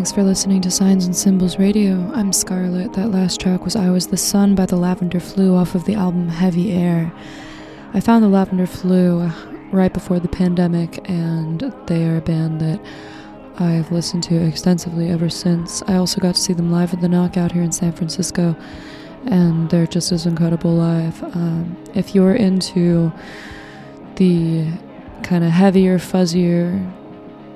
Thanks 0.00 0.12
for 0.12 0.22
listening 0.22 0.62
to 0.62 0.70
Signs 0.70 1.04
and 1.04 1.14
Symbols 1.14 1.58
Radio. 1.58 2.10
I'm 2.14 2.32
Scarlett. 2.32 2.94
That 2.94 3.10
last 3.10 3.38
track 3.38 3.66
was 3.66 3.76
I 3.76 3.90
Was 3.90 4.06
the 4.06 4.16
Sun 4.16 4.54
by 4.54 4.64
the 4.64 4.76
Lavender 4.76 5.20
Flu 5.20 5.54
off 5.54 5.74
of 5.74 5.84
the 5.84 5.92
album 5.92 6.26
Heavy 6.30 6.72
Air. 6.72 7.12
I 7.92 8.00
found 8.00 8.24
the 8.24 8.28
Lavender 8.28 8.66
Flu 8.66 9.30
right 9.72 9.92
before 9.92 10.18
the 10.18 10.26
pandemic, 10.26 11.06
and 11.06 11.60
they 11.86 12.08
are 12.08 12.16
a 12.16 12.22
band 12.22 12.62
that 12.62 12.80
I've 13.58 13.92
listened 13.92 14.22
to 14.22 14.42
extensively 14.42 15.10
ever 15.10 15.28
since. 15.28 15.82
I 15.86 15.96
also 15.96 16.18
got 16.18 16.36
to 16.36 16.40
see 16.40 16.54
them 16.54 16.72
live 16.72 16.94
at 16.94 17.02
the 17.02 17.08
Knockout 17.08 17.52
here 17.52 17.62
in 17.62 17.70
San 17.70 17.92
Francisco, 17.92 18.56
and 19.26 19.68
they're 19.68 19.86
just 19.86 20.12
as 20.12 20.24
incredible 20.24 20.72
live. 20.72 21.22
Um, 21.22 21.76
if 21.94 22.14
you're 22.14 22.36
into 22.36 23.12
the 24.16 24.66
kind 25.24 25.44
of 25.44 25.50
heavier, 25.50 25.98
fuzzier, 25.98 26.90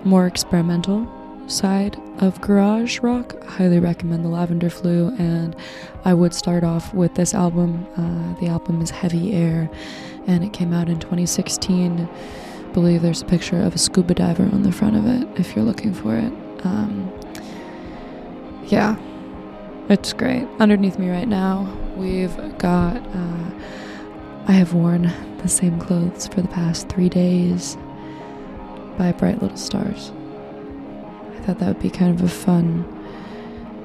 more 0.04 0.26
experimental 0.26 1.10
side 1.48 2.00
of 2.18 2.40
garage 2.40 3.00
rock, 3.00 3.34
I 3.42 3.50
highly 3.50 3.78
recommend 3.78 4.24
the 4.24 4.28
Lavender 4.28 4.70
Flu. 4.70 5.08
And 5.18 5.54
I 6.04 6.14
would 6.14 6.34
start 6.34 6.64
off 6.64 6.92
with 6.94 7.14
this 7.14 7.34
album. 7.34 7.86
Uh, 7.96 8.40
the 8.40 8.48
album 8.48 8.80
is 8.82 8.90
Heavy 8.90 9.34
Air, 9.34 9.70
and 10.26 10.44
it 10.44 10.52
came 10.52 10.72
out 10.72 10.88
in 10.88 10.98
2016. 11.00 12.00
I 12.00 12.62
believe 12.72 13.02
there's 13.02 13.22
a 13.22 13.26
picture 13.26 13.60
of 13.60 13.74
a 13.74 13.78
scuba 13.78 14.14
diver 14.14 14.44
on 14.44 14.62
the 14.62 14.72
front 14.72 14.96
of 14.96 15.06
it 15.06 15.28
if 15.38 15.54
you're 15.54 15.64
looking 15.64 15.94
for 15.94 16.16
it. 16.16 16.32
Um, 16.64 17.12
yeah, 18.66 18.96
it's 19.88 20.12
great. 20.12 20.46
Underneath 20.58 20.98
me 20.98 21.10
right 21.10 21.28
now, 21.28 21.72
we've 21.96 22.36
got. 22.58 22.96
Uh, 22.96 23.50
I 24.46 24.52
have 24.52 24.74
worn 24.74 25.10
the 25.38 25.48
same 25.48 25.78
clothes 25.78 26.28
for 26.28 26.42
the 26.42 26.48
past 26.48 26.90
three 26.90 27.08
days 27.08 27.78
by 28.98 29.12
Bright 29.12 29.40
Little 29.40 29.56
Stars. 29.56 30.12
Thought 31.44 31.58
that 31.58 31.68
would 31.68 31.82
be 31.82 31.90
kind 31.90 32.18
of 32.18 32.24
a 32.24 32.28
fun 32.28 32.86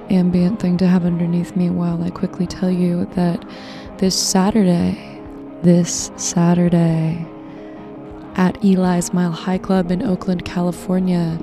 ambient 0.10 0.62
thing 0.62 0.78
to 0.78 0.88
have 0.88 1.06
underneath 1.06 1.58
me 1.58 1.70
while 1.70 2.02
I 2.02 2.10
quickly 2.10 2.48
tell 2.48 2.72
you 2.72 3.06
that 3.16 3.46
this 3.98 4.18
Saturday, 4.18 5.22
this 5.62 6.10
Saturday, 6.16 7.28
at 8.36 8.64
Eli's 8.64 9.12
Mile 9.12 9.32
High 9.32 9.58
Club 9.58 9.92
in 9.92 10.02
Oakland, 10.02 10.46
California, 10.46 11.38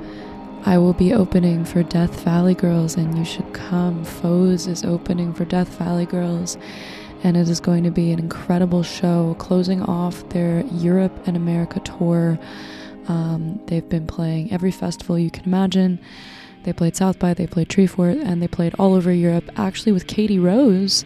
I 0.64 0.78
will 0.78 0.94
be 0.94 1.12
opening 1.12 1.66
for 1.66 1.82
Death 1.82 2.24
Valley 2.24 2.54
Girls, 2.54 2.96
and 2.96 3.16
you 3.18 3.24
should 3.24 3.52
come. 3.52 4.02
Foes 4.02 4.66
is 4.66 4.84
opening 4.84 5.34
for 5.34 5.44
Death 5.44 5.68
Valley 5.76 6.06
Girls, 6.06 6.56
and 7.22 7.36
it 7.36 7.48
is 7.50 7.60
going 7.60 7.84
to 7.84 7.90
be 7.90 8.10
an 8.10 8.18
incredible 8.18 8.82
show 8.82 9.36
closing 9.38 9.82
off 9.82 10.26
their 10.30 10.64
Europe 10.72 11.12
and 11.26 11.36
America 11.36 11.78
tour. 11.80 12.38
Um, 13.08 13.60
they've 13.66 13.88
been 13.88 14.06
playing 14.06 14.52
every 14.52 14.70
festival 14.70 15.18
you 15.18 15.30
can 15.30 15.44
imagine. 15.44 15.98
They 16.64 16.72
played 16.72 16.96
South 16.96 17.18
by, 17.18 17.32
they 17.34 17.46
played 17.46 17.68
Treefort, 17.68 18.20
and 18.20 18.42
they 18.42 18.48
played 18.48 18.74
all 18.78 18.94
over 18.94 19.12
Europe, 19.12 19.48
actually 19.56 19.92
with 19.92 20.06
Katie 20.08 20.38
Rose 20.38 21.04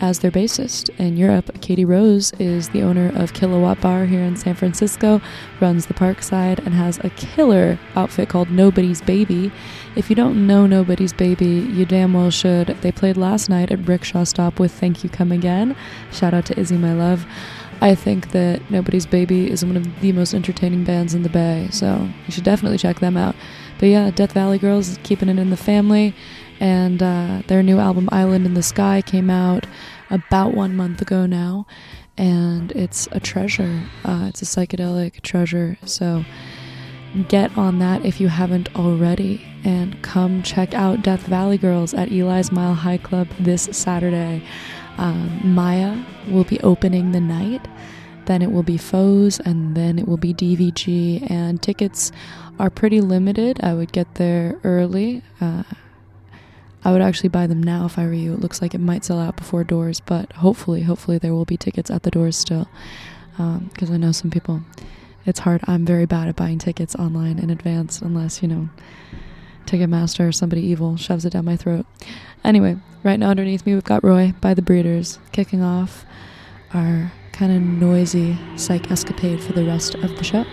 as 0.00 0.20
their 0.20 0.30
bassist 0.30 0.90
in 0.98 1.16
Europe. 1.16 1.60
Katie 1.60 1.84
Rose 1.84 2.32
is 2.34 2.68
the 2.70 2.82
owner 2.82 3.12
of 3.14 3.32
Kilowatt 3.32 3.80
Bar 3.80 4.06
here 4.06 4.22
in 4.22 4.36
San 4.36 4.54
Francisco, 4.54 5.20
runs 5.60 5.86
the 5.86 5.94
Parkside, 5.94 6.58
and 6.58 6.74
has 6.74 6.98
a 6.98 7.10
killer 7.10 7.78
outfit 7.94 8.28
called 8.28 8.50
Nobody's 8.50 9.00
Baby. 9.00 9.52
If 9.96 10.10
you 10.10 10.16
don't 10.16 10.46
know 10.46 10.66
Nobody's 10.66 11.12
Baby, 11.12 11.46
you 11.46 11.84
damn 11.84 12.12
well 12.12 12.30
should. 12.30 12.68
They 12.82 12.92
played 12.92 13.16
last 13.16 13.48
night 13.48 13.70
at 13.70 13.86
Rickshaw 13.86 14.24
Stop 14.24 14.58
with 14.58 14.72
Thank 14.72 15.04
You 15.04 15.10
Come 15.10 15.32
Again. 15.32 15.76
Shout 16.12 16.34
out 16.34 16.46
to 16.46 16.58
Izzy, 16.58 16.76
my 16.76 16.92
love. 16.92 17.26
I 17.80 17.94
think 17.94 18.30
that 18.30 18.70
Nobody's 18.70 19.06
Baby 19.06 19.50
is 19.50 19.64
one 19.64 19.76
of 19.76 20.00
the 20.00 20.12
most 20.12 20.34
entertaining 20.34 20.84
bands 20.84 21.14
in 21.14 21.22
the 21.22 21.28
Bay, 21.28 21.68
so 21.70 22.08
you 22.26 22.32
should 22.32 22.44
definitely 22.44 22.78
check 22.78 23.00
them 23.00 23.16
out. 23.16 23.34
But 23.78 23.86
yeah, 23.86 24.10
Death 24.10 24.32
Valley 24.32 24.58
Girls 24.58 24.88
is 24.88 24.98
keeping 25.02 25.28
it 25.28 25.38
in 25.38 25.50
the 25.50 25.56
family, 25.56 26.14
and 26.60 27.02
uh, 27.02 27.42
their 27.46 27.62
new 27.62 27.78
album 27.78 28.08
Island 28.12 28.46
in 28.46 28.54
the 28.54 28.62
Sky 28.62 29.02
came 29.02 29.28
out 29.28 29.66
about 30.10 30.54
one 30.54 30.76
month 30.76 31.02
ago 31.02 31.26
now, 31.26 31.66
and 32.16 32.72
it's 32.72 33.08
a 33.12 33.20
treasure. 33.20 33.82
Uh, 34.04 34.26
it's 34.28 34.40
a 34.42 34.44
psychedelic 34.44 35.20
treasure, 35.22 35.76
so 35.84 36.24
get 37.28 37.56
on 37.56 37.78
that 37.80 38.04
if 38.04 38.20
you 38.20 38.28
haven't 38.28 38.74
already, 38.76 39.44
and 39.64 40.00
come 40.02 40.42
check 40.42 40.74
out 40.74 41.02
Death 41.02 41.22
Valley 41.26 41.58
Girls 41.58 41.92
at 41.94 42.10
Eli's 42.10 42.52
Mile 42.52 42.74
High 42.74 42.98
Club 42.98 43.28
this 43.38 43.68
Saturday. 43.72 44.42
Um, 44.98 45.40
Maya 45.42 46.02
will 46.28 46.44
be 46.44 46.60
opening 46.60 47.12
the 47.12 47.20
night. 47.20 47.66
Then 48.26 48.40
it 48.40 48.50
will 48.50 48.62
be 48.62 48.78
Foes, 48.78 49.38
and 49.40 49.76
then 49.76 49.98
it 49.98 50.08
will 50.08 50.16
be 50.16 50.32
DVG. 50.32 51.30
And 51.30 51.60
tickets 51.62 52.10
are 52.58 52.70
pretty 52.70 53.00
limited. 53.00 53.60
I 53.62 53.74
would 53.74 53.92
get 53.92 54.14
there 54.14 54.58
early. 54.64 55.22
Uh, 55.40 55.64
I 56.84 56.92
would 56.92 57.02
actually 57.02 57.30
buy 57.30 57.46
them 57.46 57.62
now 57.62 57.86
if 57.86 57.98
I 57.98 58.04
were 58.04 58.12
you. 58.12 58.34
It 58.34 58.40
looks 58.40 58.60
like 58.62 58.74
it 58.74 58.78
might 58.78 59.04
sell 59.04 59.18
out 59.18 59.36
before 59.36 59.64
doors, 59.64 60.00
but 60.00 60.32
hopefully, 60.34 60.82
hopefully 60.82 61.18
there 61.18 61.34
will 61.34 61.44
be 61.46 61.56
tickets 61.56 61.90
at 61.90 62.02
the 62.02 62.10
doors 62.10 62.36
still. 62.36 62.68
Because 63.36 63.90
I 63.90 63.96
know 63.96 64.12
some 64.12 64.30
people, 64.30 64.62
it's 65.26 65.40
hard. 65.40 65.62
I'm 65.66 65.84
very 65.84 66.06
bad 66.06 66.28
at 66.28 66.36
buying 66.36 66.58
tickets 66.58 66.94
online 66.94 67.38
in 67.38 67.50
advance, 67.50 68.00
unless 68.00 68.42
you 68.42 68.48
know, 68.48 68.68
Ticketmaster 69.66 70.28
or 70.28 70.32
somebody 70.32 70.62
evil 70.62 70.96
shoves 70.96 71.24
it 71.24 71.30
down 71.30 71.46
my 71.46 71.56
throat. 71.56 71.86
Anyway, 72.44 72.76
right 73.02 73.18
now 73.18 73.30
underneath 73.30 73.64
me 73.64 73.72
we've 73.74 73.84
got 73.84 74.04
Roy 74.04 74.34
by 74.42 74.52
the 74.52 74.60
Breeders 74.60 75.18
kicking 75.32 75.62
off 75.62 76.04
our 76.74 77.10
kind 77.32 77.50
of 77.50 77.62
noisy 77.62 78.38
psych 78.56 78.90
escapade 78.90 79.42
for 79.42 79.54
the 79.54 79.64
rest 79.64 79.94
of 79.94 80.16
the 80.16 80.24
show. 80.24 80.44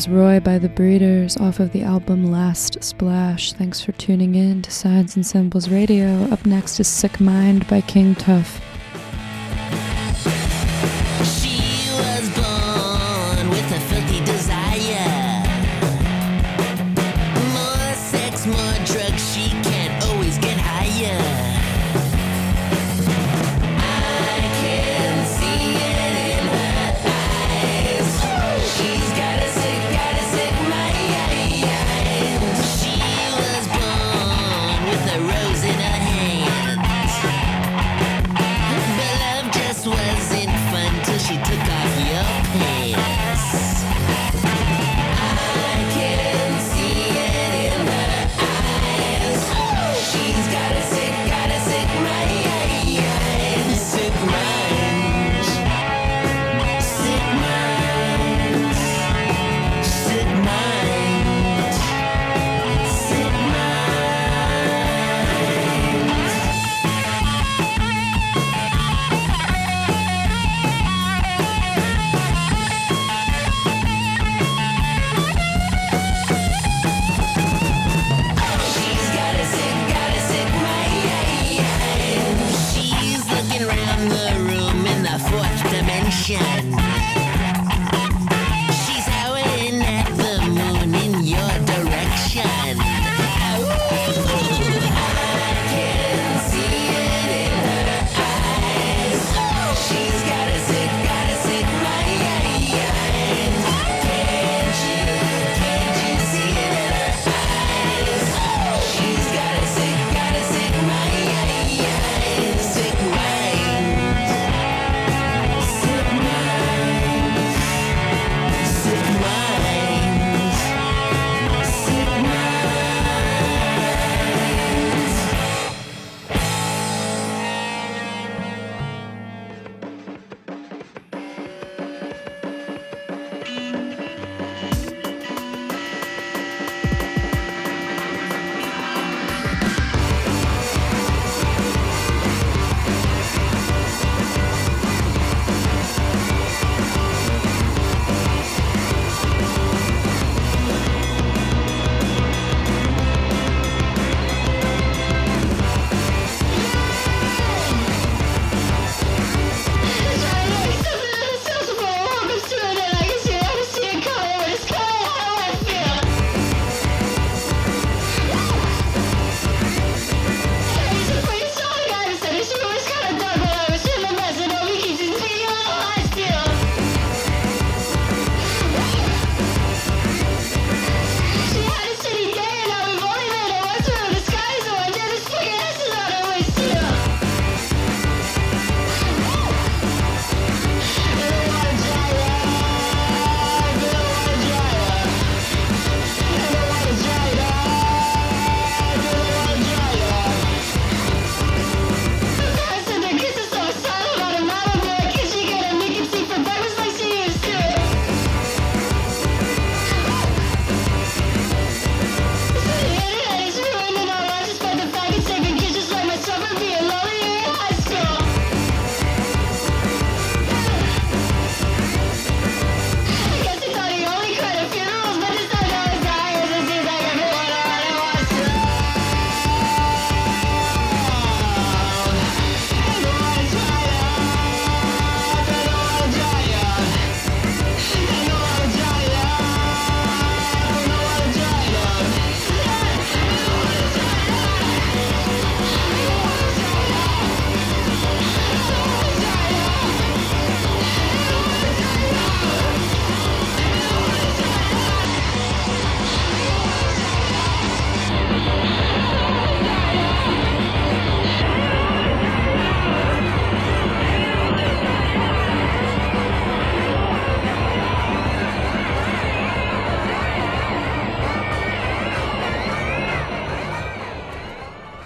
was 0.00 0.08
Roy 0.08 0.40
by 0.40 0.56
the 0.56 0.70
Breeders 0.70 1.36
off 1.36 1.60
of 1.60 1.72
the 1.72 1.82
album 1.82 2.32
Last 2.32 2.82
Splash. 2.82 3.52
Thanks 3.52 3.82
for 3.82 3.92
tuning 3.92 4.34
in 4.34 4.62
to 4.62 4.70
Signs 4.70 5.14
and 5.14 5.26
Symbols 5.26 5.68
Radio. 5.68 6.24
Up 6.32 6.46
next 6.46 6.80
is 6.80 6.88
Sick 6.88 7.20
Mind 7.20 7.68
by 7.68 7.82
King 7.82 8.14
Tuff. 8.14 8.69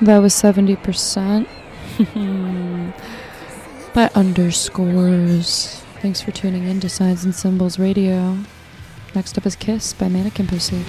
That 0.04 0.18
was 0.18 0.34
70%. 0.34 1.46
by 3.94 4.10
underscores. 4.14 5.82
Thanks 6.02 6.20
for 6.20 6.30
tuning 6.30 6.64
in 6.64 6.80
to 6.80 6.90
Signs 6.90 7.24
and 7.24 7.34
Symbols 7.34 7.78
Radio. 7.78 8.36
Next 9.14 9.38
up 9.38 9.46
is 9.46 9.56
Kiss 9.56 9.94
by 9.94 10.08
Mannequin 10.08 10.46
Pussy. 10.46 10.84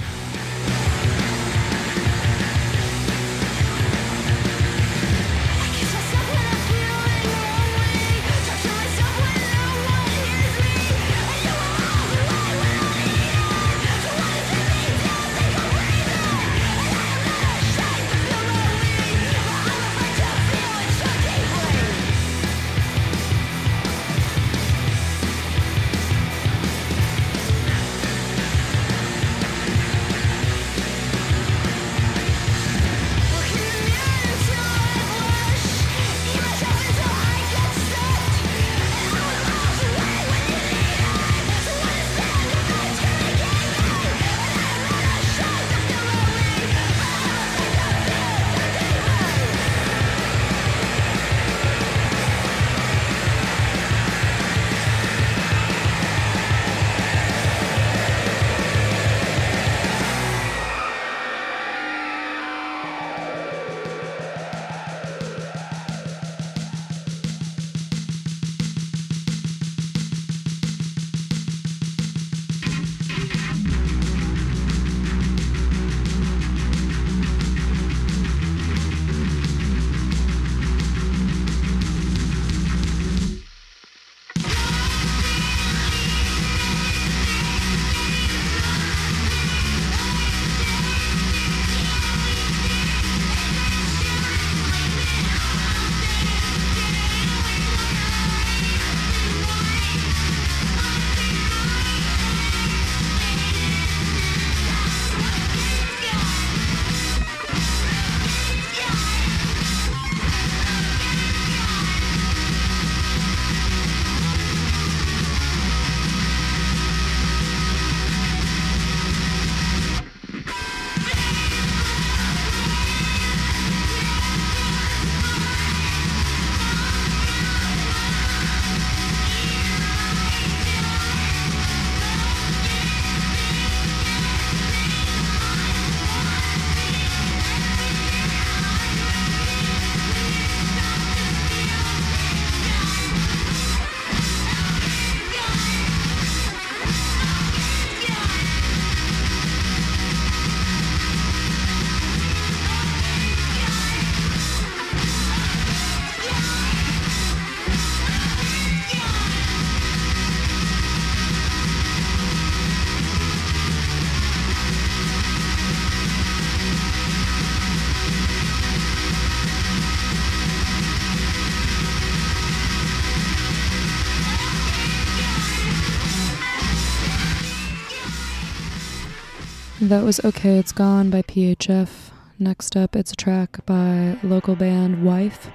That 179.86 180.02
was 180.02 180.18
Okay 180.24 180.58
It's 180.58 180.72
Gone 180.72 181.10
by 181.10 181.22
PHF. 181.22 182.10
Next 182.40 182.76
up, 182.76 182.96
it's 182.96 183.12
a 183.12 183.16
track 183.16 183.64
by 183.66 184.18
local 184.24 184.56
band 184.56 185.04
Wife, 185.04 185.48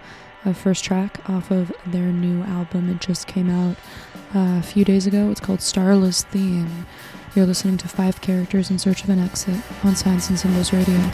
a 0.45 0.53
first 0.53 0.85
track 0.85 1.29
off 1.29 1.51
of 1.51 1.73
their 1.85 2.13
new 2.13 2.41
album. 2.43 2.89
It 2.89 3.01
just 3.01 3.27
came 3.27 3.49
out 3.49 3.75
uh, 4.33 4.59
a 4.59 4.63
few 4.63 4.85
days 4.85 5.05
ago. 5.05 5.29
It's 5.31 5.41
called 5.41 5.61
Starless 5.61 6.23
Theme. 6.23 6.85
You're 7.35 7.45
listening 7.45 7.75
to 7.79 7.89
Five 7.89 8.21
Characters 8.21 8.71
in 8.71 8.79
Search 8.79 9.03
of 9.03 9.09
an 9.09 9.19
Exit 9.19 9.59
on 9.83 9.97
Signs 9.97 10.29
and 10.29 10.39
Symbols 10.39 10.71
Radio. 10.71 11.11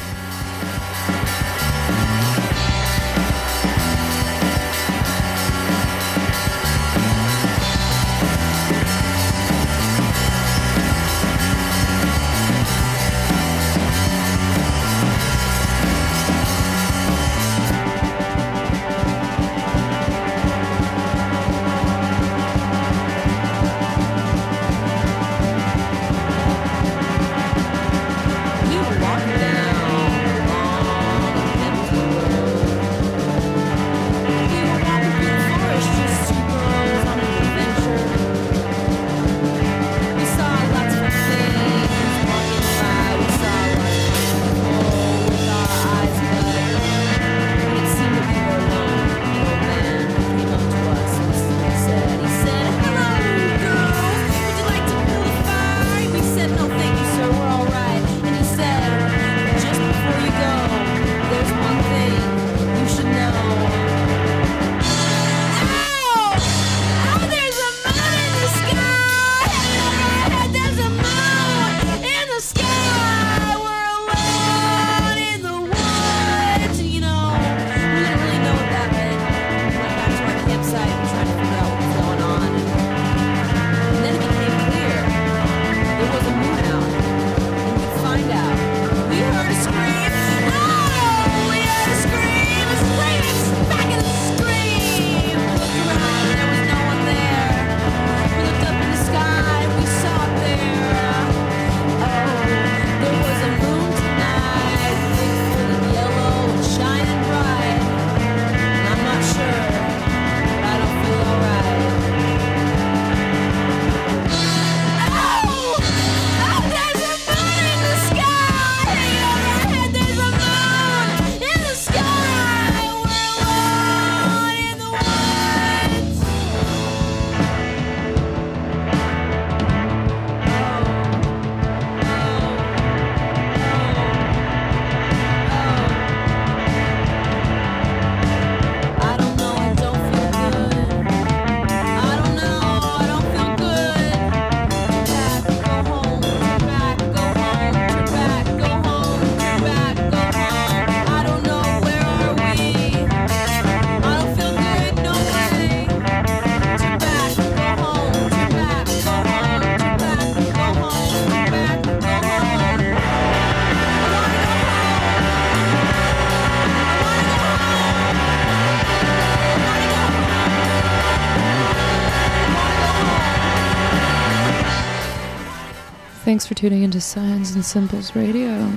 Thanks 176.27 176.45
for 176.45 176.55
tuning 176.55 176.83
into 176.83 176.99
Signs 176.99 177.55
and 177.55 177.63
Symbols 177.63 178.13
Radio. 178.13 178.69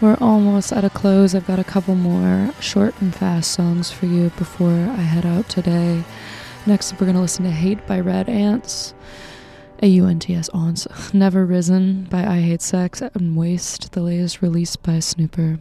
We're 0.00 0.16
almost 0.20 0.72
at 0.72 0.82
a 0.82 0.90
close. 0.90 1.32
I've 1.32 1.46
got 1.46 1.60
a 1.60 1.64
couple 1.64 1.94
more 1.94 2.52
short 2.58 3.00
and 3.00 3.14
fast 3.14 3.52
songs 3.52 3.92
for 3.92 4.06
you 4.06 4.30
before 4.30 4.68
I 4.72 4.96
head 4.96 5.24
out 5.24 5.48
today. 5.48 6.02
Next 6.66 6.92
up, 6.92 7.00
we're 7.00 7.06
going 7.06 7.14
to 7.14 7.22
listen 7.22 7.44
to 7.44 7.52
Hate 7.52 7.86
by 7.86 8.00
Red 8.00 8.28
Aunts, 8.28 8.92
A-U-N-T-S, 9.84 10.50
UNTS 10.52 10.88
ons. 10.88 11.12
Never 11.14 11.46
Risen 11.46 12.08
by 12.10 12.26
I 12.26 12.40
Hate 12.40 12.62
Sex, 12.62 13.02
and 13.02 13.36
Waste, 13.36 13.92
the 13.92 14.00
latest 14.00 14.42
release 14.42 14.74
by 14.74 14.98
Snooper. 14.98 15.60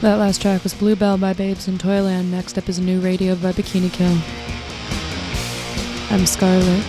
That 0.00 0.14
last 0.18 0.40
track 0.40 0.62
was 0.62 0.72
Bluebell 0.72 1.18
by 1.18 1.34
Babes 1.34 1.68
in 1.68 1.76
Toyland. 1.76 2.30
Next 2.30 2.56
up 2.56 2.70
is 2.70 2.78
new 2.80 3.00
radio 3.00 3.34
by 3.34 3.52
Bikini 3.52 3.92
Kill. 3.92 4.16
I'm 6.10 6.24
Scarlett, 6.24 6.86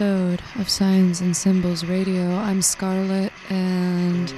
episode 0.00 0.40
of 0.60 0.68
Signs 0.68 1.20
and 1.20 1.36
Symbols 1.36 1.84
Radio. 1.84 2.36
I'm 2.36 2.62
Scarlett, 2.62 3.32
and 3.50 4.32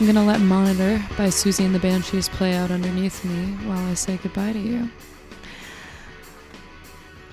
I'm 0.00 0.06
gonna 0.06 0.24
let 0.24 0.40
Monitor 0.40 1.04
by 1.18 1.26
Siouxsie 1.26 1.66
and 1.66 1.74
the 1.74 1.78
Banshees 1.78 2.30
play 2.30 2.54
out 2.54 2.70
underneath 2.70 3.22
me 3.22 3.44
while 3.68 3.84
I 3.90 3.92
say 3.92 4.16
goodbye 4.16 4.54
to 4.54 4.58
you. 4.58 4.90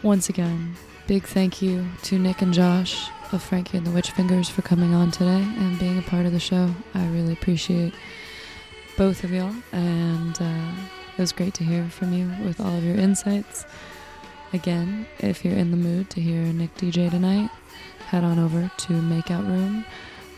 Once 0.01 0.27
again, 0.27 0.75
big 1.07 1.23
thank 1.23 1.61
you 1.61 1.87
to 2.01 2.19
Nick 2.19 2.41
and 2.41 2.53
Josh 2.53 3.09
of 3.31 3.41
Frankie 3.41 3.77
and 3.77 3.87
the 3.87 3.91
Witch 3.91 4.11
Fingers 4.11 4.49
for 4.49 4.61
coming 4.61 4.93
on 4.93 5.09
today 5.09 5.47
and 5.57 5.79
being 5.79 5.97
a 5.97 6.01
part 6.01 6.25
of 6.25 6.33
the 6.33 6.41
show. 6.41 6.69
I 6.93 7.07
really 7.07 7.31
appreciate 7.31 7.93
both 8.97 9.23
of 9.23 9.31
y'all, 9.31 9.55
and 9.71 10.35
uh, 10.41 10.71
it 11.17 11.21
was 11.21 11.31
great 11.31 11.53
to 11.53 11.63
hear 11.63 11.85
from 11.85 12.11
you 12.11 12.29
with 12.43 12.59
all 12.59 12.77
of 12.77 12.83
your 12.83 12.97
insights. 12.97 13.65
Again, 14.53 15.07
if 15.17 15.43
you're 15.43 15.55
in 15.55 15.71
the 15.71 15.77
mood 15.77 16.11
to 16.11 16.21
hear 16.21 16.43
Nick 16.43 16.75
DJ 16.77 17.09
tonight, 17.09 17.49
head 18.09 18.23
on 18.23 18.37
over 18.37 18.71
to 18.77 18.93
Makeout 18.93 19.47
Room 19.47 19.83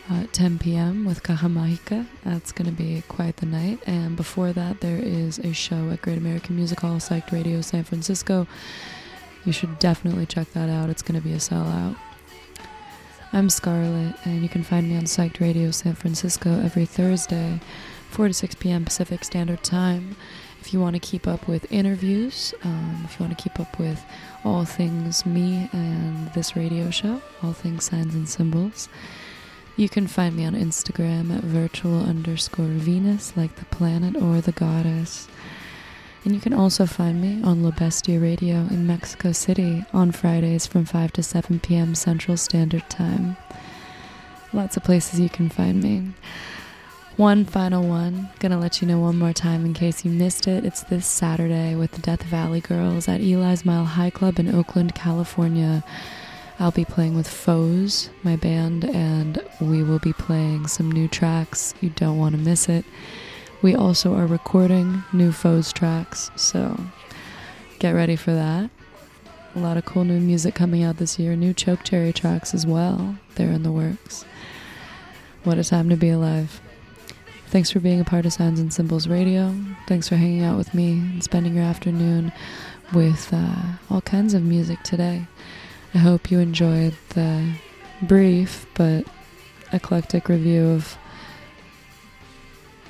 at 0.10 0.32
10 0.32 0.58
p.m. 0.58 1.04
with 1.04 1.22
Kahamahika. 1.22 2.08
That's 2.24 2.54
going 2.54 2.70
to 2.70 2.76
be 2.76 3.04
quite 3.10 3.36
the 3.38 3.46
night. 3.46 3.80
And 3.86 4.16
before 4.16 4.54
that, 4.54 4.80
there 4.80 4.98
is 4.98 5.40
a 5.40 5.52
show 5.52 5.90
at 5.90 6.02
Great 6.02 6.18
American 6.18 6.56
Music 6.56 6.80
Hall, 6.80 6.96
Psyched 6.96 7.34
Radio 7.34 7.60
San 7.60 7.84
Francisco. 7.84 8.48
You 9.44 9.52
should 9.52 9.80
definitely 9.80 10.26
check 10.26 10.50
that 10.54 10.70
out. 10.70 10.90
It's 10.90 11.02
going 11.02 11.20
to 11.20 11.28
be 11.28 11.34
a 11.34 11.38
sellout. 11.38 11.98
I'm 13.34 13.50
Scarlett, 13.50 14.16
and 14.24 14.42
you 14.44 14.48
can 14.48 14.64
find 14.64 14.88
me 14.88 14.96
on 14.96 15.04
Psyched 15.04 15.42
Radio 15.42 15.72
San 15.72 15.94
Francisco 15.94 16.62
every 16.62 16.86
Thursday, 16.86 17.60
4 18.12 18.30
to 18.30 18.34
6 18.34 18.56
p.m. 18.56 18.86
Pacific 18.86 19.26
Standard 19.26 19.62
Time. 19.62 20.16
If 20.66 20.74
you 20.74 20.80
want 20.82 20.96
to 20.96 21.00
keep 21.00 21.28
up 21.28 21.48
with 21.48 21.72
interviews, 21.72 22.52
um, 22.64 23.04
if 23.06 23.20
you 23.20 23.26
want 23.28 23.38
to 23.38 23.44
keep 23.44 23.60
up 23.60 23.78
with 23.78 24.04
all 24.44 24.66
things 24.66 25.24
me 25.24 25.70
and 25.72 26.34
this 26.34 26.56
radio 26.56 26.90
show, 26.90 27.22
all 27.44 27.54
things 27.54 27.84
signs 27.84 28.16
and 28.16 28.28
symbols, 28.28 28.90
you 29.78 29.88
can 29.88 30.08
find 30.08 30.36
me 30.36 30.44
on 30.44 30.56
Instagram 30.56 31.32
at 31.38 31.44
virtual 31.44 32.00
underscore 32.02 32.66
Venus, 32.66 33.38
like 33.38 33.58
the 33.58 33.66
planet 33.66 34.16
or 34.16 34.42
the 34.42 34.54
goddess. 34.54 35.28
And 36.24 36.34
you 36.34 36.42
can 36.42 36.54
also 36.54 36.88
find 36.88 37.22
me 37.22 37.44
on 37.44 37.62
La 37.62 37.70
Bestia 37.70 38.20
Radio 38.20 38.56
in 38.72 38.88
Mexico 38.88 39.34
City 39.34 39.86
on 39.94 40.12
Fridays 40.12 40.66
from 40.66 40.86
5 40.86 41.14
to 41.14 41.22
7 41.22 41.60
p.m. 41.60 41.94
Central 41.94 42.38
Standard 42.38 42.90
Time. 42.90 43.38
Lots 44.52 44.78
of 44.78 44.84
places 44.84 45.20
you 45.20 45.30
can 45.30 45.48
find 45.48 45.84
me. 45.84 46.14
One 47.18 47.46
final 47.46 47.88
one. 47.88 48.30
Gonna 48.40 48.60
let 48.60 48.82
you 48.82 48.90
know 48.90 49.00
one 49.00 49.18
more 49.18 49.32
time 49.32 49.64
in 49.64 49.74
case 49.74 50.04
you 50.04 50.12
missed 50.12 50.50
it. 50.50 50.66
It's 50.66 50.84
this 50.84 51.08
Saturday 51.08 51.74
with 51.74 51.92
the 51.92 52.02
Death 52.02 52.24
Valley 52.24 52.60
Girls 52.60 53.08
at 53.08 53.22
Eli's 53.22 53.64
Mile 53.64 53.86
High 53.86 54.10
Club 54.10 54.38
in 54.38 54.54
Oakland, 54.54 54.96
California. 54.96 55.82
I'll 56.60 56.72
be 56.72 56.84
playing 56.84 57.16
with 57.16 57.30
Foes, 57.30 58.10
my 58.24 58.36
band, 58.36 58.84
and 58.84 59.42
we 59.62 59.82
will 59.82 60.00
be 60.00 60.12
playing 60.12 60.68
some 60.68 60.92
new 60.92 61.08
tracks. 61.08 61.74
You 61.80 61.90
don't 61.92 62.18
want 62.18 62.36
to 62.36 62.42
miss 62.42 62.68
it. 62.68 62.84
We 63.62 63.76
also 63.76 64.14
are 64.14 64.28
recording 64.28 65.06
new 65.14 65.32
Foes 65.32 65.72
tracks, 65.72 66.32
so 66.36 66.78
get 67.80 67.92
ready 67.92 68.18
for 68.18 68.34
that. 68.34 68.70
A 69.56 69.60
lot 69.60 69.78
of 69.78 69.86
cool 69.86 70.04
new 70.04 70.20
music 70.20 70.54
coming 70.54 70.84
out 70.84 70.98
this 70.98 71.18
year. 71.18 71.38
New 71.38 71.54
Choke 71.54 71.86
Cherry 71.86 72.12
tracks 72.12 72.54
as 72.54 72.68
well. 72.68 73.16
They're 73.36 73.52
in 73.52 73.64
the 73.64 73.72
works. 73.72 74.26
What 75.46 75.58
a 75.58 75.64
time 75.64 75.88
to 75.88 75.96
be 75.96 76.10
alive. 76.10 76.60
Thanks 77.56 77.72
for 77.72 77.80
being 77.80 78.02
a 78.02 78.03
part 78.03 78.26
of 78.26 78.34
Signs 78.34 78.60
and 78.60 78.73
Symbols 78.73 79.07
Radio. 79.07 79.56
Thanks 79.88 80.10
for 80.10 80.18
hanging 80.18 80.44
out 80.44 80.57
with 80.57 80.73
me 80.73 80.91
and 80.91 81.23
spending 81.23 81.56
your 81.56 81.64
afternoon 81.64 82.34
with 82.94 83.30
uh, 83.32 83.77
all 83.90 84.02
kinds 84.02 84.34
of 84.34 84.44
music 84.44 84.84
today. 84.84 85.26
I 85.94 85.99
hope 85.99 86.30
you 86.30 86.40
enjoyed 86.40 86.95
the 87.11 87.53
brief 88.02 88.68
but 88.73 89.06
eclectic 89.72 90.27
review 90.27 90.68
of. 90.68 90.98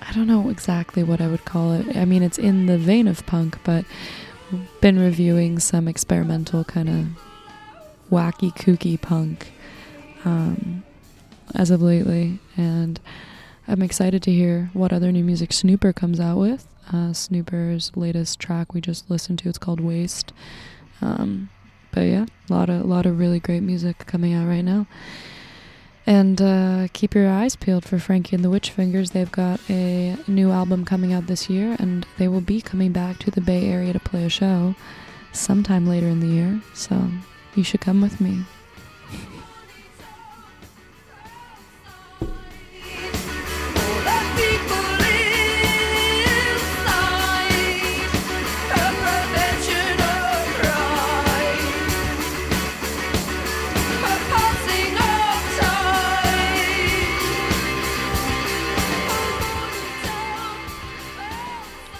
I 0.01 0.11
don't 0.13 0.25
know 0.25 0.49
exactly 0.49 1.03
what 1.03 1.21
I 1.21 1.27
would 1.27 1.45
call 1.45 1.73
it. 1.73 1.95
I 1.95 2.05
mean, 2.05 2.23
it's 2.23 2.39
in 2.39 2.65
the 2.65 2.79
vein 2.79 3.07
of 3.07 3.23
punk, 3.27 3.59
but 3.63 3.85
been 4.81 4.97
reviewing 4.97 5.59
some 5.59 5.87
experimental 5.87 6.63
kind 6.63 6.89
of 6.89 7.05
wacky, 8.11 8.51
kooky 8.51 8.99
punk 8.99 9.51
um, 10.25 10.83
as 11.53 11.69
of 11.69 11.83
lately, 11.83 12.39
and 12.57 12.99
I'm 13.67 13.81
excited 13.81 14.21
to 14.23 14.31
hear 14.31 14.69
what 14.73 14.93
other 14.93 15.11
new 15.11 15.23
music 15.23 15.51
Snooper 15.51 15.91
comes 15.91 16.19
out 16.19 16.37
with. 16.37 16.67
Uh, 16.93 17.13
Snooper's 17.13 17.91
latest 17.95 18.39
track 18.39 18.73
we 18.73 18.81
just 18.81 19.09
listened 19.09 19.39
to, 19.39 19.49
it's 19.49 19.57
called 19.57 19.79
Waste. 19.79 20.33
Um, 21.01 21.49
but 21.91 22.01
yeah, 22.01 22.25
a 22.49 22.53
lot 22.53 22.69
of 22.69 22.85
lot 22.85 23.05
of 23.05 23.17
really 23.17 23.39
great 23.39 23.63
music 23.63 24.05
coming 24.05 24.33
out 24.33 24.47
right 24.47 24.61
now. 24.61 24.85
And 26.07 26.39
uh, 26.39 26.87
keep 26.93 27.15
your 27.15 27.27
eyes 27.27 27.55
peeled 27.55 27.83
for 27.83 27.97
Frankie 27.97 28.35
and 28.35 28.45
the 28.45 28.49
Witch 28.49 28.69
Fingers. 28.69 29.11
They've 29.11 29.31
got 29.31 29.59
a 29.69 30.15
new 30.27 30.51
album 30.51 30.85
coming 30.85 31.13
out 31.13 31.25
this 31.25 31.49
year, 31.49 31.75
and 31.79 32.05
they 32.19 32.27
will 32.27 32.41
be 32.41 32.61
coming 32.61 32.91
back 32.91 33.17
to 33.19 33.31
the 33.31 33.41
Bay 33.41 33.67
Area 33.67 33.93
to 33.93 33.99
play 33.99 34.23
a 34.23 34.29
show 34.29 34.75
sometime 35.31 35.87
later 35.87 36.07
in 36.07 36.19
the 36.19 36.27
year. 36.27 36.61
So 36.75 37.09
you 37.55 37.63
should 37.63 37.81
come 37.81 38.01
with 38.01 38.21
me. 38.21 38.45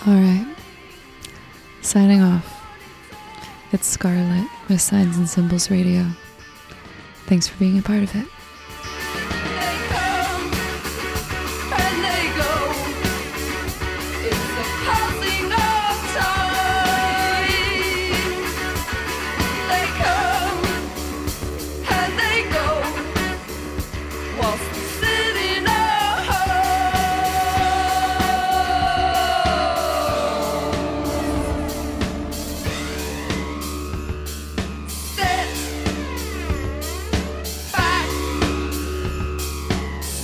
All 0.08 0.14
right. 0.14 0.56
Signing 1.82 2.22
off. 2.22 2.64
It's 3.72 3.88
Scarlett 3.88 4.48
with 4.70 4.80
Signs 4.80 5.18
and 5.18 5.28
Symbols 5.28 5.72
Radio. 5.72 6.06
Thanks 7.26 7.48
for 7.48 7.58
being 7.58 7.80
a 7.80 7.82
part 7.82 8.04
of 8.04 8.16
it. 8.16 8.28